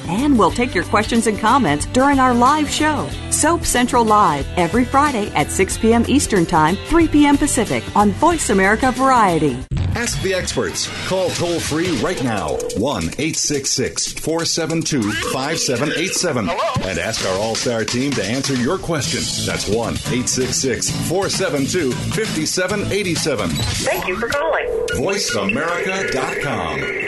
And 0.11 0.37
we'll 0.37 0.51
take 0.51 0.75
your 0.75 0.83
questions 0.83 1.25
and 1.27 1.39
comments 1.39 1.85
during 1.87 2.19
our 2.19 2.33
live 2.33 2.69
show, 2.69 3.09
Soap 3.29 3.65
Central 3.65 4.03
Live, 4.03 4.45
every 4.57 4.83
Friday 4.85 5.29
at 5.31 5.49
6 5.49 5.77
p.m. 5.77 6.03
Eastern 6.07 6.45
Time, 6.45 6.75
3 6.87 7.07
p.m. 7.07 7.37
Pacific 7.37 7.83
on 7.95 8.11
Voice 8.11 8.49
America 8.49 8.91
Variety. 8.91 9.57
Ask 9.95 10.21
the 10.21 10.33
experts. 10.33 10.89
Call 11.07 11.29
toll 11.31 11.59
free 11.59 11.89
right 12.01 12.21
now 12.23 12.55
1 12.77 13.03
866 13.03 14.13
472 14.13 15.11
5787 15.33 16.49
and 16.49 16.99
ask 16.99 17.25
our 17.27 17.37
All 17.37 17.55
Star 17.55 17.83
team 17.83 18.11
to 18.13 18.23
answer 18.25 18.55
your 18.55 18.77
question. 18.77 19.19
That's 19.45 19.67
1 19.67 19.75
866 19.93 20.91
472 21.09 21.91
5787. 21.91 23.49
Thank 23.49 24.07
you 24.07 24.15
for 24.17 24.29
calling. 24.29 24.65
VoiceAmerica.com. 24.95 27.00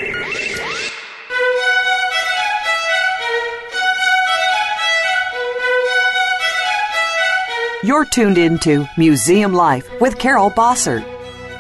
You're 7.84 8.06
tuned 8.06 8.38
into 8.38 8.88
Museum 8.98 9.54
Life 9.54 9.86
with 10.00 10.18
Carol 10.18 10.50
Bossert. 10.50 11.04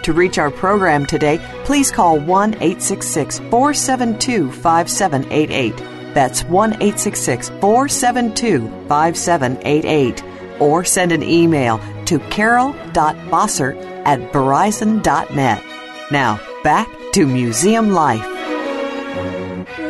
To 0.03 0.13
reach 0.13 0.37
our 0.37 0.49
program 0.49 1.05
today, 1.05 1.37
please 1.65 1.91
call 1.91 2.17
1 2.17 2.53
866 2.53 3.39
472 3.39 4.49
5788. 4.53 5.75
That's 6.13 6.45
1 6.45 6.73
866 6.75 7.49
472 7.59 8.69
5788. 8.87 10.23
Or 10.61 10.85
send 10.85 11.11
an 11.11 11.23
email 11.23 11.81
to 12.05 12.19
carol.bossert 12.19 13.75
at 14.05 14.19
verizon.net. 14.31 15.63
Now, 16.09 16.39
back 16.63 16.87
to 17.11 17.27
Museum 17.27 17.91
Life. 17.91 18.32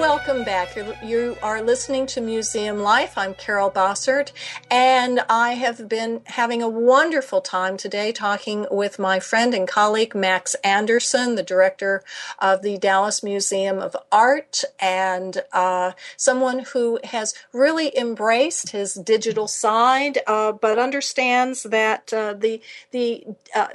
Welcome 0.04 0.44
back. 0.44 0.76
You're, 0.76 0.98
you 1.02 1.38
are 1.42 1.62
listening 1.62 2.08
to 2.08 2.20
Museum 2.20 2.80
Life. 2.80 3.18
I'm 3.18 3.34
Carol 3.34 3.72
Bossert, 3.72 4.34
and 4.70 5.22
I 5.30 5.54
have 5.54 5.88
been 5.88 6.24
having 6.26 6.62
a 6.62 6.68
wonderful 6.68 7.40
time 7.40 7.78
today 7.78 8.12
talking 8.12 8.68
with 8.70 9.00
my 9.00 9.22
friend 9.22 9.54
and 9.54 9.66
colleague 9.66 10.14
Max 10.14 10.56
Anderson, 10.56 11.36
the 11.36 11.42
director 11.42 12.04
of 12.38 12.64
the 12.64 12.78
Dallas 12.78 13.24
Museum 13.24 13.80
of 13.80 13.96
Art, 14.12 14.66
and 14.78 15.42
uh, 15.54 15.94
someone 16.18 16.66
who 16.74 17.00
has 17.06 17.34
really 17.54 17.98
embraced 17.98 18.72
his 18.72 18.96
digital 18.96 19.48
side, 19.48 20.18
uh, 20.28 20.52
but 20.52 20.78
understands 20.78 21.64
that 21.64 22.12
uh, 22.12 22.34
the 22.34 22.62
the 22.92 23.24
uh, 23.56 23.68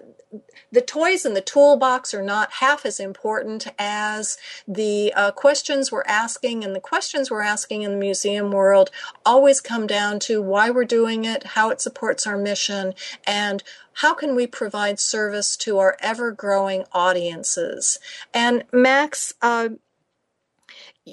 the 0.71 0.83
toys 0.83 1.25
in 1.25 1.35
the 1.35 1.41
toolbox 1.41 2.13
are 2.13 2.23
not 2.23 2.53
half 2.55 2.85
as 2.85 3.01
important 3.01 3.67
as 3.79 4.37
the 4.67 5.13
uh, 5.15 5.31
questions 5.31 5.91
we're 5.91 6.03
asking, 6.07 6.65
and 6.65 6.75
the 6.75 6.81
questions 6.81 7.31
we're 7.31 7.43
asking 7.43 7.83
in 7.83 7.93
the 7.93 7.97
museum 7.97 8.51
world 8.51 8.91
always 9.25 9.61
come 9.61 9.87
down 9.87 10.19
to 10.21 10.43
why 10.43 10.71
we're 10.71 10.85
doing 10.85 11.25
it, 11.25 11.45
how 11.45 11.71
it 11.71 11.81
supports 11.81 12.27
our 12.27 12.37
mission, 12.37 12.95
and 13.27 13.63
how 13.95 14.15
can 14.15 14.37
we 14.37 14.47
provide 14.47 15.01
service 15.01 15.57
to 15.57 15.79
our 15.79 15.97
ever 16.01 16.31
growing 16.31 16.85
audiences. 16.93 17.99
And 18.35 18.65
Max, 18.73 19.33
uh, 19.43 19.71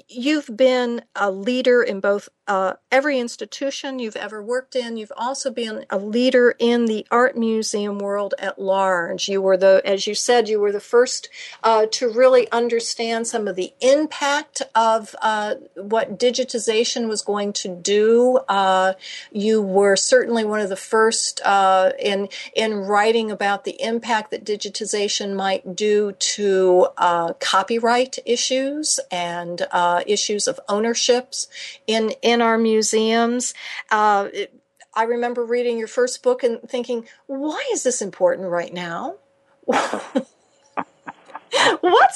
you've 0.08 0.56
been 0.56 1.02
a 1.14 1.30
leader 1.30 1.82
in 1.82 2.00
both 2.00 2.28
uh, 2.48 2.74
every 2.92 3.18
institution 3.18 3.98
you've 3.98 4.16
ever 4.16 4.42
worked 4.42 4.76
in. 4.76 4.96
You've 4.96 5.12
also 5.16 5.50
been 5.50 5.84
a 5.90 5.98
leader 5.98 6.54
in 6.58 6.86
the 6.86 7.06
art 7.10 7.36
museum 7.36 7.98
world 7.98 8.34
at 8.38 8.60
large. 8.60 9.28
You 9.28 9.42
were 9.42 9.56
the, 9.56 9.82
as 9.84 10.06
you 10.06 10.14
said, 10.14 10.48
you 10.48 10.60
were 10.60 10.72
the 10.72 10.80
first 10.80 11.28
uh, 11.62 11.86
to 11.92 12.08
really 12.08 12.50
understand 12.52 13.26
some 13.26 13.48
of 13.48 13.56
the 13.56 13.72
impact 13.80 14.62
of 14.74 15.14
uh, 15.22 15.56
what 15.74 16.18
digitization 16.18 17.08
was 17.08 17.22
going 17.22 17.52
to 17.54 17.74
do. 17.74 18.38
Uh, 18.48 18.94
you 19.32 19.60
were 19.60 19.96
certainly 19.96 20.44
one 20.44 20.60
of 20.60 20.68
the 20.68 20.76
first 20.76 21.40
uh, 21.44 21.92
in 21.98 22.28
in 22.54 22.74
writing 22.74 23.30
about 23.30 23.64
the 23.64 23.80
impact 23.82 24.30
that 24.30 24.44
digitization 24.44 25.34
might 25.34 25.74
do 25.74 26.12
to 26.12 26.86
uh, 26.96 27.32
copyright 27.34 28.18
issues 28.24 29.00
and 29.10 29.66
issues 30.06 30.46
of 30.46 30.60
ownerships 30.68 31.48
in 31.86 32.12
in 32.22 32.35
in 32.36 32.42
our 32.42 32.58
museums. 32.58 33.54
Uh, 33.90 34.28
it, 34.32 34.54
I 34.94 35.02
remember 35.04 35.44
reading 35.44 35.78
your 35.78 35.88
first 35.88 36.22
book 36.22 36.44
and 36.44 36.60
thinking, 36.68 37.08
why 37.26 37.64
is 37.72 37.82
this 37.82 38.02
important 38.02 38.48
right 38.48 38.72
now? 38.72 39.16
What's 39.64 40.30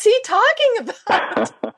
he 0.05 0.21
talking 0.23 0.77
about? 0.81 1.53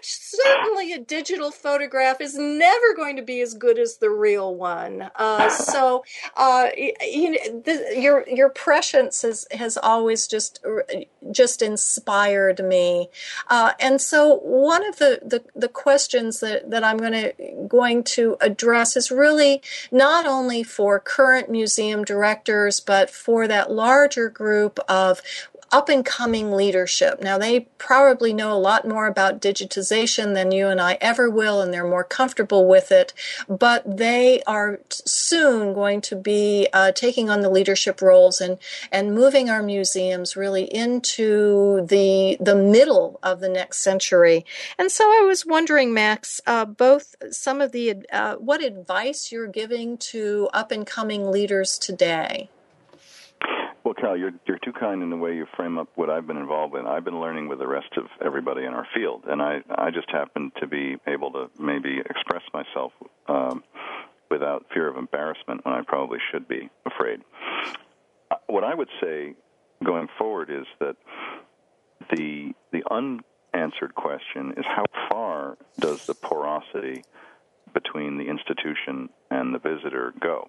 certainly 0.00 0.92
a 0.92 0.98
digital 0.98 1.50
photograph 1.50 2.20
is 2.20 2.36
never 2.36 2.94
going 2.94 3.16
to 3.16 3.22
be 3.22 3.40
as 3.40 3.54
good 3.54 3.78
as 3.78 3.98
the 3.98 4.10
real 4.10 4.54
one. 4.54 5.10
Uh, 5.16 5.48
so, 5.48 6.04
uh, 6.36 6.68
you 6.76 7.30
know, 7.30 7.60
the, 7.64 7.94
your 7.96 8.28
your 8.28 8.48
prescience 8.48 9.22
has 9.22 9.46
has 9.50 9.76
always 9.76 10.26
just 10.26 10.64
just 11.30 11.62
inspired 11.62 12.64
me. 12.64 13.08
Uh, 13.48 13.72
and 13.80 14.00
so, 14.00 14.36
one 14.38 14.86
of 14.86 14.98
the, 14.98 15.20
the, 15.24 15.42
the 15.54 15.68
questions 15.68 16.40
that, 16.40 16.70
that 16.70 16.84
I'm 16.84 16.98
to 16.98 17.32
going 17.66 18.04
to 18.04 18.36
address 18.40 18.96
is 18.96 19.10
really 19.10 19.62
not 19.90 20.26
only 20.26 20.62
for 20.62 20.98
current 21.00 21.50
museum 21.50 22.04
directors, 22.04 22.80
but 22.80 23.10
for 23.10 23.48
that 23.48 23.70
larger 23.70 24.28
group 24.28 24.78
of 24.88 25.20
up 25.72 25.88
and 25.88 26.04
coming 26.04 26.52
leadership. 26.52 27.20
Now, 27.20 27.38
they 27.38 27.60
probably 27.78 28.32
know 28.32 28.52
a 28.52 28.58
lot 28.58 28.86
more 28.86 29.06
about 29.06 29.40
digitization 29.40 30.34
than 30.34 30.52
you 30.52 30.68
and 30.68 30.80
I 30.80 30.96
ever 31.00 31.28
will, 31.28 31.60
and 31.60 31.72
they're 31.72 31.86
more 31.86 32.04
comfortable 32.04 32.66
with 32.66 32.92
it, 32.92 33.12
but 33.48 33.96
they 33.96 34.42
are 34.46 34.80
soon 34.90 35.74
going 35.74 36.00
to 36.02 36.16
be 36.16 36.68
uh, 36.72 36.92
taking 36.92 37.28
on 37.28 37.40
the 37.40 37.50
leadership 37.50 38.00
roles 38.00 38.40
and, 38.40 38.58
and 38.92 39.14
moving 39.14 39.50
our 39.50 39.62
museums 39.62 40.36
really 40.36 40.64
into 40.64 41.84
the, 41.86 42.36
the 42.40 42.54
middle 42.54 43.18
of 43.22 43.40
the 43.40 43.48
next 43.48 43.78
century. 43.78 44.44
And 44.78 44.90
so 44.90 45.04
I 45.04 45.24
was 45.26 45.44
wondering, 45.44 45.92
Max, 45.92 46.40
uh, 46.46 46.64
both 46.64 47.16
some 47.30 47.60
of 47.60 47.72
the, 47.72 47.96
uh, 48.12 48.36
what 48.36 48.62
advice 48.62 49.32
you're 49.32 49.46
giving 49.46 49.98
to 49.98 50.48
up 50.52 50.70
and 50.70 50.86
coming 50.86 51.30
leaders 51.30 51.78
today. 51.78 52.50
Well, 53.86 53.94
Cal, 53.94 54.16
you're 54.16 54.32
you're 54.48 54.58
too 54.58 54.72
kind 54.72 55.00
in 55.00 55.10
the 55.10 55.16
way 55.16 55.36
you 55.36 55.46
frame 55.56 55.78
up 55.78 55.86
what 55.94 56.10
I've 56.10 56.26
been 56.26 56.38
involved 56.38 56.74
in. 56.74 56.88
I've 56.88 57.04
been 57.04 57.20
learning 57.20 57.46
with 57.46 57.60
the 57.60 57.68
rest 57.68 57.96
of 57.96 58.06
everybody 58.20 58.64
in 58.64 58.74
our 58.74 58.84
field, 58.92 59.22
and 59.28 59.40
I 59.40 59.60
I 59.70 59.92
just 59.92 60.10
happen 60.10 60.50
to 60.58 60.66
be 60.66 60.96
able 61.06 61.30
to 61.30 61.48
maybe 61.56 62.00
express 62.00 62.42
myself 62.52 62.90
um, 63.28 63.62
without 64.28 64.66
fear 64.74 64.88
of 64.88 64.96
embarrassment 64.96 65.64
when 65.64 65.72
I 65.72 65.82
probably 65.82 66.18
should 66.32 66.48
be 66.48 66.68
afraid. 66.84 67.20
Uh, 68.28 68.34
what 68.48 68.64
I 68.64 68.74
would 68.74 68.88
say 69.00 69.34
going 69.84 70.08
forward 70.18 70.50
is 70.50 70.66
that 70.80 70.96
the 72.10 72.54
the 72.72 72.82
unanswered 72.90 73.94
question 73.94 74.54
is 74.56 74.64
how 74.66 74.86
far 75.08 75.58
does 75.78 76.06
the 76.06 76.14
porosity 76.14 77.04
between 77.72 78.18
the 78.18 78.24
institution 78.24 79.10
and 79.30 79.54
the 79.54 79.60
visitor 79.60 80.12
go? 80.20 80.48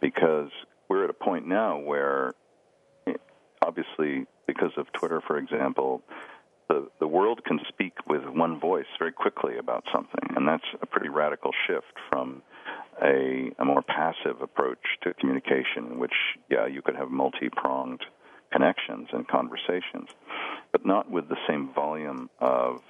Because 0.00 0.48
we're 0.92 1.04
at 1.04 1.10
a 1.10 1.14
point 1.14 1.48
now 1.48 1.78
where, 1.78 2.34
obviously, 3.62 4.26
because 4.46 4.72
of 4.76 4.92
Twitter, 4.92 5.22
for 5.26 5.38
example, 5.38 6.02
the, 6.68 6.86
the 7.00 7.06
world 7.06 7.42
can 7.46 7.60
speak 7.66 7.94
with 8.06 8.22
one 8.26 8.60
voice 8.60 8.84
very 8.98 9.10
quickly 9.10 9.56
about 9.56 9.84
something, 9.90 10.36
and 10.36 10.46
that's 10.46 10.66
a 10.82 10.86
pretty 10.86 11.08
radical 11.08 11.50
shift 11.66 11.94
from 12.10 12.42
a, 13.02 13.50
a 13.58 13.64
more 13.64 13.80
passive 13.80 14.42
approach 14.42 14.84
to 15.02 15.14
communication, 15.14 15.92
in 15.92 15.98
which, 15.98 16.12
yeah, 16.50 16.66
you 16.66 16.82
could 16.82 16.96
have 16.96 17.10
multi 17.10 17.48
pronged 17.48 18.04
connections 18.52 19.08
and 19.14 19.26
conversations, 19.26 20.10
but 20.72 20.84
not 20.84 21.10
with 21.10 21.26
the 21.30 21.38
same 21.48 21.72
volume 21.72 22.28
of 22.38 22.82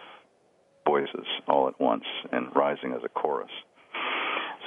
voices 0.85 1.27
all 1.47 1.69
at 1.69 1.81
once 1.81 2.07
and 2.33 2.49
rising 2.57 2.95
as 2.95 3.03
a 3.05 3.09
chorus. 3.09 3.53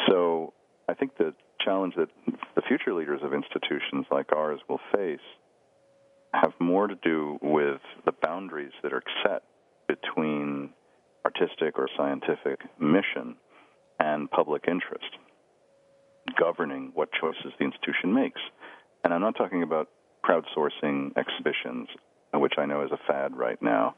So 0.07 0.53
I 0.87 0.93
think 0.93 1.17
that 1.17 1.33
challenge 1.63 1.95
that 1.97 2.09
the 2.55 2.61
future 2.67 2.93
leaders 2.93 3.21
of 3.23 3.33
institutions 3.33 4.05
like 4.11 4.31
ours 4.33 4.59
will 4.67 4.79
face 4.93 5.19
have 6.33 6.53
more 6.59 6.87
to 6.87 6.95
do 6.95 7.37
with 7.41 7.79
the 8.05 8.11
boundaries 8.11 8.73
that 8.83 8.93
are 8.93 9.03
set 9.23 9.43
between 9.87 10.69
artistic 11.25 11.77
or 11.77 11.87
scientific 11.97 12.59
mission 12.79 13.35
and 13.99 14.29
public 14.29 14.65
interest, 14.67 15.17
governing 16.37 16.91
what 16.93 17.09
choices 17.19 17.53
the 17.57 17.65
institution 17.65 18.13
makes. 18.13 18.41
And 19.03 19.13
I'm 19.13 19.21
not 19.21 19.35
talking 19.37 19.63
about 19.63 19.89
crowdsourcing 20.23 21.17
exhibitions, 21.17 21.87
which 22.33 22.53
I 22.57 22.65
know 22.65 22.83
is 22.83 22.91
a 22.91 22.99
fad 23.07 23.35
right 23.35 23.61
now. 23.61 23.95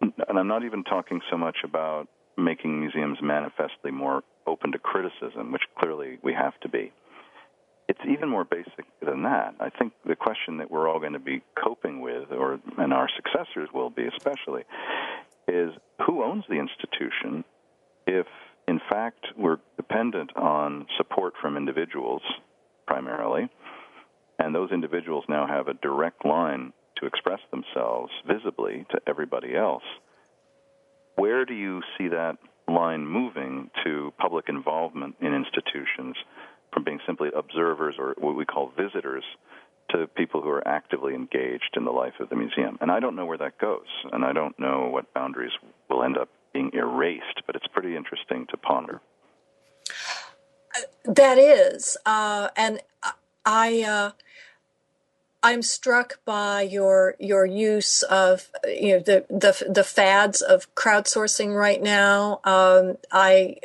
And 0.00 0.38
I'm 0.38 0.48
not 0.48 0.64
even 0.64 0.84
talking 0.84 1.20
so 1.30 1.36
much 1.36 1.58
about 1.64 2.08
making 2.38 2.80
museums 2.80 3.18
manifestly 3.22 3.90
more 3.90 4.22
open 4.46 4.72
to 4.72 4.78
criticism, 4.78 5.52
which 5.52 5.62
clearly 5.78 6.18
we 6.22 6.32
have 6.32 6.58
to 6.60 6.68
be. 6.68 6.92
It's 7.88 8.00
even 8.08 8.28
more 8.28 8.44
basic 8.44 8.84
than 9.04 9.22
that. 9.22 9.54
I 9.60 9.70
think 9.70 9.92
the 10.06 10.16
question 10.16 10.58
that 10.58 10.70
we're 10.70 10.88
all 10.88 11.00
going 11.00 11.14
to 11.14 11.18
be 11.18 11.42
coping 11.62 12.00
with, 12.00 12.30
or 12.30 12.60
and 12.76 12.92
our 12.92 13.08
successors 13.16 13.70
will 13.72 13.90
be 13.90 14.06
especially, 14.06 14.62
is 15.46 15.70
who 16.06 16.22
owns 16.22 16.44
the 16.48 16.56
institution 16.56 17.44
if 18.06 18.26
in 18.66 18.80
fact 18.90 19.26
we're 19.36 19.58
dependent 19.76 20.36
on 20.36 20.86
support 20.98 21.34
from 21.40 21.56
individuals 21.56 22.22
primarily, 22.86 23.48
and 24.38 24.54
those 24.54 24.70
individuals 24.70 25.24
now 25.28 25.46
have 25.46 25.68
a 25.68 25.74
direct 25.74 26.24
line 26.24 26.72
to 26.96 27.06
express 27.06 27.40
themselves 27.50 28.12
visibly 28.26 28.86
to 28.90 29.00
everybody 29.06 29.56
else. 29.56 29.82
Where 31.18 31.44
do 31.44 31.52
you 31.52 31.82
see 31.96 32.06
that 32.08 32.38
line 32.68 33.04
moving 33.04 33.70
to 33.82 34.12
public 34.18 34.44
involvement 34.48 35.16
in 35.20 35.34
institutions 35.34 36.14
from 36.72 36.84
being 36.84 37.00
simply 37.06 37.30
observers 37.36 37.96
or 37.98 38.14
what 38.18 38.36
we 38.36 38.44
call 38.44 38.70
visitors 38.78 39.24
to 39.90 40.06
people 40.06 40.42
who 40.42 40.48
are 40.48 40.66
actively 40.68 41.14
engaged 41.14 41.74
in 41.76 41.84
the 41.84 41.90
life 41.90 42.12
of 42.20 42.28
the 42.28 42.36
museum. 42.36 42.78
And 42.80 42.92
I 42.92 43.00
don't 43.00 43.16
know 43.16 43.26
where 43.26 43.38
that 43.38 43.58
goes, 43.58 43.88
and 44.12 44.24
I 44.24 44.32
don't 44.32 44.56
know 44.60 44.90
what 44.92 45.12
boundaries 45.12 45.50
will 45.90 46.04
end 46.04 46.16
up 46.16 46.28
being 46.52 46.70
erased, 46.72 47.42
but 47.46 47.56
it's 47.56 47.66
pretty 47.66 47.96
interesting 47.96 48.46
to 48.50 48.56
ponder. 48.56 49.00
That 51.04 51.38
is, 51.38 51.96
uh, 52.06 52.50
and 52.56 52.80
I. 53.44 53.82
Uh, 53.82 54.10
I'm 55.42 55.62
struck 55.62 56.18
by 56.24 56.62
your 56.62 57.14
your 57.20 57.46
use 57.46 58.02
of 58.02 58.50
you 58.66 58.94
know 58.94 58.98
the 59.00 59.24
the, 59.28 59.70
the 59.70 59.84
fads 59.84 60.40
of 60.40 60.72
crowdsourcing 60.74 61.54
right 61.54 61.82
now. 61.82 62.40
Um, 62.44 62.98
I 63.12 63.56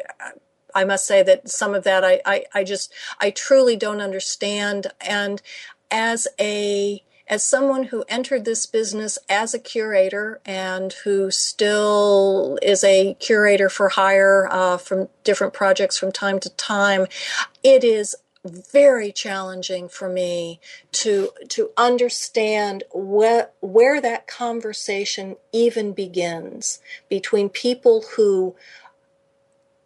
I 0.75 0.85
must 0.85 1.05
say 1.05 1.23
that 1.23 1.49
some 1.49 1.73
of 1.73 1.83
that 1.83 2.03
I, 2.03 2.21
I, 2.25 2.45
I 2.53 2.63
just 2.63 2.93
I 3.19 3.31
truly 3.31 3.75
don't 3.75 4.01
understand. 4.01 4.87
And 5.01 5.41
as 5.89 6.27
a 6.39 7.03
as 7.27 7.43
someone 7.43 7.85
who 7.85 8.03
entered 8.09 8.43
this 8.45 8.65
business 8.65 9.17
as 9.29 9.53
a 9.53 9.59
curator 9.59 10.41
and 10.45 10.91
who 11.03 11.31
still 11.31 12.59
is 12.61 12.83
a 12.83 13.15
curator 13.15 13.69
for 13.69 13.89
hire 13.89 14.47
uh, 14.51 14.77
from 14.77 15.07
different 15.23 15.53
projects 15.53 15.97
from 15.97 16.11
time 16.11 16.39
to 16.41 16.49
time, 16.51 17.07
it 17.63 17.83
is 17.83 18.15
very 18.45 19.11
challenging 19.11 19.87
for 19.87 20.09
me 20.09 20.59
to 20.91 21.31
to 21.49 21.71
understand 21.77 22.83
where 22.93 23.51
where 23.61 24.01
that 24.01 24.27
conversation 24.27 25.37
even 25.53 25.93
begins 25.93 26.81
between 27.09 27.49
people 27.49 28.03
who 28.15 28.55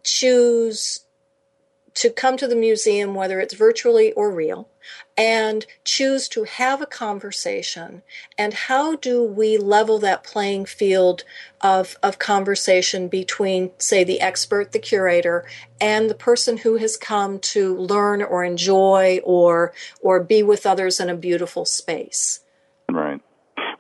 choose 0.03 1.01
to 1.93 2.09
come 2.09 2.37
to 2.37 2.47
the 2.47 2.55
museum, 2.55 3.15
whether 3.15 3.39
it's 3.39 3.55
virtually 3.55 4.13
or 4.13 4.31
real, 4.31 4.69
and 5.17 5.65
choose 5.83 6.29
to 6.29 6.43
have 6.43 6.81
a 6.81 6.85
conversation. 6.85 8.03
And 8.37 8.53
how 8.53 8.95
do 8.95 9.23
we 9.23 9.57
level 9.57 9.97
that 9.99 10.23
playing 10.23 10.65
field 10.65 11.23
of, 11.59 11.97
of 12.03 12.19
conversation 12.19 13.07
between, 13.07 13.71
say, 13.79 14.03
the 14.03 14.21
expert, 14.21 14.71
the 14.71 14.79
curator, 14.79 15.45
and 15.81 16.09
the 16.09 16.15
person 16.15 16.57
who 16.57 16.77
has 16.77 16.97
come 16.97 17.39
to 17.39 17.75
learn 17.75 18.21
or 18.21 18.43
enjoy 18.43 19.19
or 19.23 19.73
or 20.01 20.23
be 20.23 20.43
with 20.43 20.65
others 20.65 20.99
in 20.99 21.09
a 21.09 21.15
beautiful 21.15 21.65
space? 21.65 22.41
Right. 22.91 23.19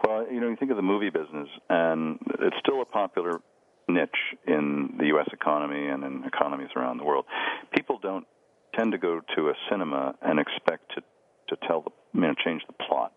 Well, 0.03 0.25
you 0.31 0.39
know, 0.39 0.49
you 0.49 0.55
think 0.55 0.71
of 0.71 0.77
the 0.77 0.83
movie 0.83 1.09
business, 1.09 1.49
and 1.69 2.19
it's 2.39 2.55
still 2.59 2.81
a 2.81 2.85
popular 2.85 3.39
niche 3.87 4.09
in 4.45 4.95
the 4.97 5.07
U.S. 5.07 5.27
economy 5.31 5.87
and 5.87 6.03
in 6.03 6.23
economies 6.25 6.69
around 6.75 6.97
the 6.97 7.03
world. 7.03 7.25
People 7.75 7.99
don't 8.01 8.25
tend 8.75 8.91
to 8.91 8.97
go 8.97 9.21
to 9.35 9.49
a 9.49 9.53
cinema 9.69 10.15
and 10.21 10.39
expect 10.39 10.93
to 10.95 11.01
to 11.49 11.57
tell 11.67 11.81
the 11.81 11.91
you 12.13 12.21
know 12.21 12.33
change 12.43 12.63
the 12.67 12.73
plot. 12.73 13.13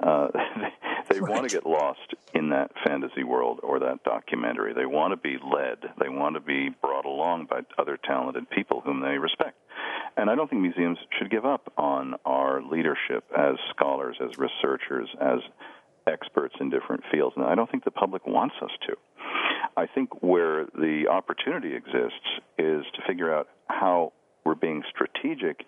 Uh, 0.00 0.28
they, 0.56 1.14
they 1.14 1.20
right. 1.20 1.30
want 1.30 1.48
to 1.48 1.54
get 1.54 1.66
lost 1.66 2.14
in 2.34 2.50
that 2.50 2.70
fantasy 2.86 3.24
world 3.24 3.60
or 3.62 3.78
that 3.80 4.02
documentary. 4.04 4.72
They 4.72 4.86
want 4.86 5.12
to 5.12 5.16
be 5.16 5.36
led. 5.42 5.78
They 6.00 6.08
want 6.08 6.36
to 6.36 6.40
be 6.40 6.70
brought 6.80 7.04
along 7.04 7.46
by 7.46 7.60
other 7.78 7.98
talented 8.02 8.48
people 8.50 8.80
whom 8.80 9.00
they 9.00 9.18
respect. 9.18 9.56
And 10.16 10.30
I 10.30 10.34
don't 10.34 10.48
think 10.48 10.62
museums 10.62 10.98
should 11.18 11.30
give 11.30 11.44
up 11.44 11.72
on 11.76 12.14
our 12.24 12.62
leadership 12.62 13.24
as 13.36 13.56
scholars, 13.74 14.16
as 14.20 14.38
researchers, 14.38 15.08
as 15.20 15.38
experts 16.06 16.54
in 16.60 16.70
different 16.70 17.02
fields. 17.12 17.34
And 17.36 17.44
I 17.44 17.54
don't 17.54 17.70
think 17.70 17.84
the 17.84 17.90
public 17.90 18.26
wants 18.26 18.54
us 18.62 18.70
to. 18.88 18.96
I 19.76 19.86
think 19.86 20.22
where 20.22 20.66
the 20.74 21.06
opportunity 21.10 21.74
exists 21.74 22.26
is 22.58 22.84
to 22.94 23.02
figure 23.06 23.32
out 23.32 23.48
how 23.68 24.12
we're 24.44 24.54
being 24.54 24.82
strategic 24.90 25.64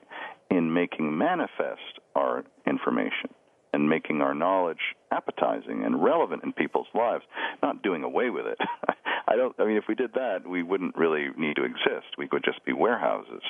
in 0.53 0.72
making 0.72 1.16
manifest 1.16 1.98
our 2.14 2.44
information 2.66 3.30
and 3.72 3.88
making 3.88 4.20
our 4.20 4.34
knowledge 4.34 4.94
appetizing 5.11 5.82
and 5.84 6.05
relevant 6.05 6.44
in 6.44 6.53
people's 6.53 6.86
lives, 6.94 7.24
not 7.62 7.82
doing 7.82 8.03
away 8.05 8.28
with 8.28 8.44
it. 8.46 8.59
I 9.26 9.36
don't 9.36 9.55
I 9.59 9.64
mean 9.64 9.78
if 9.78 9.84
we 9.88 9.94
did 9.94 10.12
that, 10.12 10.46
we 10.46 10.62
wouldn't 10.62 10.94
really 10.94 11.28
need 11.38 11.57
to 11.57 11.64
exist. 11.64 12.18
We 12.18 12.28
could 12.28 12.44
just 12.44 12.62
be 12.66 12.74
warehouses. 12.74 13.42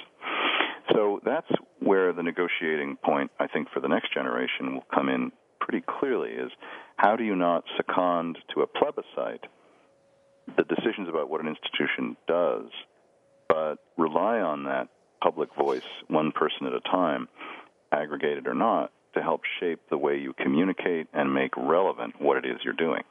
So 0.92 1.20
that's 1.24 1.50
where 1.80 2.12
the 2.12 2.22
negotiating 2.22 2.98
point 3.04 3.32
I 3.40 3.48
think 3.48 3.68
for 3.74 3.80
the 3.80 3.88
next 3.88 4.14
generation 4.14 4.74
will 4.74 4.86
come 4.94 5.08
in 5.08 5.32
pretty 5.60 5.84
clearly 5.98 6.30
is 6.30 6.52
how 6.96 7.16
do 7.16 7.24
you 7.24 7.34
not 7.34 7.64
second 7.76 8.38
to 8.54 8.62
a 8.62 8.66
plebiscite 8.66 9.44
the 10.56 10.64
decisions 10.64 11.08
about 11.08 11.30
what 11.30 11.40
an 11.40 11.48
institution 11.48 12.16
does, 12.26 12.66
but 13.48 13.76
rely 13.96 14.40
on 14.40 14.64
that 14.64 14.88
public 15.22 15.54
voice, 15.54 15.82
one 16.08 16.32
person 16.32 16.66
at 16.66 16.72
a 16.72 16.80
time, 16.80 17.28
aggregated 17.92 18.46
or 18.46 18.54
not, 18.54 18.90
to 19.14 19.22
help 19.22 19.42
shape 19.60 19.80
the 19.90 19.98
way 19.98 20.18
you 20.18 20.32
communicate 20.32 21.06
and 21.12 21.34
make 21.34 21.56
relevant 21.56 22.14
what 22.20 22.38
it 22.38 22.46
is 22.46 22.58
you're 22.64 22.72
doing 22.72 23.02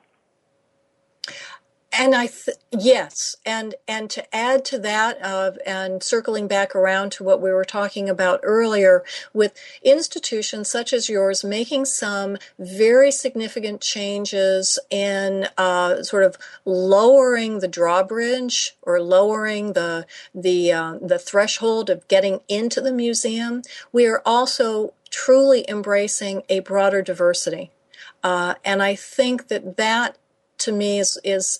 and 1.93 2.15
I 2.15 2.27
th- 2.27 2.57
yes, 2.71 3.35
and 3.45 3.75
and 3.87 4.09
to 4.11 4.35
add 4.35 4.63
to 4.65 4.79
that, 4.79 5.21
of 5.21 5.57
and 5.65 6.01
circling 6.01 6.47
back 6.47 6.73
around 6.73 7.11
to 7.13 7.23
what 7.23 7.41
we 7.41 7.51
were 7.51 7.65
talking 7.65 8.09
about 8.09 8.39
earlier, 8.43 9.03
with 9.33 9.53
institutions 9.83 10.69
such 10.69 10.93
as 10.93 11.09
yours 11.09 11.43
making 11.43 11.85
some 11.85 12.37
very 12.57 13.11
significant 13.11 13.81
changes 13.81 14.79
in 14.89 15.47
uh, 15.57 16.01
sort 16.01 16.23
of 16.23 16.37
lowering 16.63 17.59
the 17.59 17.67
drawbridge 17.67 18.75
or 18.81 19.01
lowering 19.01 19.73
the 19.73 20.05
the 20.33 20.71
uh, 20.71 20.97
the 21.01 21.19
threshold 21.19 21.89
of 21.89 22.07
getting 22.07 22.39
into 22.47 22.79
the 22.79 22.93
museum, 22.93 23.63
we 23.91 24.05
are 24.05 24.21
also 24.25 24.93
truly 25.09 25.65
embracing 25.67 26.41
a 26.47 26.61
broader 26.61 27.01
diversity, 27.01 27.69
uh, 28.23 28.55
and 28.63 28.81
I 28.81 28.95
think 28.95 29.49
that 29.49 29.75
that 29.75 30.17
to 30.59 30.71
me 30.71 30.99
is 30.99 31.17
is 31.23 31.59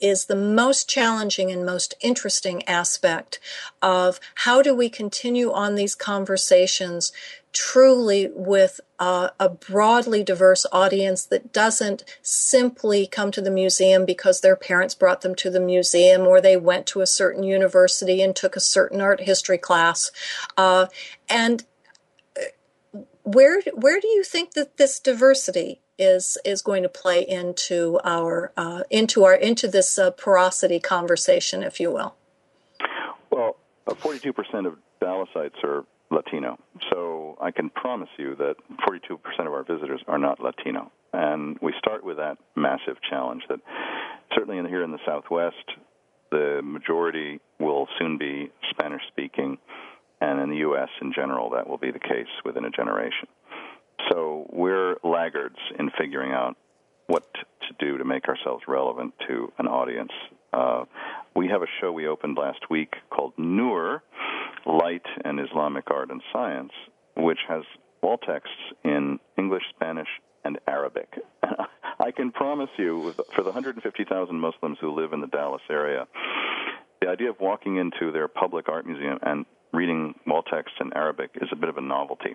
is 0.00 0.26
the 0.26 0.36
most 0.36 0.88
challenging 0.88 1.50
and 1.50 1.64
most 1.64 1.94
interesting 2.00 2.66
aspect 2.68 3.38
of 3.82 4.20
how 4.36 4.62
do 4.62 4.74
we 4.74 4.88
continue 4.88 5.52
on 5.52 5.74
these 5.74 5.94
conversations 5.94 7.12
truly 7.52 8.30
with 8.34 8.80
a 8.98 9.48
broadly 9.48 10.22
diverse 10.22 10.66
audience 10.72 11.24
that 11.24 11.52
doesn't 11.52 12.04
simply 12.22 13.06
come 13.06 13.30
to 13.30 13.40
the 13.40 13.50
museum 13.50 14.04
because 14.04 14.40
their 14.40 14.56
parents 14.56 14.94
brought 14.94 15.22
them 15.22 15.34
to 15.34 15.50
the 15.50 15.60
museum 15.60 16.22
or 16.22 16.40
they 16.40 16.56
went 16.56 16.86
to 16.86 17.00
a 17.00 17.06
certain 17.06 17.42
university 17.42 18.22
and 18.22 18.34
took 18.34 18.56
a 18.56 18.60
certain 18.60 19.00
art 19.00 19.20
history 19.20 19.58
class. 19.58 20.10
Uh, 20.56 20.86
and 21.28 21.64
uh, 22.36 23.00
where 23.22 23.62
where 23.74 24.00
do 24.00 24.08
you 24.08 24.24
think 24.24 24.52
that 24.52 24.76
this 24.76 24.98
diversity 25.00 25.80
is 25.98 26.38
is 26.44 26.62
going 26.62 26.82
to 26.82 26.88
play 26.88 27.22
into 27.22 28.00
our 28.04 28.52
uh, 28.56 28.82
into 28.90 29.24
our 29.24 29.34
into 29.34 29.68
this 29.68 29.98
uh, 29.98 30.10
porosity 30.12 30.78
conversation, 30.80 31.62
if 31.62 31.80
you 31.80 31.90
will. 31.90 32.14
Well, 33.30 33.56
uh, 33.86 33.94
forty-two 33.94 34.32
percent 34.32 34.66
of 34.66 34.74
Dallasites 35.02 35.62
are 35.64 35.84
Latino, 36.10 36.58
so 36.90 37.36
I 37.40 37.50
can 37.50 37.70
promise 37.70 38.08
you 38.18 38.34
that 38.36 38.54
forty-two 38.86 39.18
percent 39.18 39.48
of 39.48 39.54
our 39.54 39.64
visitors 39.64 40.00
are 40.06 40.18
not 40.18 40.40
Latino, 40.40 40.90
and 41.12 41.58
we 41.60 41.74
start 41.78 42.04
with 42.04 42.16
that 42.18 42.38
massive 42.56 42.96
challenge. 43.08 43.42
That 43.48 43.60
certainly 44.34 44.58
in, 44.58 44.66
here 44.66 44.84
in 44.84 44.92
the 44.92 45.00
Southwest, 45.04 45.56
the 46.30 46.60
majority 46.62 47.40
will 47.58 47.88
soon 47.98 48.18
be 48.18 48.50
Spanish-speaking, 48.70 49.58
and 50.20 50.40
in 50.40 50.50
the 50.50 50.58
U.S. 50.58 50.88
in 51.00 51.12
general, 51.12 51.50
that 51.50 51.68
will 51.68 51.78
be 51.78 51.90
the 51.90 51.98
case 51.98 52.28
within 52.44 52.64
a 52.64 52.70
generation. 52.70 53.28
So 54.10 54.46
we're 54.50 54.96
laggards 55.02 55.58
in 55.78 55.90
figuring 55.98 56.32
out 56.32 56.56
what 57.06 57.24
to 57.34 57.74
do 57.78 57.98
to 57.98 58.04
make 58.04 58.28
ourselves 58.28 58.64
relevant 58.68 59.14
to 59.26 59.52
an 59.58 59.66
audience. 59.66 60.12
Uh, 60.52 60.84
we 61.34 61.48
have 61.48 61.62
a 61.62 61.66
show 61.80 61.90
we 61.90 62.06
opened 62.06 62.36
last 62.38 62.70
week 62.70 62.94
called 63.10 63.32
Nur, 63.36 64.02
Light 64.66 65.06
and 65.24 65.40
Islamic 65.40 65.90
Art 65.90 66.10
and 66.10 66.22
Science, 66.32 66.72
which 67.16 67.38
has 67.48 67.62
wall 68.02 68.18
texts 68.18 68.54
in 68.84 69.18
English, 69.36 69.62
Spanish, 69.74 70.08
and 70.44 70.58
Arabic. 70.66 71.08
I 72.00 72.10
can 72.10 72.30
promise 72.30 72.70
you, 72.76 73.12
for 73.34 73.42
the 73.42 73.50
150,000 73.50 74.38
Muslims 74.38 74.78
who 74.80 74.94
live 74.94 75.12
in 75.12 75.20
the 75.20 75.26
Dallas 75.26 75.62
area, 75.70 76.06
the 77.00 77.08
idea 77.08 77.30
of 77.30 77.36
walking 77.40 77.76
into 77.76 78.12
their 78.12 78.28
public 78.28 78.68
art 78.68 78.86
museum 78.86 79.18
and 79.22 79.46
reading 79.72 80.14
wall 80.26 80.42
texts 80.42 80.76
in 80.80 80.92
Arabic 80.94 81.30
is 81.40 81.48
a 81.52 81.56
bit 81.56 81.68
of 81.68 81.76
a 81.76 81.80
novelty. 81.80 82.34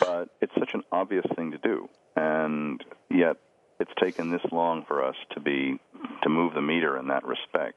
But 0.00 0.28
it's 0.40 0.52
such 0.58 0.74
an 0.74 0.82
obvious 0.92 1.24
thing 1.34 1.52
to 1.52 1.58
do, 1.58 1.88
and 2.16 2.82
yet 3.10 3.36
it's 3.78 3.92
taken 4.00 4.30
this 4.30 4.42
long 4.52 4.84
for 4.86 5.04
us 5.04 5.16
to 5.32 5.40
be 5.40 5.78
to 6.22 6.28
move 6.28 6.54
the 6.54 6.62
meter 6.62 6.98
in 6.98 7.08
that 7.08 7.24
respect. 7.24 7.76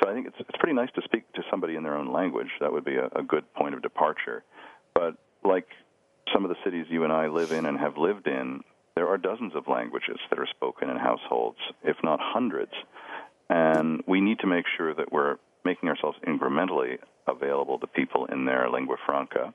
So 0.00 0.08
I 0.08 0.14
think 0.14 0.26
it's 0.26 0.36
it's 0.40 0.58
pretty 0.58 0.74
nice 0.74 0.90
to 0.94 1.02
speak 1.02 1.30
to 1.34 1.42
somebody 1.50 1.76
in 1.76 1.82
their 1.82 1.96
own 1.96 2.12
language. 2.12 2.50
That 2.60 2.72
would 2.72 2.84
be 2.84 2.96
a, 2.96 3.06
a 3.16 3.22
good 3.22 3.52
point 3.54 3.74
of 3.74 3.82
departure. 3.82 4.42
But 4.94 5.16
like 5.44 5.68
some 6.32 6.44
of 6.44 6.50
the 6.50 6.56
cities 6.64 6.86
you 6.88 7.04
and 7.04 7.12
I 7.12 7.28
live 7.28 7.52
in 7.52 7.66
and 7.66 7.78
have 7.78 7.96
lived 7.96 8.26
in, 8.26 8.62
there 8.96 9.08
are 9.08 9.18
dozens 9.18 9.54
of 9.54 9.68
languages 9.68 10.18
that 10.30 10.38
are 10.38 10.46
spoken 10.46 10.88
in 10.90 10.96
households, 10.96 11.58
if 11.82 11.96
not 12.02 12.20
hundreds. 12.22 12.72
And 13.50 14.02
we 14.06 14.20
need 14.20 14.38
to 14.40 14.46
make 14.46 14.64
sure 14.76 14.94
that 14.94 15.12
we're 15.12 15.36
making 15.64 15.88
ourselves 15.88 16.18
incrementally 16.26 16.98
available 17.26 17.78
to 17.78 17.86
people 17.86 18.26
in 18.26 18.44
their 18.44 18.68
lingua 18.70 18.96
franca 19.06 19.52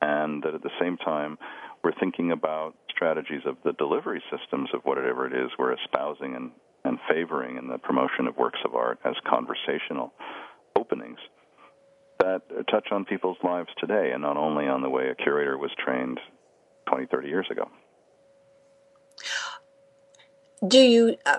and 0.00 0.42
that 0.42 0.54
at 0.54 0.62
the 0.62 0.70
same 0.80 0.96
time 0.96 1.38
we're 1.82 1.94
thinking 2.00 2.32
about 2.32 2.74
strategies 2.90 3.42
of 3.46 3.56
the 3.64 3.72
delivery 3.72 4.22
systems 4.30 4.70
of 4.74 4.80
whatever 4.84 5.26
it 5.26 5.32
is 5.32 5.50
we're 5.58 5.72
espousing 5.72 6.34
and, 6.34 6.50
and 6.84 6.98
favoring 7.08 7.56
in 7.56 7.68
the 7.68 7.78
promotion 7.78 8.26
of 8.26 8.36
works 8.36 8.58
of 8.64 8.74
art 8.74 8.98
as 9.04 9.14
conversational 9.28 10.12
openings 10.76 11.18
that 12.18 12.42
touch 12.70 12.88
on 12.90 13.04
people's 13.04 13.36
lives 13.42 13.68
today 13.78 14.10
and 14.12 14.22
not 14.22 14.36
only 14.36 14.66
on 14.66 14.82
the 14.82 14.88
way 14.88 15.08
a 15.08 15.14
curator 15.14 15.58
was 15.58 15.70
trained 15.78 16.18
20, 16.88 17.06
30 17.06 17.28
years 17.28 17.46
ago. 17.50 17.68
Do 20.66 20.78
you, 20.78 21.16
uh, 21.26 21.38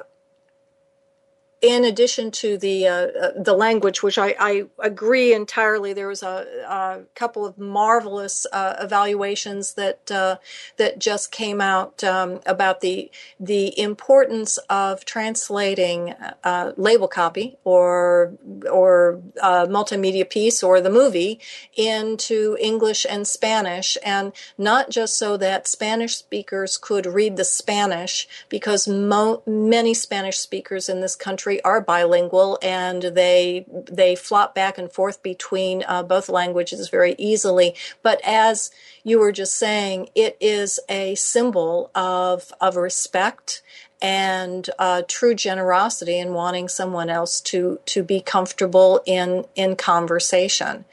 in 1.62 1.84
addition 1.84 2.30
to 2.30 2.58
the 2.58 2.88
uh, 2.88 2.94
uh, 2.94 3.32
the 3.36 3.54
language, 3.54 4.04
which 4.04 4.20
I, 4.20 4.36
I, 4.40 4.66
agree 4.80 5.34
entirely, 5.34 5.92
there 5.92 6.08
was 6.08 6.22
a, 6.22 6.46
a 6.70 7.00
couple 7.16 7.46
of 7.46 7.58
marvelous 7.58 8.46
uh, 8.54 8.76
evaluations 8.80 9.74
that 9.74 10.12
uh, 10.12 10.38
that 10.78 11.00
just 11.00 11.32
came 11.32 11.60
out 11.60 12.04
um, 12.04 12.42
about 12.46 12.82
the 12.82 13.10
the 13.40 13.78
importance 13.80 14.60
of 14.70 15.04
translating 15.04 16.14
uh, 16.44 16.74
label 16.78 17.08
copy 17.08 17.58
or 17.64 18.34
or 18.72 19.20
uh, 19.42 19.66
multimedia 19.66 20.30
piece 20.30 20.62
or 20.62 20.80
the 20.80 20.92
movie 20.92 21.40
into 21.76 22.56
English 22.60 23.04
and 23.10 23.28
Spanish, 23.28 23.98
and 24.06 24.32
not 24.60 24.92
just 24.92 25.18
so 25.18 25.38
that 25.38 25.68
Spanish 25.68 26.18
speakers 26.18 26.78
could 26.78 27.08
read 27.08 27.36
the 27.36 27.44
Spanish, 27.44 28.28
because 28.48 28.88
mo- 28.88 29.42
many 29.48 29.96
Spanish 29.96 30.38
speakers 30.38 30.88
in 30.88 31.02
this 31.02 31.16
country 31.16 31.47
country 31.48 31.64
are 31.64 31.82
bilingual 31.82 32.60
and 32.62 33.02
they 33.02 33.66
they 33.90 34.16
flop 34.16 34.54
back 34.54 34.78
and 34.78 34.92
forth 34.92 35.24
between 35.24 35.84
uh, 35.88 36.04
both 36.04 36.30
languages 36.30 36.90
very 36.90 37.16
easily. 37.18 37.76
But 38.04 38.20
as 38.24 38.72
you 39.04 39.20
were 39.20 39.32
just 39.32 39.56
saying, 39.56 40.10
it 40.16 40.38
is 40.40 40.80
a 40.90 41.16
symbol 41.16 41.90
of 41.96 42.52
of 42.60 42.76
respect 42.76 43.62
and 44.02 44.70
uh, 44.78 45.02
true 45.08 45.34
generosity 45.34 46.20
in 46.20 46.34
wanting 46.34 46.68
someone 46.68 47.10
else 47.10 47.42
to 47.42 47.80
to 47.86 48.04
be 48.04 48.20
comfortable 48.20 49.02
in 49.06 49.46
in 49.56 49.76
conversation. 49.76 50.86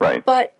Right. 0.00 0.24
But 0.24 0.54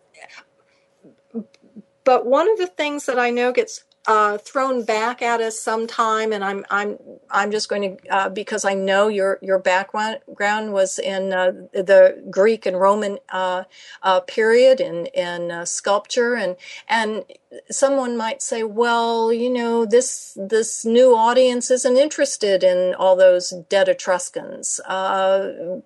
but 2.05 2.26
one 2.26 2.51
of 2.51 2.59
the 2.59 2.66
things 2.66 3.07
that 3.07 3.18
I 3.18 3.30
know 3.30 3.53
gets 3.53 3.84
uh, 4.09 4.38
thrown 4.38 4.82
back 4.84 5.20
at 5.20 5.38
us 5.42 5.61
sometime, 5.61 6.32
and 6.32 6.42
I'm 6.42 6.64
I'm 6.70 6.98
I'm 7.30 7.50
just 7.50 7.68
going 7.68 7.98
to 7.98 8.09
uh, 8.09 8.28
because 8.30 8.64
I 8.64 8.72
know 8.72 9.09
your 9.09 9.38
your 9.42 9.59
background 9.59 10.72
was 10.72 10.98
in 10.98 11.34
uh, 11.34 11.52
the 11.74 12.24
Greek 12.30 12.64
and 12.64 12.80
Roman 12.80 13.18
uh, 13.28 13.64
uh, 14.02 14.20
period 14.20 14.80
in 14.80 15.06
in 15.06 15.50
uh, 15.50 15.66
sculpture, 15.66 16.34
and 16.34 16.56
and 16.88 17.24
someone 17.70 18.16
might 18.16 18.40
say, 18.40 18.62
well, 18.62 19.30
you 19.30 19.50
know, 19.50 19.84
this 19.84 20.38
this 20.40 20.86
new 20.86 21.14
audience 21.14 21.70
isn't 21.70 21.98
interested 21.98 22.64
in 22.64 22.94
all 22.94 23.14
those 23.14 23.50
dead 23.68 23.90
Etruscans. 23.90 24.80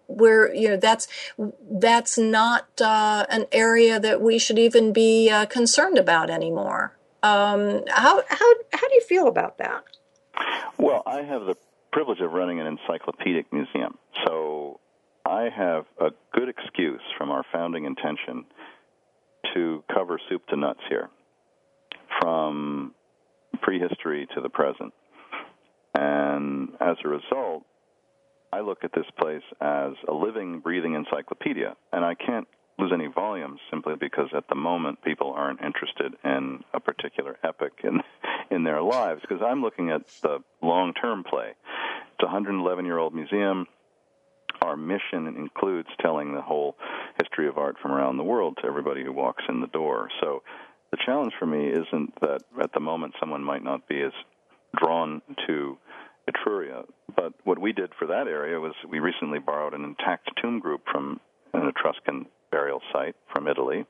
where 0.07 0.55
you 0.55 0.69
know 0.69 0.77
that's 0.77 1.09
that's 1.73 2.17
not 2.17 2.69
an 2.81 3.47
area 3.51 3.99
that 3.99 4.21
we 4.21 4.39
should 4.39 4.61
even 4.61 4.93
be 4.93 5.29
concerned 5.51 5.99
about 5.99 6.31
anymore. 6.31 6.97
Um, 7.23 7.83
how 7.89 8.23
how 8.29 8.55
how 8.73 8.89
do 8.89 8.95
you 8.95 9.03
feel 9.09 9.29
about 9.29 9.59
that? 9.59 9.85
Well, 10.79 11.03
I 11.07 11.23
have 11.23 11.47
the 11.47 11.57
privilege 11.93 12.21
of 12.21 12.33
running 12.33 12.59
an 12.61 12.67
encyclopedic 12.67 13.53
museum, 13.53 13.97
so 14.27 14.81
I 15.25 15.49
have 15.55 15.85
a 16.01 16.11
good 16.33 16.49
excuse 16.49 17.01
from 17.17 17.31
our 17.31 17.45
founding 17.53 17.85
intention 17.85 18.45
to 19.55 19.85
cover 19.93 20.19
soup 20.29 20.47
to 20.49 20.57
nuts 20.57 20.81
here, 20.89 21.11
from 22.21 22.95
prehistory 23.61 24.27
to 24.35 24.41
the 24.41 24.49
present. 24.49 24.93
And 25.95 26.71
as 26.81 26.97
a 27.05 27.09
result, 27.09 27.65
I 28.53 28.61
look 28.61 28.85
at 28.85 28.93
this 28.95 29.07
place 29.21 29.43
as 29.61 29.93
a 30.09 30.13
living, 30.13 30.61
breathing 30.61 30.95
encyclopedia, 30.95 31.77
and 31.93 32.05
I 32.05 32.15
can't 32.15 32.49
lose 32.79 32.91
any 32.93 33.07
volumes 33.07 33.61
simply 33.71 33.95
because 33.99 34.29
at 34.37 34.49
the 34.49 34.55
moment 34.55 35.03
people 35.03 35.33
aren't 35.33 35.61
interested 35.61 36.15
in 36.25 36.65
a 36.75 36.81
particular 36.81 37.37
epic 37.45 37.73
in 37.85 38.01
in 38.51 38.65
their 38.65 38.83
lives 38.83 39.21
because 39.23 39.43
I'm 39.43 39.63
looking 39.63 39.91
at 39.91 40.03
the 40.23 40.39
long-term 40.63 41.25
play. 41.25 41.55
It's 42.15 42.23
a 42.23 42.27
111-year-old 42.27 43.15
museum. 43.15 43.67
Our 44.61 44.77
mission 44.77 45.27
includes 45.27 45.89
telling 46.01 46.35
the 46.35 46.43
whole 46.43 46.77
history 47.21 47.49
of 47.49 47.59
art 47.59 47.77
from 47.81 47.93
around 47.93 48.17
the 48.19 48.25
world 48.25 48.59
to 48.61 48.69
everybody 48.69 49.03
who 49.03 49.13
walks 49.13 49.43
in 49.49 49.61
the 49.61 49.67
door. 49.69 50.09
So 50.21 50.43
the 50.91 50.99
challenge 51.05 51.33
for 51.39 51.47
me 51.47 51.69
isn't 51.69 52.21
that 52.21 52.43
at 52.63 52.73
the 52.75 52.81
moment 52.81 53.15
someone 53.19 53.43
might 53.43 53.65
not 53.65 53.89
be 53.89 54.03
as 54.03 54.13
drawn 54.77 55.23
to 55.47 55.79
Etruria, 56.29 56.85
but 57.17 57.33
what 57.45 57.59
we 57.59 57.73
did 57.73 57.91
for 57.99 58.07
that 58.07 58.29
area 58.29 58.61
was 58.61 58.75
we 58.89 59.01
recently 59.01 59.39
borrowed 59.39 59.75
an 59.75 59.85
intact 59.85 60.31
tomb 60.41 60.61
group 60.61 60.83
from 60.91 61.19
an 61.55 61.67
Etruscan 61.67 62.27
burial 62.53 62.81
site 62.93 63.17
from 63.33 63.49
Italy. 63.49 63.85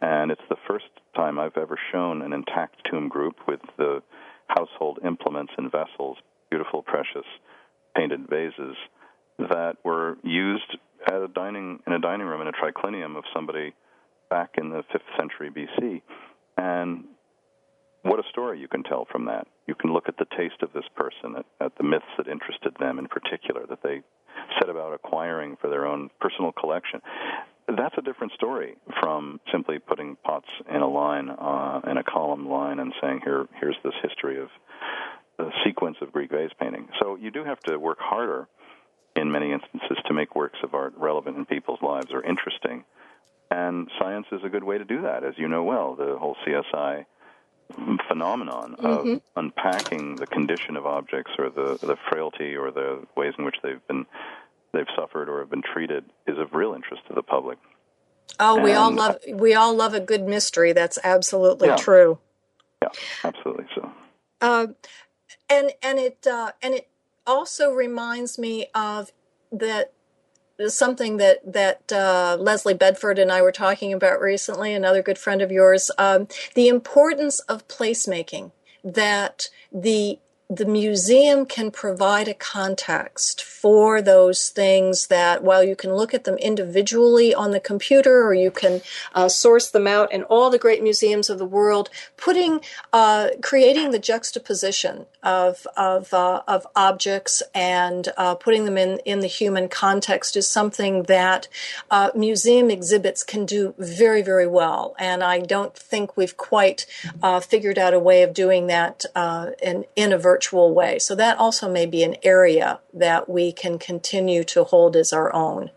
And 0.00 0.30
it's 0.30 0.42
the 0.48 0.56
first 0.66 0.86
time 1.14 1.38
I've 1.38 1.56
ever 1.56 1.78
shown 1.92 2.22
an 2.22 2.32
intact 2.32 2.76
tomb 2.90 3.08
group 3.08 3.36
with 3.46 3.60
the 3.76 4.02
household 4.46 4.98
implements 5.04 5.52
and 5.58 5.70
vessels, 5.70 6.16
beautiful, 6.50 6.82
precious 6.82 7.26
painted 7.94 8.28
vases 8.28 8.76
that 9.38 9.76
were 9.84 10.16
used 10.22 10.78
at 11.06 11.20
a 11.20 11.28
dining 11.28 11.80
in 11.86 11.92
a 11.92 11.98
dining 11.98 12.26
room 12.26 12.40
in 12.40 12.48
a 12.48 12.52
triclinium 12.52 13.16
of 13.16 13.24
somebody 13.34 13.74
back 14.30 14.54
in 14.56 14.70
the 14.70 14.82
5th 14.94 15.18
century 15.18 15.50
BC. 15.50 16.00
And 16.56 17.04
what 18.02 18.18
a 18.18 18.28
story 18.30 18.60
you 18.60 18.68
can 18.68 18.82
tell 18.82 19.06
from 19.10 19.26
that. 19.26 19.46
You 19.66 19.74
can 19.74 19.92
look 19.92 20.08
at 20.08 20.16
the 20.16 20.26
taste 20.36 20.62
of 20.62 20.72
this 20.72 20.84
person, 20.96 21.36
at, 21.36 21.46
at 21.64 21.76
the 21.76 21.84
myths 21.84 22.04
that 22.18 22.28
interested 22.28 22.74
them 22.78 22.98
in 22.98 23.06
particular, 23.06 23.66
that 23.68 23.82
they 23.82 24.02
set 24.58 24.68
about 24.68 24.92
acquiring 24.92 25.56
for 25.60 25.68
their 25.68 25.86
own 25.86 26.10
personal 26.20 26.52
collection. 26.52 27.00
That's 27.68 27.94
a 27.96 28.02
different 28.02 28.32
story 28.32 28.76
from 29.00 29.40
simply 29.50 29.78
putting 29.78 30.16
pots 30.16 30.48
in 30.68 30.82
a 30.82 30.88
line, 30.88 31.30
uh, 31.30 31.80
in 31.86 31.96
a 31.96 32.04
column 32.04 32.48
line, 32.48 32.78
and 32.78 32.92
saying, 33.00 33.20
"Here, 33.24 33.46
here's 33.60 33.76
this 33.84 33.94
history 34.02 34.40
of 34.40 34.50
the 35.38 35.50
sequence 35.64 35.96
of 36.00 36.12
Greek 36.12 36.30
vase 36.30 36.52
painting." 36.58 36.88
So 37.00 37.16
you 37.16 37.30
do 37.30 37.44
have 37.44 37.60
to 37.60 37.78
work 37.78 37.98
harder 38.00 38.48
in 39.14 39.30
many 39.30 39.52
instances 39.52 39.98
to 40.06 40.14
make 40.14 40.34
works 40.34 40.58
of 40.62 40.74
art 40.74 40.94
relevant 40.96 41.36
in 41.36 41.46
people's 41.46 41.82
lives 41.82 42.12
or 42.12 42.22
interesting. 42.22 42.84
And 43.50 43.90
science 43.98 44.26
is 44.32 44.42
a 44.44 44.48
good 44.48 44.64
way 44.64 44.78
to 44.78 44.84
do 44.84 45.02
that, 45.02 45.24
as 45.24 45.34
you 45.36 45.46
know 45.46 45.62
well. 45.62 45.94
The 45.94 46.16
whole 46.18 46.36
CSI 46.46 47.04
phenomenon 48.08 48.74
of 48.78 49.04
mm-hmm. 49.04 49.16
unpacking 49.36 50.16
the 50.16 50.26
condition 50.26 50.76
of 50.76 50.86
objects 50.86 51.32
or 51.38 51.50
the, 51.50 51.78
the 51.80 51.96
frailty 52.10 52.56
or 52.56 52.70
the 52.70 53.06
ways 53.16 53.34
in 53.38 53.44
which 53.44 53.56
they've 53.62 53.86
been 53.86 54.06
they've 54.72 54.86
suffered 54.96 55.28
or 55.28 55.40
have 55.40 55.50
been 55.50 55.62
treated 55.62 56.04
is 56.26 56.38
of 56.38 56.52
real 56.52 56.74
interest 56.74 57.02
to 57.08 57.14
the 57.14 57.22
public. 57.22 57.58
Oh, 58.38 58.62
we 58.62 58.72
all 58.72 58.90
love 58.90 59.18
we 59.28 59.54
all 59.54 59.74
love 59.74 59.94
a 59.94 60.00
good 60.00 60.26
mystery. 60.26 60.72
That's 60.72 60.98
absolutely 61.04 61.68
yeah. 61.68 61.76
true. 61.76 62.18
Yeah, 62.82 62.88
absolutely. 63.24 63.66
So, 63.74 63.92
uh, 64.40 64.66
and 65.50 65.72
and 65.82 65.98
it 65.98 66.26
uh, 66.26 66.52
and 66.62 66.74
it 66.74 66.88
also 67.26 67.72
reminds 67.72 68.38
me 68.38 68.66
of 68.74 69.12
that 69.50 69.92
something 70.68 71.18
that 71.18 71.52
that 71.52 71.92
uh, 71.92 72.36
Leslie 72.40 72.74
Bedford 72.74 73.18
and 73.18 73.30
I 73.30 73.42
were 73.42 73.52
talking 73.52 73.92
about 73.92 74.20
recently. 74.20 74.72
Another 74.72 75.02
good 75.02 75.18
friend 75.18 75.42
of 75.42 75.52
yours. 75.52 75.90
Um, 75.98 76.28
the 76.54 76.68
importance 76.68 77.40
of 77.40 77.68
placemaking. 77.68 78.52
That 78.84 79.48
the 79.70 80.18
the 80.56 80.66
museum 80.66 81.46
can 81.46 81.70
provide 81.70 82.28
a 82.28 82.34
context 82.34 83.42
for 83.42 84.02
those 84.02 84.50
things 84.50 85.06
that 85.06 85.42
while 85.42 85.64
you 85.64 85.74
can 85.74 85.94
look 85.94 86.12
at 86.12 86.24
them 86.24 86.36
individually 86.36 87.34
on 87.34 87.52
the 87.52 87.60
computer 87.60 88.22
or 88.26 88.34
you 88.34 88.50
can 88.50 88.82
uh, 89.14 89.28
source 89.28 89.70
them 89.70 89.86
out 89.86 90.12
in 90.12 90.22
all 90.24 90.50
the 90.50 90.58
great 90.58 90.82
museums 90.82 91.30
of 91.30 91.38
the 91.38 91.46
world 91.46 91.88
putting 92.18 92.60
uh, 92.92 93.28
creating 93.40 93.92
the 93.92 93.98
juxtaposition 93.98 95.06
of 95.22 95.66
of, 95.76 96.12
uh, 96.12 96.42
of 96.46 96.66
objects 96.76 97.42
and 97.54 98.08
uh, 98.18 98.34
putting 98.34 98.66
them 98.66 98.76
in 98.76 98.98
in 99.06 99.20
the 99.20 99.26
human 99.26 99.68
context 99.68 100.36
is 100.36 100.46
something 100.46 101.04
that 101.04 101.48
uh, 101.90 102.10
museum 102.14 102.70
exhibits 102.70 103.22
can 103.22 103.46
do 103.46 103.74
very 103.78 104.20
very 104.20 104.46
well. 104.46 104.94
And 104.98 105.22
I 105.22 105.38
don't 105.38 105.74
think 105.74 106.16
we've 106.16 106.36
quite 106.36 106.84
uh, 107.22 107.40
figured 107.40 107.78
out 107.78 107.94
a 107.94 107.98
way 107.98 108.22
of 108.22 108.34
doing 108.34 108.66
that 108.66 109.04
in 109.62 109.86
in 109.96 110.12
a 110.12 110.18
virtual 110.18 110.41
way. 110.72 110.98
So 110.98 111.14
that 111.14 111.38
also 111.38 111.70
may 111.70 111.86
be 111.86 112.02
an 112.02 112.16
area 112.22 112.80
that 112.94 113.28
we 113.28 113.52
can 113.52 113.78
continue 113.78 114.42
to 114.44 114.64
hold 114.64 114.96
as 114.96 115.12
our 115.12 115.32
own. 115.34 115.70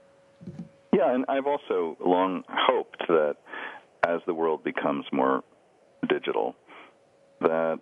Yeah, 0.93 1.13
and 1.13 1.25
I've 1.27 1.45
also 1.45 1.97
long 2.03 2.43
hoped 2.47 3.03
that 3.07 3.35
as 4.07 4.21
the 4.25 4.33
world 4.33 4.63
becomes 4.63 5.05
more 5.11 5.43
digital, 6.07 6.55
that 7.41 7.79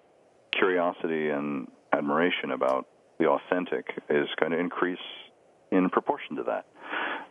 curiosity 0.57 1.29
and 1.29 1.67
admiration 1.91 2.51
about 2.51 2.87
the 3.19 3.27
authentic 3.27 3.85
is 4.09 4.27
going 4.39 4.51
to 4.51 4.57
increase 4.57 4.97
in 5.71 5.89
proportion 5.89 6.37
to 6.37 6.43
that. 6.43 6.65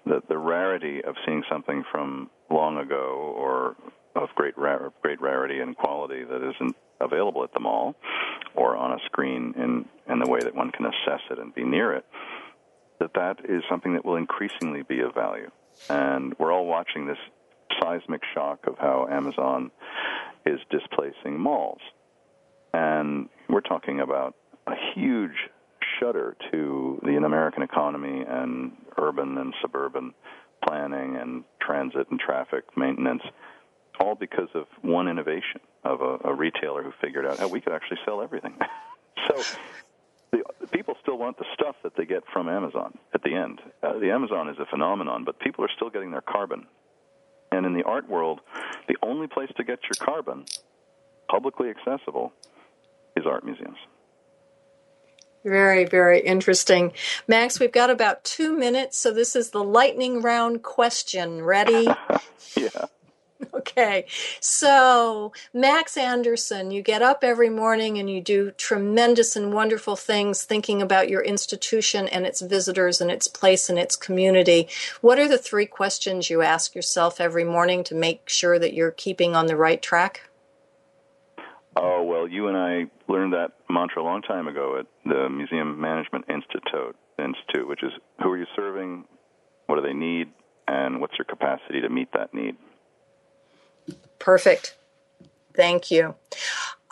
That 0.07 0.29
the 0.29 0.39
rarity 0.39 1.03
of 1.05 1.15
seeing 1.27 1.43
something 1.51 1.85
from 1.91 2.31
long 2.51 2.79
ago 2.79 3.35
or 3.37 3.77
of 4.15 4.29
great 4.35 4.55
great 4.55 5.21
rarity 5.21 5.61
and 5.61 5.77
quality 5.77 6.25
that 6.25 6.49
isn't 6.55 6.77
available 7.01 7.43
at 7.43 7.53
the 7.53 7.61
mall 7.61 7.97
or 8.55 8.77
on 8.77 8.93
a 8.93 8.99
screen 9.07 9.55
in, 9.57 9.85
in 10.13 10.19
the 10.19 10.29
way 10.29 10.41
that 10.41 10.55
one 10.55 10.71
can 10.71 10.87
assess 10.87 11.21
it 11.31 11.39
and 11.39 11.55
be 11.55 11.65
near 11.65 11.93
it, 11.95 12.05
that 12.99 13.15
that 13.15 13.39
is 13.49 13.63
something 13.69 13.95
that 13.95 14.05
will 14.05 14.17
increasingly 14.17 14.83
be 14.83 15.01
of 15.01 15.15
value. 15.15 15.51
And 15.89 16.35
we're 16.39 16.53
all 16.53 16.67
watching 16.67 17.07
this 17.07 17.19
seismic 17.81 18.23
shock 18.35 18.67
of 18.67 18.79
how 18.79 19.09
Amazon 19.11 19.71
is 20.47 20.61
displacing 20.71 21.39
malls. 21.39 21.81
And 22.75 23.29
we're 23.49 23.61
talking 23.61 24.01
about 24.01 24.35
a 24.67 24.75
huge 24.95 25.51
shudder 25.99 26.37
to 26.51 27.01
the 27.03 27.17
American 27.17 27.63
economy 27.63 28.25
and 28.27 28.73
urban 28.99 29.39
and 29.39 29.55
suburban 29.61 30.15
planning 30.67 31.17
and 31.17 31.45
transit 31.61 32.07
and 32.11 32.21
traffic 32.21 32.65
maintenance, 32.77 33.23
all 34.01 34.15
because 34.15 34.49
of 34.55 34.67
one 34.83 35.09
innovation 35.09 35.61
of 35.85 36.01
a, 36.01 36.19
a 36.25 36.35
retailer 36.35 36.83
who 36.83 36.93
figured 37.01 37.27
out 37.27 37.39
how 37.39 37.49
we 37.49 37.61
could 37.61 37.73
actually 37.73 37.99
sell 38.05 38.23
everything. 38.23 38.55
so 39.29 39.43
the, 40.33 40.43
people 40.69 40.95
still 41.03 41.19
want 41.19 41.39
the 41.39 41.45
stuff 41.55 41.77
that 41.83 41.97
they 41.97 42.05
get 42.05 42.23
from 42.33 42.49
Amazon 42.49 42.99
at 43.15 43.23
the 43.23 43.35
end. 43.35 43.61
Uh, 43.83 43.99
the 43.99 44.11
Amazon 44.11 44.49
is 44.49 44.57
a 44.59 44.67
phenomenon, 44.67 45.25
but 45.25 45.39
people 45.39 45.65
are 45.65 45.71
still 45.77 45.91
getting 45.91 46.11
their 46.11 46.23
carbon. 46.23 46.67
And 47.51 47.67
in 47.67 47.75
the 47.75 47.83
art 47.83 48.09
world, 48.09 48.41
the 48.89 48.97
only 49.03 49.27
place 49.27 49.51
to 49.57 49.65
get 49.65 49.81
your 49.83 50.07
carbon 50.07 50.47
publicly 51.29 51.69
accessible 51.69 52.33
is 53.17 53.27
art 53.27 53.45
museums. 53.45 53.77
Very, 55.45 55.85
very 55.85 56.21
interesting. 56.21 56.93
Max, 57.27 57.59
we've 57.59 57.73
got 57.73 57.91
about 57.91 58.23
two 58.23 58.57
minutes, 58.57 58.97
so 58.99 59.13
this 59.13 59.35
is 59.35 59.51
the 59.51 59.63
lightning 59.63 60.23
round 60.23 60.63
question. 60.63 61.43
Ready? 61.43 61.89
yeah. 62.57 62.87
Okay. 63.73 64.07
So, 64.41 65.33
Max 65.55 65.97
Anderson, 65.97 66.71
you 66.71 66.83
get 66.83 67.01
up 67.01 67.23
every 67.23 67.49
morning 67.49 67.97
and 67.99 68.11
you 68.11 68.21
do 68.21 68.51
tremendous 68.53 69.35
and 69.37 69.53
wonderful 69.53 69.97
things 69.97 70.43
thinking 70.43 70.83
about 70.83 71.09
your 71.09 71.23
institution 71.23 72.07
and 72.09 72.27
its 72.27 72.43
visitors 72.43 73.01
and 73.01 73.11
its 73.11 73.29
place 73.29 73.71
in 73.71 73.79
its 73.79 73.97
community. 73.97 74.69
What 75.01 75.19
are 75.19 75.29
the 75.29 75.39
three 75.39 75.67
questions 75.67 76.29
you 76.29 76.43
ask 76.43 76.75
yourself 76.75 77.21
every 77.21 77.45
morning 77.45 77.83
to 77.85 77.95
make 77.95 78.29
sure 78.29 78.59
that 78.59 78.75
you're 78.75 78.91
keeping 78.91 79.35
on 79.35 79.47
the 79.47 79.57
right 79.57 79.81
track? 79.81 80.29
Oh, 81.77 82.03
well, 82.03 82.29
you 82.29 82.49
and 82.49 82.57
I 82.57 82.91
learned 83.09 83.33
that 83.33 83.53
mantra 83.71 84.03
a 84.03 84.05
long 84.05 84.23
time 84.23 84.49
ago 84.49 84.79
at 84.79 84.87
the 85.05 85.31
Museum 85.31 85.81
Management 85.81 86.27
Institute, 86.29 86.97
Institute, 87.19 87.67
which 87.67 87.83
is 87.83 87.93
who 88.23 88.31
are 88.31 88.39
you 88.39 88.47
serving, 88.55 89.05
what 89.67 89.77
do 89.77 89.83
they 89.83 89.95
need, 89.95 90.29
and 90.69 91.01
what's 91.01 91.15
your 91.19 91.25
capacity 91.25 91.81
to 91.81 91.89
meet 91.89 92.09
that 92.13 92.35
need. 92.35 92.57
Perfect. 94.23 94.77
Thank 95.53 95.91
you. 95.91 96.15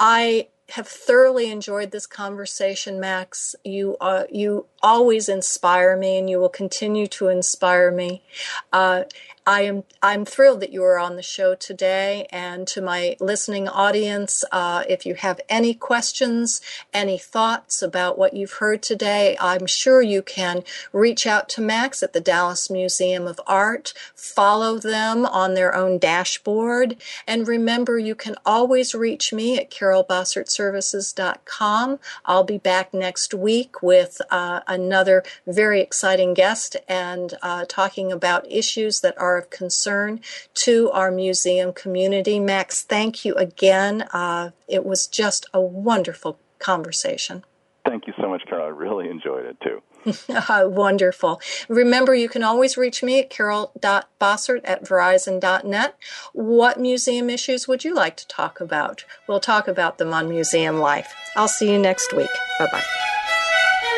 I 0.00 0.48
have 0.70 0.88
thoroughly 0.88 1.48
enjoyed 1.48 1.92
this 1.92 2.04
conversation, 2.06 2.98
Max. 2.98 3.54
You 3.64 3.96
uh, 4.00 4.24
you 4.32 4.66
always 4.82 5.28
inspire 5.28 5.96
me, 5.96 6.18
and 6.18 6.28
you 6.28 6.40
will 6.40 6.48
continue 6.48 7.06
to 7.06 7.28
inspire 7.28 7.92
me. 7.92 8.24
Uh, 8.72 9.04
I 9.46 9.62
am 9.62 9.84
I'm 10.02 10.26
thrilled 10.26 10.60
that 10.60 10.72
you 10.72 10.84
are 10.84 10.98
on 10.98 11.16
the 11.16 11.22
show 11.22 11.54
today. 11.54 12.26
And 12.30 12.66
to 12.68 12.82
my 12.82 13.16
listening 13.20 13.68
audience, 13.68 14.44
uh, 14.52 14.84
if 14.88 15.06
you 15.06 15.14
have 15.14 15.40
any 15.48 15.72
questions, 15.72 16.60
any 16.92 17.16
thoughts 17.16 17.80
about 17.80 18.18
what 18.18 18.34
you've 18.34 18.52
heard 18.54 18.82
today, 18.82 19.38
I'm 19.40 19.66
sure 19.66 20.02
you 20.02 20.20
can 20.22 20.62
reach 20.92 21.26
out 21.26 21.48
to 21.50 21.60
Max 21.62 22.02
at 22.02 22.12
the 22.12 22.20
Dallas 22.20 22.68
Museum 22.70 23.26
of 23.26 23.40
Art. 23.46 23.94
Follow 24.14 24.78
them 24.78 25.24
on 25.24 25.54
their 25.54 25.74
own 25.74 25.98
dashboard, 25.98 26.96
and 27.26 27.48
remember, 27.48 27.98
you 27.98 28.14
can 28.14 28.36
always 28.44 28.94
reach 28.94 29.32
me 29.32 29.58
at 29.58 29.70
carolbossertservices.com. 29.70 31.98
I'll 32.26 32.44
be 32.44 32.58
back 32.58 32.92
next 32.92 33.32
week 33.32 33.82
with 33.82 34.20
uh, 34.30 34.60
another 34.66 35.22
very 35.46 35.80
exciting 35.80 36.34
guest 36.34 36.76
and 36.88 37.32
uh, 37.42 37.64
talking 37.68 38.10
about 38.12 38.50
issues 38.50 39.00
that 39.00 39.16
are 39.18 39.29
of 39.36 39.50
concern 39.50 40.20
to 40.54 40.90
our 40.90 41.10
museum 41.10 41.72
community. 41.72 42.38
Max, 42.40 42.82
thank 42.82 43.24
you 43.24 43.34
again. 43.34 44.02
Uh, 44.12 44.50
it 44.68 44.84
was 44.84 45.06
just 45.06 45.46
a 45.52 45.60
wonderful 45.60 46.38
conversation. 46.58 47.44
Thank 47.84 48.06
you 48.06 48.12
so 48.20 48.28
much, 48.28 48.42
Carol. 48.48 48.66
I 48.66 48.68
really 48.68 49.08
enjoyed 49.08 49.46
it 49.46 49.56
too. 49.62 49.82
Wonderful. 50.48 51.40
Remember, 51.68 52.14
you 52.14 52.28
can 52.28 52.42
always 52.42 52.76
reach 52.76 53.02
me 53.02 53.20
at 53.20 53.30
carol.bossert 53.30 54.60
at 54.64 54.84
verizon.net. 54.84 55.96
What 56.32 56.80
museum 56.80 57.30
issues 57.30 57.68
would 57.68 57.84
you 57.84 57.94
like 57.94 58.16
to 58.16 58.28
talk 58.28 58.60
about? 58.60 59.04
We'll 59.28 59.40
talk 59.40 59.68
about 59.68 59.98
them 59.98 60.12
on 60.12 60.28
Museum 60.28 60.78
Life. 60.78 61.12
I'll 61.36 61.48
see 61.48 61.70
you 61.70 61.78
next 61.78 62.14
week. 62.14 62.30
Bye 62.58 62.68
bye. 62.70 62.84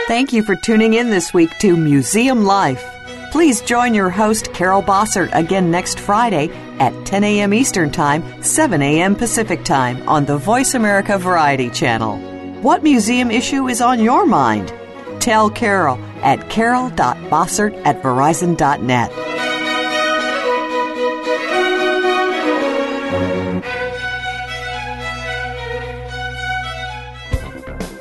Thank 0.09 0.33
you 0.33 0.43
for 0.43 0.57
tuning 0.57 0.95
in 0.95 1.11
this 1.11 1.33
week 1.33 1.57
to 1.61 1.77
Museum 1.77 2.45
Life. 2.45 2.92
Please 3.33 3.63
join 3.63 3.95
your 3.95 4.11
host, 4.11 4.53
Carol 4.53 4.83
Bossert, 4.83 5.31
again 5.33 5.71
next 5.71 5.99
Friday 5.99 6.51
at 6.79 7.07
10 7.07 7.25
a.m. 7.25 7.55
Eastern 7.55 7.91
Time, 7.91 8.43
7 8.43 8.83
a.m. 8.83 9.17
Pacific 9.17 9.65
Time 9.65 10.07
on 10.07 10.27
the 10.27 10.37
Voice 10.37 10.75
America 10.75 11.17
Variety 11.17 11.71
Channel. 11.71 12.19
What 12.61 12.83
museum 12.83 13.31
issue 13.31 13.69
is 13.69 13.81
on 13.81 14.01
your 14.01 14.27
mind? 14.27 14.71
Tell 15.19 15.49
Carol 15.49 15.99
at 16.23 16.51
carol.bossert 16.51 17.87
at 17.87 18.03
verizon.net. 18.03 19.11